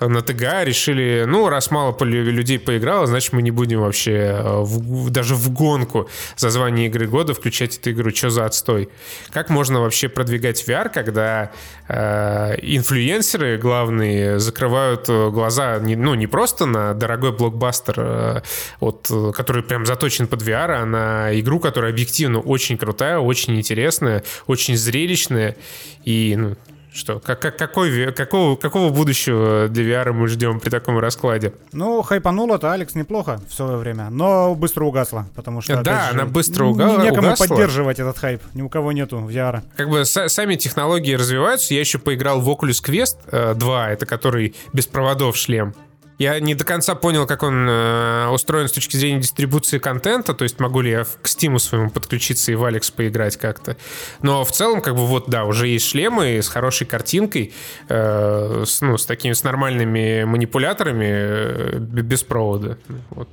на 0.00 0.22
ТГА 0.22 0.64
решили 0.64 0.90
решили, 0.90 1.24
ну, 1.26 1.48
раз 1.48 1.70
мало 1.70 1.96
людей 2.04 2.58
поиграло, 2.58 3.06
значит, 3.06 3.32
мы 3.32 3.42
не 3.42 3.50
будем 3.50 3.80
вообще 3.80 4.12
э, 4.12 4.60
в, 4.62 5.10
даже 5.10 5.34
в 5.34 5.50
гонку 5.50 6.08
за 6.36 6.50
звание 6.50 6.86
игры 6.86 7.06
года 7.06 7.34
включать 7.34 7.76
эту 7.76 7.90
игру. 7.92 8.10
Что 8.10 8.30
за 8.30 8.46
отстой? 8.46 8.88
Как 9.30 9.50
можно 9.50 9.80
вообще 9.80 10.08
продвигать 10.08 10.64
VR, 10.66 10.90
когда 10.92 11.50
э, 11.88 12.56
инфлюенсеры 12.62 13.58
главные 13.58 14.38
закрывают 14.38 15.08
э, 15.08 15.30
глаза, 15.30 15.78
не, 15.78 15.96
ну, 15.96 16.14
не 16.14 16.26
просто 16.26 16.66
на 16.66 16.94
дорогой 16.94 17.32
блокбастер, 17.32 17.94
э, 17.98 18.42
вот, 18.80 19.10
который 19.34 19.62
прям 19.62 19.86
заточен 19.86 20.26
под 20.26 20.42
VR, 20.42 20.82
а 20.82 20.84
на 20.84 21.40
игру, 21.40 21.60
которая 21.60 21.92
объективно 21.92 22.40
очень 22.40 22.76
крутая, 22.78 23.18
очень 23.18 23.56
интересная, 23.56 24.22
очень 24.46 24.76
зрелищная 24.76 25.56
и, 26.04 26.36
ну, 26.36 26.56
что, 26.92 27.20
как, 27.20 27.40
как, 27.40 27.56
какой, 27.56 28.12
какого, 28.12 28.56
какого 28.56 28.90
будущего 28.90 29.68
для 29.68 29.84
VR 29.84 30.12
мы 30.12 30.26
ждем 30.28 30.58
при 30.58 30.70
таком 30.70 30.98
раскладе? 30.98 31.52
Ну, 31.72 32.02
хайпануло-то 32.02 32.72
Алекс 32.72 32.94
неплохо 32.94 33.40
в 33.48 33.54
свое 33.54 33.76
время, 33.76 34.10
но 34.10 34.54
быстро 34.54 34.84
угасла, 34.84 35.26
потому 35.36 35.60
что... 35.60 35.82
Да, 35.82 36.10
она 36.10 36.24
быстро 36.24 36.64
угасла. 36.64 37.02
Некому 37.02 37.28
угасла. 37.28 37.46
поддерживать 37.46 38.00
этот 38.00 38.18
хайп, 38.18 38.42
ни 38.54 38.62
у 38.62 38.68
кого 38.68 38.92
нету 38.92 39.18
VR. 39.18 39.62
Как 39.76 39.88
бы 39.88 40.04
сами 40.04 40.56
технологии 40.56 41.14
развиваются. 41.14 41.74
Я 41.74 41.80
еще 41.80 41.98
поиграл 41.98 42.40
в 42.40 42.48
Oculus 42.48 42.84
Quest 42.84 43.54
2, 43.54 43.88
э, 43.88 43.92
это 43.92 44.06
который 44.06 44.54
без 44.72 44.86
проводов 44.86 45.36
шлем. 45.36 45.74
Я 46.20 46.38
не 46.38 46.54
до 46.54 46.66
конца 46.66 46.94
понял, 46.94 47.26
как 47.26 47.42
он 47.42 47.66
э, 47.66 48.28
устроен 48.28 48.68
с 48.68 48.72
точки 48.72 48.94
зрения 48.98 49.20
дистрибуции 49.20 49.78
контента, 49.78 50.34
то 50.34 50.42
есть 50.42 50.60
могу 50.60 50.82
ли 50.82 50.90
я 50.90 51.04
к 51.04 51.24
Steam 51.24 51.58
своему 51.58 51.88
подключиться 51.88 52.52
и 52.52 52.54
в 52.56 52.62
Alex 52.62 52.92
поиграть 52.94 53.38
как-то. 53.38 53.78
Но 54.20 54.44
в 54.44 54.52
целом, 54.52 54.82
как 54.82 54.96
бы 54.96 55.06
вот, 55.06 55.30
да, 55.30 55.46
уже 55.46 55.66
есть 55.66 55.86
шлемы 55.88 56.36
с 56.36 56.48
хорошей 56.48 56.86
картинкой, 56.86 57.54
э, 57.88 58.64
с, 58.66 58.82
ну, 58.82 58.98
с 58.98 59.06
такими, 59.06 59.32
с 59.32 59.44
нормальными 59.44 60.24
манипуляторами 60.24 61.08
э, 61.08 61.78
без 61.78 62.22
провода. 62.22 62.76
Вот. 63.08 63.30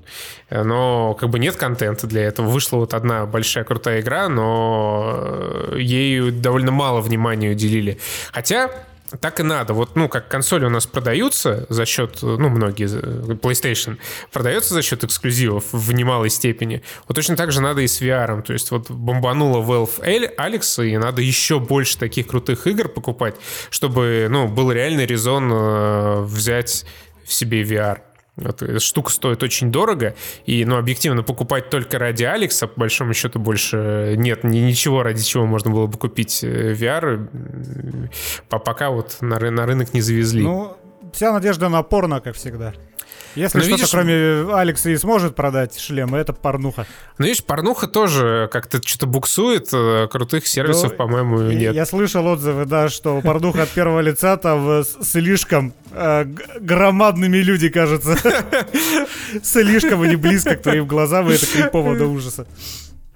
Но 0.50 1.14
как 1.16 1.30
бы 1.30 1.40
нет 1.40 1.58
контента 1.58 2.08
для 2.08 2.24
этого. 2.24 2.48
Вышла 2.48 2.78
вот 2.78 2.94
одна 2.94 3.26
большая 3.26 3.66
крутая 3.66 4.00
игра, 4.00 4.30
но 4.30 5.14
э, 5.74 5.76
ею 5.82 6.32
довольно 6.32 6.72
мало 6.72 7.02
внимания 7.02 7.52
уделили. 7.52 8.00
Хотя 8.32 8.72
так 9.22 9.40
и 9.40 9.44
надо. 9.44 9.74
Вот, 9.74 9.96
ну, 9.96 10.10
как 10.10 10.28
консоли 10.28 10.66
у 10.66 10.70
нас 10.70 10.86
продаются 10.86 11.66
за 11.70 11.86
счет, 11.86 12.20
ну, 12.22 12.50
многие, 12.50 12.88
PlayStation, 13.36 13.98
продается 14.32 14.74
за 14.74 14.82
счет 14.82 15.04
эксклюзивов 15.04 15.66
в 15.72 15.94
немалой 15.94 16.30
степени. 16.30 16.84
Вот 17.08 17.16
точно 17.16 17.36
так 17.36 17.52
же 17.52 17.62
надо 17.62 17.82
и 17.82 17.88
с 17.88 18.02
VR. 18.02 18.42
То 18.42 18.54
есть 18.54 18.72
вот 18.72 18.90
бомбанула 18.90 19.64
Valve 19.64 20.36
Alex, 20.38 20.86
и 20.86 20.98
надо 20.98 21.22
еще 21.22 21.60
больше 21.60 21.98
таких 21.98 22.28
крутых 22.28 22.68
игр 22.68 22.88
покупать, 22.90 23.36
чтобы, 23.70 24.28
ну, 24.30 24.48
был 24.48 24.72
реальный 24.72 25.06
резон 25.06 25.50
э, 25.52 26.22
взять 26.22 26.86
в 27.26 27.34
себе 27.34 27.64
VR. 27.64 28.00
Вот, 28.38 28.62
эта 28.62 28.80
штука 28.80 29.12
стоит 29.12 29.42
очень 29.42 29.72
дорого, 29.72 30.16
и, 30.46 30.64
ну, 30.64 30.78
объективно, 30.78 31.24
покупать 31.24 31.70
только 31.70 31.98
ради 31.98 32.24
Алекса, 32.24 32.68
по 32.68 32.82
большому 32.82 33.14
счету, 33.14 33.40
больше 33.40 34.14
нет 34.16 34.44
ни, 34.44 34.60
ничего, 34.60 35.02
ради 35.02 35.24
чего 35.24 35.46
можно 35.48 35.72
было 35.72 35.88
бы 35.88 35.98
купить 35.98 36.44
э, 36.44 36.74
VR, 36.74 37.28
пока 38.48 38.92
вот 38.92 39.18
на, 39.22 39.40
на 39.40 39.66
рынок 39.66 39.94
не 39.96 40.02
завезли. 40.02 40.44
Ну, 40.44 40.78
вся 41.12 41.34
надежда 41.34 41.68
на 41.70 41.82
порно, 41.82 42.22
как 42.22 42.36
всегда. 42.36 42.74
Если 43.38 43.60
что-то 43.60 43.76
видишь, 43.76 43.90
кроме 43.92 44.54
Алекса 44.54 44.90
и 44.90 44.98
сможет 44.98 45.36
продать 45.36 45.80
шлем, 45.80 46.16
это 46.16 46.34
порнуха. 46.34 46.88
Ну, 47.18 47.26
видишь, 47.26 47.44
порнуха 47.44 47.88
тоже 47.88 48.50
как-то 48.52 48.82
что-то 48.84 49.06
буксует, 49.06 49.70
э, 49.72 50.08
крутых 50.10 50.48
сервисов, 50.48 50.92
ну, 50.92 50.98
по-моему, 50.98 51.42
нет. 51.52 51.76
Я 51.76 51.86
слышал 51.86 52.26
отзывы, 52.26 52.66
да, 52.66 52.90
что 52.90 53.22
порнуха 53.22 53.64
от 53.64 53.70
первого 53.70 54.00
лица 54.00 54.38
там 54.38 54.68
э, 54.70 54.84
слишком 55.02 55.74
э, 55.92 56.26
громадными 56.60 57.38
люди, 57.38 57.70
кажется. 57.70 58.18
Слишком 59.44 60.02
они 60.02 60.16
близко 60.16 60.56
к 60.56 60.64
твоим 60.64 60.88
глазам, 60.88 61.30
и 61.30 61.34
это 61.36 61.46
крипово 61.46 61.96
до 61.96 62.08
ужаса. 62.08 62.48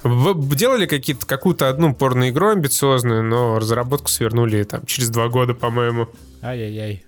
Делали 0.03 0.85
какие-то, 0.87 1.25
какую-то 1.25 1.69
одну 1.69 1.93
порно-игру 1.93 2.49
амбициозную, 2.49 3.23
но 3.23 3.59
разработку 3.59 4.07
свернули 4.07 4.63
там 4.63 4.85
через 4.85 5.09
два 5.09 5.27
года, 5.27 5.53
по-моему. 5.53 6.09
Ай-яй-яй. 6.41 7.05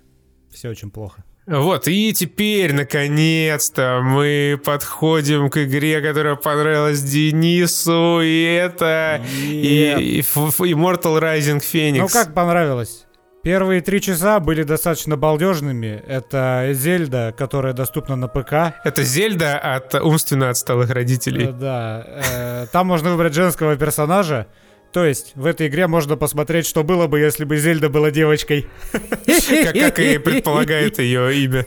Все 0.52 0.68
очень 0.68 0.90
плохо. 0.90 1.24
Вот, 1.46 1.88
и 1.88 2.12
теперь, 2.14 2.72
наконец-то, 2.72 4.00
мы 4.02 4.58
подходим 4.64 5.50
к 5.50 5.62
игре, 5.64 6.00
которая 6.00 6.36
понравилась 6.36 7.02
Денису, 7.02 8.20
и 8.22 8.42
это 8.42 9.20
и, 9.42 9.42
и, 9.42 10.18
и 10.18 10.20
Immortal 10.20 11.20
Rising 11.20 11.60
Phoenix. 11.60 11.98
Ну 11.98 12.08
как 12.08 12.32
понравилось? 12.32 13.04
Первые 13.44 13.82
три 13.82 14.00
часа 14.00 14.40
были 14.40 14.62
достаточно 14.62 15.18
балдежными. 15.18 16.02
Это 16.06 16.70
Зельда, 16.72 17.34
которая 17.36 17.74
доступна 17.74 18.16
на 18.16 18.26
ПК. 18.26 18.80
Это 18.84 19.02
Зельда 19.02 19.58
от 19.58 19.94
умственно 19.96 20.48
отсталых 20.48 20.88
родителей. 20.88 21.48
Э, 21.48 21.52
да. 21.52 22.06
Э, 22.06 22.66
там 22.72 22.86
можно 22.86 23.10
выбрать 23.10 23.34
женского 23.34 23.76
персонажа. 23.76 24.46
То 24.94 25.04
есть 25.04 25.32
в 25.34 25.44
этой 25.44 25.66
игре 25.66 25.88
можно 25.88 26.16
посмотреть, 26.16 26.68
что 26.68 26.84
было 26.84 27.08
бы, 27.08 27.18
если 27.18 27.44
бы 27.44 27.56
Зельда 27.56 27.88
была 27.88 28.12
девочкой. 28.12 28.68
Как 28.92 29.98
и 29.98 30.18
предполагает 30.18 31.00
ее 31.00 31.36
имя. 31.36 31.66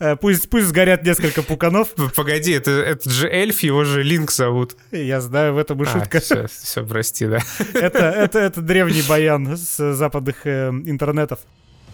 Э, 0.00 0.16
пусть, 0.16 0.50
пусть 0.50 0.66
сгорят 0.66 1.04
несколько 1.04 1.42
пуканов. 1.42 1.94
Погоди, 2.16 2.50
это, 2.50 2.70
это 2.70 3.10
же 3.10 3.28
эльф, 3.28 3.60
его 3.60 3.84
же 3.84 4.02
Линк 4.02 4.32
зовут. 4.32 4.76
Я 4.90 5.20
знаю, 5.20 5.54
в 5.54 5.58
этом 5.58 5.80
и 5.82 5.86
а, 5.86 5.88
шутка. 5.88 6.18
Все, 6.18 6.46
все, 6.48 6.84
прости, 6.84 7.26
да. 7.26 7.38
Это, 7.74 7.98
это, 7.98 8.40
это 8.40 8.60
древний 8.60 9.02
баян 9.08 9.56
с 9.56 9.94
западных 9.94 10.46
э, 10.46 10.70
интернетов. 10.70 11.40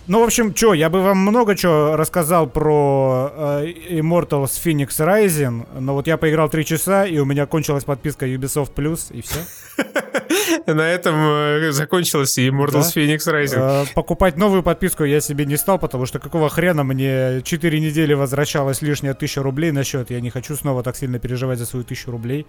Ну, 0.07 0.21
в 0.21 0.25
общем, 0.25 0.55
что, 0.55 0.75
я 0.75 0.91
бы 0.91 1.01
вам 1.01 1.17
много 1.19 1.57
чего 1.57 1.97
рассказал 1.97 2.47
про 2.47 3.33
э, 3.35 3.73
Immortals 3.89 4.53
Phoenix 4.63 4.89
Rising, 4.99 5.81
но 5.81 5.95
вот 5.95 6.07
я 6.07 6.19
поиграл 6.19 6.51
3 6.51 6.65
часа, 6.65 7.07
и 7.07 7.17
у 7.19 7.25
меня 7.25 7.47
кончилась 7.47 7.85
подписка 7.85 8.27
Ubisoft 8.27 8.75
Plus, 8.75 9.11
и 9.17 9.23
все. 9.23 9.39
На 10.67 10.91
этом 10.91 11.15
э, 11.17 11.73
закончилась 11.73 12.37
и 12.37 12.51
Immortals? 12.51 12.95
Phoenix 12.95 13.21
Rising. 13.21 13.85
Э, 13.85 13.87
покупать 13.95 14.37
новую 14.37 14.63
подписку 14.63 15.05
я 15.05 15.21
себе 15.21 15.47
не 15.47 15.57
стал, 15.57 15.79
потому 15.79 16.05
что 16.05 16.19
какого 16.19 16.51
хрена 16.51 16.85
мне 16.85 17.41
4 17.43 17.81
недели 17.81 18.13
возвращалась 18.13 18.83
лишняя 18.83 19.13
1000 19.13 19.43
рублей 19.43 19.73
на 19.73 19.85
счет, 19.85 20.11
я 20.11 20.21
не 20.21 20.29
хочу 20.29 20.55
снова 20.55 20.83
так 20.83 20.97
сильно 20.97 21.19
переживать 21.19 21.59
за 21.59 21.65
свою 21.65 21.85
1000 21.85 22.11
рублей. 22.11 22.47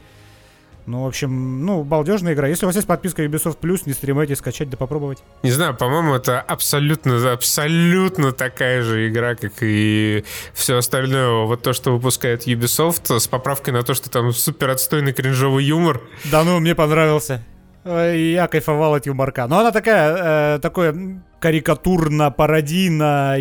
Ну, 0.86 1.04
в 1.04 1.08
общем, 1.08 1.66
ну, 1.66 1.84
балдежная 1.84 2.34
игра. 2.34 2.48
Если 2.48 2.66
у 2.66 2.70
вас 2.70 2.76
есть 2.76 2.88
подписка 2.88 3.24
Ubisoft 3.24 3.60
Plus, 3.60 3.82
не 3.86 3.94
стремайтесь 3.94 4.38
скачать 4.38 4.70
да 4.70 4.78
попробовать. 4.78 5.24
Не 5.42 5.50
знаю, 5.52 5.76
по-моему, 5.76 6.14
это 6.14 6.40
абсолютно, 6.42 7.32
абсолютно 7.32 8.32
такая 8.32 8.84
же 8.84 9.10
игра, 9.10 9.34
как 9.36 9.54
и 9.62 10.24
все 10.54 10.78
остальное. 10.78 11.46
Вот 11.46 11.64
то, 11.64 11.74
что 11.74 11.92
выпускает 11.92 12.46
Ubisoft, 12.48 13.20
с 13.20 13.28
поправкой 13.28 13.74
на 13.74 13.82
то, 13.82 13.96
что 13.96 14.12
там 14.12 14.32
супер 14.32 14.70
отстойный 14.70 15.14
кринжовый 15.14 15.66
юмор. 15.66 16.02
Да 16.26 16.44
ну, 16.44 16.60
мне 16.60 16.76
понравился. 16.76 17.44
Я 17.84 18.48
кайфовал 18.48 18.94
от 18.96 19.06
юморка. 19.06 19.48
Но 19.48 19.60
она 19.60 19.72
такая, 19.72 20.56
э, 20.56 20.60
такое 20.60 21.22
карикатурно-пародийная 21.40 23.38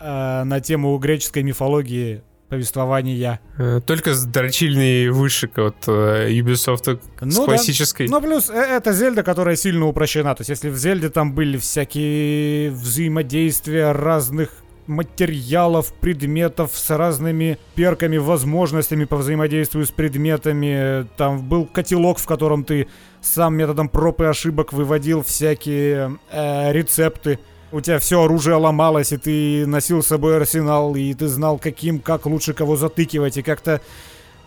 э, 0.00 0.44
на 0.44 0.60
тему 0.60 0.98
греческой 0.98 1.44
мифологии 1.44 2.22
повествования. 2.50 3.40
Э, 3.56 3.80
только 3.84 4.14
с 4.14 4.24
дрочильней 4.24 5.08
вышек 5.08 5.58
от 5.58 5.76
э, 5.86 6.28
Ubisoft 6.30 7.00
ну, 7.20 7.30
с 7.30 7.36
классической. 7.36 8.08
Да. 8.08 8.14
Ну, 8.14 8.20
плюс 8.20 8.50
э, 8.50 8.54
это 8.54 8.92
Зельда, 8.92 9.22
которая 9.22 9.56
сильно 9.56 9.86
упрощена. 9.86 10.34
То 10.34 10.42
есть, 10.42 10.50
если 10.50 10.68
в 10.68 10.76
Зельде 10.76 11.08
там 11.08 11.32
были 11.32 11.56
всякие 11.56 12.70
взаимодействия 12.72 13.92
разных 13.92 14.50
материалов, 14.86 15.92
предметов 15.94 16.72
с 16.74 16.90
разными 16.90 17.58
перками, 17.74 18.16
возможностями 18.16 19.04
по 19.04 19.16
взаимодействию 19.16 19.86
с 19.86 19.90
предметами. 19.90 21.06
Там 21.16 21.48
был 21.48 21.64
котелок, 21.64 22.18
в 22.18 22.26
котором 22.26 22.64
ты 22.64 22.88
сам 23.20 23.54
методом 23.54 23.88
проб 23.88 24.20
и 24.20 24.24
ошибок 24.24 24.72
выводил 24.72 25.22
всякие 25.22 26.18
э, 26.32 26.72
рецепты 26.72 27.38
у 27.72 27.80
тебя 27.80 27.98
все 27.98 28.22
оружие 28.22 28.56
ломалось, 28.56 29.12
и 29.12 29.16
ты 29.16 29.66
носил 29.66 30.02
с 30.02 30.08
собой 30.08 30.36
арсенал, 30.36 30.96
и 30.96 31.14
ты 31.14 31.28
знал, 31.28 31.58
каким, 31.58 32.00
как 32.00 32.26
лучше 32.26 32.52
кого 32.52 32.76
затыкивать, 32.76 33.36
и 33.36 33.42
как-то 33.42 33.80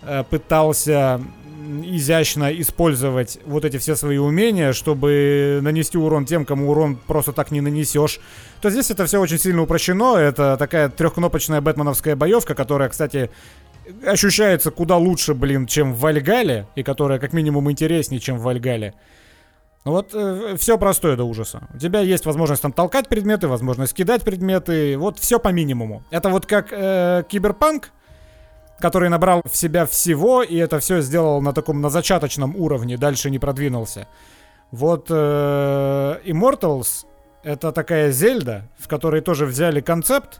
э, 0.02 0.24
пытался 0.30 1.22
изящно 1.86 2.52
использовать 2.60 3.40
вот 3.46 3.66
эти 3.66 3.78
все 3.78 3.96
свои 3.96 4.18
умения, 4.18 4.74
чтобы 4.74 5.60
нанести 5.62 5.98
урон 5.98 6.26
тем, 6.26 6.46
кому 6.46 6.70
урон 6.70 6.96
просто 6.96 7.32
так 7.32 7.52
не 7.52 7.62
нанесешь, 7.62 8.20
то 8.62 8.70
здесь 8.70 8.92
это 8.92 9.06
все 9.06 9.20
очень 9.20 9.40
сильно 9.40 9.62
упрощено. 9.62 10.16
Это 10.18 10.58
такая 10.58 10.90
трехкнопочная 10.90 11.62
бэтменовская 11.62 12.16
боевка, 12.16 12.56
которая, 12.56 12.90
кстати, 12.90 13.30
ощущается 14.06 14.72
куда 14.72 14.98
лучше, 14.98 15.34
блин, 15.34 15.68
чем 15.68 15.94
в 15.94 16.00
Вальгале, 16.00 16.68
и 16.76 16.84
которая 16.84 17.20
как 17.20 17.34
минимум 17.34 17.72
интереснее, 17.72 18.20
чем 18.20 18.38
в 18.38 18.44
Вальгале. 18.44 18.94
Вот 19.86 20.12
э, 20.14 20.56
все 20.58 20.78
простое 20.78 21.18
до 21.18 21.26
ужаса. 21.26 21.68
У 21.74 21.78
тебя 21.78 22.00
есть 22.00 22.26
возможность 22.26 22.62
там 22.62 22.72
толкать 22.72 23.10
предметы, 23.10 23.48
возможность 23.48 23.94
кидать 23.94 24.24
предметы, 24.24 24.98
вот 24.98 25.20
все 25.20 25.40
по 25.40 25.50
минимуму. 25.50 26.04
Это 26.10 26.30
вот 26.30 26.46
как 26.46 26.68
э, 26.72 27.24
киберпанк, 27.28 27.92
который 28.80 29.10
набрал 29.10 29.42
в 29.44 29.56
себя 29.56 29.86
всего, 29.86 30.42
и 30.42 30.56
это 30.56 30.80
все 30.80 31.02
сделал 31.02 31.42
на 31.42 31.54
таком, 31.54 31.82
на 31.82 31.90
зачаточном 31.90 32.56
уровне, 32.56 32.98
дальше 32.98 33.30
не 33.30 33.40
продвинулся. 33.40 34.08
Вот 34.72 35.08
э, 35.10 36.20
Immortals 36.26 37.06
это 37.44 37.74
такая 37.74 38.12
Зельда, 38.12 38.70
в 38.80 38.88
которой 38.88 39.22
тоже 39.22 39.46
взяли 39.46 39.82
концепт, 39.82 40.40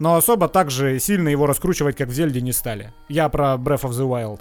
но 0.00 0.16
особо 0.16 0.48
так 0.48 0.70
же 0.70 0.98
сильно 0.98 1.28
его 1.28 1.46
раскручивать, 1.46 1.96
как 1.96 2.08
в 2.08 2.12
Зельде, 2.12 2.40
не 2.40 2.52
стали. 2.52 2.92
Я 3.08 3.28
про 3.28 3.54
Breath 3.54 3.82
of 3.82 3.90
the 3.90 4.08
Wild. 4.08 4.40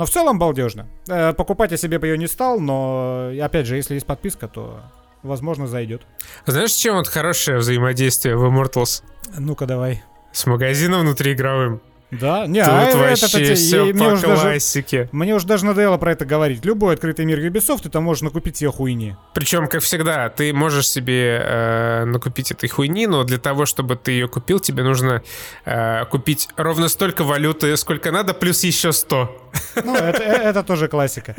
Но 0.00 0.06
в 0.06 0.10
целом 0.10 0.38
балдежно. 0.38 0.88
Э, 1.08 1.34
покупать 1.34 1.72
я 1.72 1.76
себе 1.76 1.98
ее 2.02 2.16
не 2.16 2.26
стал, 2.26 2.58
но 2.58 3.30
опять 3.38 3.66
же, 3.66 3.76
если 3.76 3.92
есть 3.92 4.06
подписка, 4.06 4.48
то 4.48 4.80
возможно 5.22 5.66
зайдет. 5.66 6.00
Знаешь, 6.46 6.70
чем 6.70 6.94
вот 6.94 7.06
хорошее 7.06 7.58
взаимодействие 7.58 8.34
в 8.34 8.44
Immortals? 8.46 9.02
Ну-ка 9.36 9.66
давай. 9.66 10.02
С 10.32 10.46
магазином 10.46 11.02
внутриигровым. 11.02 11.82
Да, 12.10 12.46
не, 12.46 12.60
Тут 12.64 12.72
а 12.72 12.96
вообще 12.96 13.44
это, 13.44 13.54
все 13.54 13.86
и, 13.86 13.92
по 13.92 14.10
мне 14.10 14.20
классике. 14.20 14.98
Даже, 14.98 15.08
мне 15.12 15.34
уже 15.34 15.46
даже 15.46 15.64
надоело 15.64 15.96
про 15.96 16.12
это 16.12 16.24
говорить. 16.24 16.64
Любой 16.64 16.94
открытый 16.94 17.24
мир 17.24 17.38
Ubisoft, 17.38 17.82
это 17.84 18.00
можно 18.00 18.30
купить 18.30 18.56
себе 18.56 18.70
хуйни. 18.70 19.14
Причем, 19.32 19.68
как 19.68 19.82
всегда, 19.82 20.28
ты 20.28 20.52
можешь 20.52 20.88
себе 20.88 21.40
э, 21.40 22.04
накупить 22.06 22.50
этой 22.50 22.68
хуйни, 22.68 23.06
но 23.06 23.22
для 23.22 23.38
того, 23.38 23.64
чтобы 23.64 23.94
ты 23.94 24.12
ее 24.12 24.26
купил, 24.26 24.58
тебе 24.58 24.82
нужно 24.82 25.22
э, 25.64 26.04
купить 26.06 26.48
ровно 26.56 26.88
столько 26.88 27.22
валюты, 27.22 27.76
сколько 27.76 28.10
надо, 28.10 28.34
плюс 28.34 28.64
еще 28.64 28.92
100. 28.92 29.50
Ну, 29.84 29.94
это, 29.94 30.22
э, 30.22 30.48
это 30.48 30.64
тоже 30.64 30.88
классика. 30.88 31.34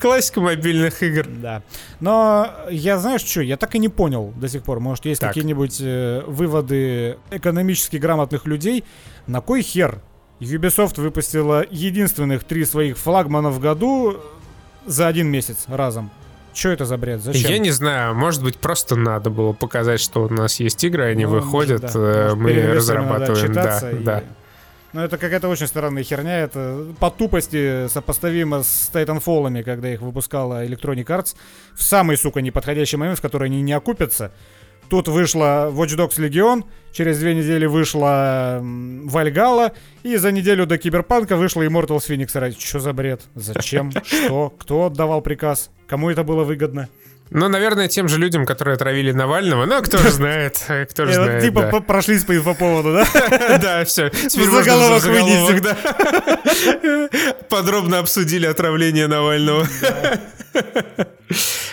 Классика 0.00 0.40
мобильных 0.40 1.02
игр. 1.04 1.26
Да. 1.28 1.62
Но 2.00 2.50
я, 2.68 2.98
знаешь, 2.98 3.22
что, 3.22 3.42
я 3.42 3.56
так 3.56 3.74
и 3.76 3.78
не 3.78 3.88
понял 3.88 4.32
до 4.36 4.48
сих 4.48 4.64
пор. 4.64 4.80
Может, 4.80 5.06
есть 5.06 5.20
какие-нибудь 5.20 5.78
э, 5.80 6.22
выводы 6.26 7.18
экономически 7.30 7.96
грамотных 7.96 8.46
людей, 8.46 8.84
на 9.26 9.40
кой 9.40 9.62
хер 9.62 9.99
Ubisoft 10.40 11.00
выпустила 11.00 11.64
единственных 11.70 12.44
три 12.44 12.64
своих 12.64 12.96
флагмана 12.98 13.50
в 13.50 13.60
году 13.60 14.16
за 14.86 15.06
один 15.06 15.28
месяц 15.28 15.66
разом? 15.68 16.10
Что 16.52 16.70
это 16.70 16.84
за 16.84 16.96
бред? 16.96 17.22
Зачем? 17.22 17.50
Я 17.50 17.58
не 17.58 17.70
знаю, 17.70 18.14
может 18.14 18.42
быть, 18.42 18.58
просто 18.58 18.96
надо 18.96 19.30
было 19.30 19.52
показать, 19.52 20.00
что 20.00 20.24
у 20.24 20.28
нас 20.28 20.58
есть 20.58 20.82
игры, 20.82 21.04
они 21.04 21.24
ну, 21.24 21.32
выходят, 21.32 21.82
может, 21.82 21.94
да. 21.94 22.28
Э, 22.30 22.34
мы 22.34 22.52
разрабатываем. 22.74 23.52
Да, 23.52 23.90
и... 23.90 24.02
да. 24.02 24.24
Ну, 24.92 25.02
это 25.02 25.18
какая-то 25.18 25.48
очень 25.48 25.68
странная 25.68 26.02
херня. 26.02 26.40
Это 26.40 26.86
по 26.98 27.10
тупости 27.10 27.86
сопоставимо 27.88 28.64
с 28.64 28.90
Titanfall, 28.92 29.62
когда 29.62 29.92
их 29.92 30.00
выпускала 30.00 30.66
Electronic 30.66 31.04
Arts 31.04 31.36
в 31.74 31.82
самый, 31.82 32.16
сука, 32.16 32.40
неподходящий 32.40 32.96
момент, 32.96 33.18
в 33.18 33.22
который 33.22 33.46
они 33.46 33.62
не 33.62 33.72
окупятся. 33.72 34.32
Тут 34.90 35.06
вышла 35.06 35.70
Watch 35.72 35.96
Dogs 35.96 36.18
Legion, 36.18 36.64
через 36.92 37.20
две 37.20 37.32
недели 37.32 37.64
вышла 37.64 38.58
Вальгала, 38.60 39.72
и 40.02 40.16
за 40.16 40.32
неделю 40.32 40.66
до 40.66 40.78
Киберпанка 40.78 41.36
вышла 41.36 41.62
Immortals 41.62 42.08
Phoenix 42.08 42.34
Rise. 42.34 42.56
Что 42.58 42.80
за 42.80 42.92
бред? 42.92 43.22
Зачем? 43.36 43.92
Что? 44.04 44.50
Кто 44.58 44.86
отдавал 44.86 45.20
приказ? 45.22 45.70
Кому 45.86 46.10
это 46.10 46.24
было 46.24 46.42
выгодно? 46.42 46.88
Ну, 47.30 47.46
наверное, 47.46 47.86
тем 47.86 48.08
же 48.08 48.18
людям, 48.18 48.44
которые 48.44 48.74
отравили 48.74 49.12
Навального. 49.12 49.64
Ну, 49.64 49.80
кто 49.80 49.98
же 49.98 50.10
знает, 50.10 50.58
кто 50.90 51.06
же 51.06 51.12
знает. 51.12 51.44
Типа 51.44 51.80
прошлись 51.80 52.24
по 52.24 52.54
поводу, 52.54 52.92
да? 52.92 53.58
Да, 53.62 53.84
все. 53.84 54.10
Заголовок 54.28 55.04
вынести. 55.04 55.60
да. 55.60 57.36
Подробно 57.48 58.00
обсудили 58.00 58.46
отравление 58.46 59.06
Навального. 59.06 59.68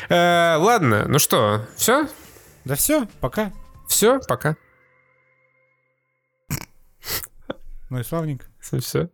Э, 0.09 0.55
ладно, 0.59 1.05
ну 1.07 1.17
что, 1.17 1.65
все? 1.75 2.07
Да 2.67 2.75
все, 2.75 3.07
пока. 3.21 3.53
Все, 3.87 4.19
пока. 4.27 4.57
Ну 7.89 7.97
и 7.97 8.03
славненько. 8.03 8.45
Все. 8.59 9.09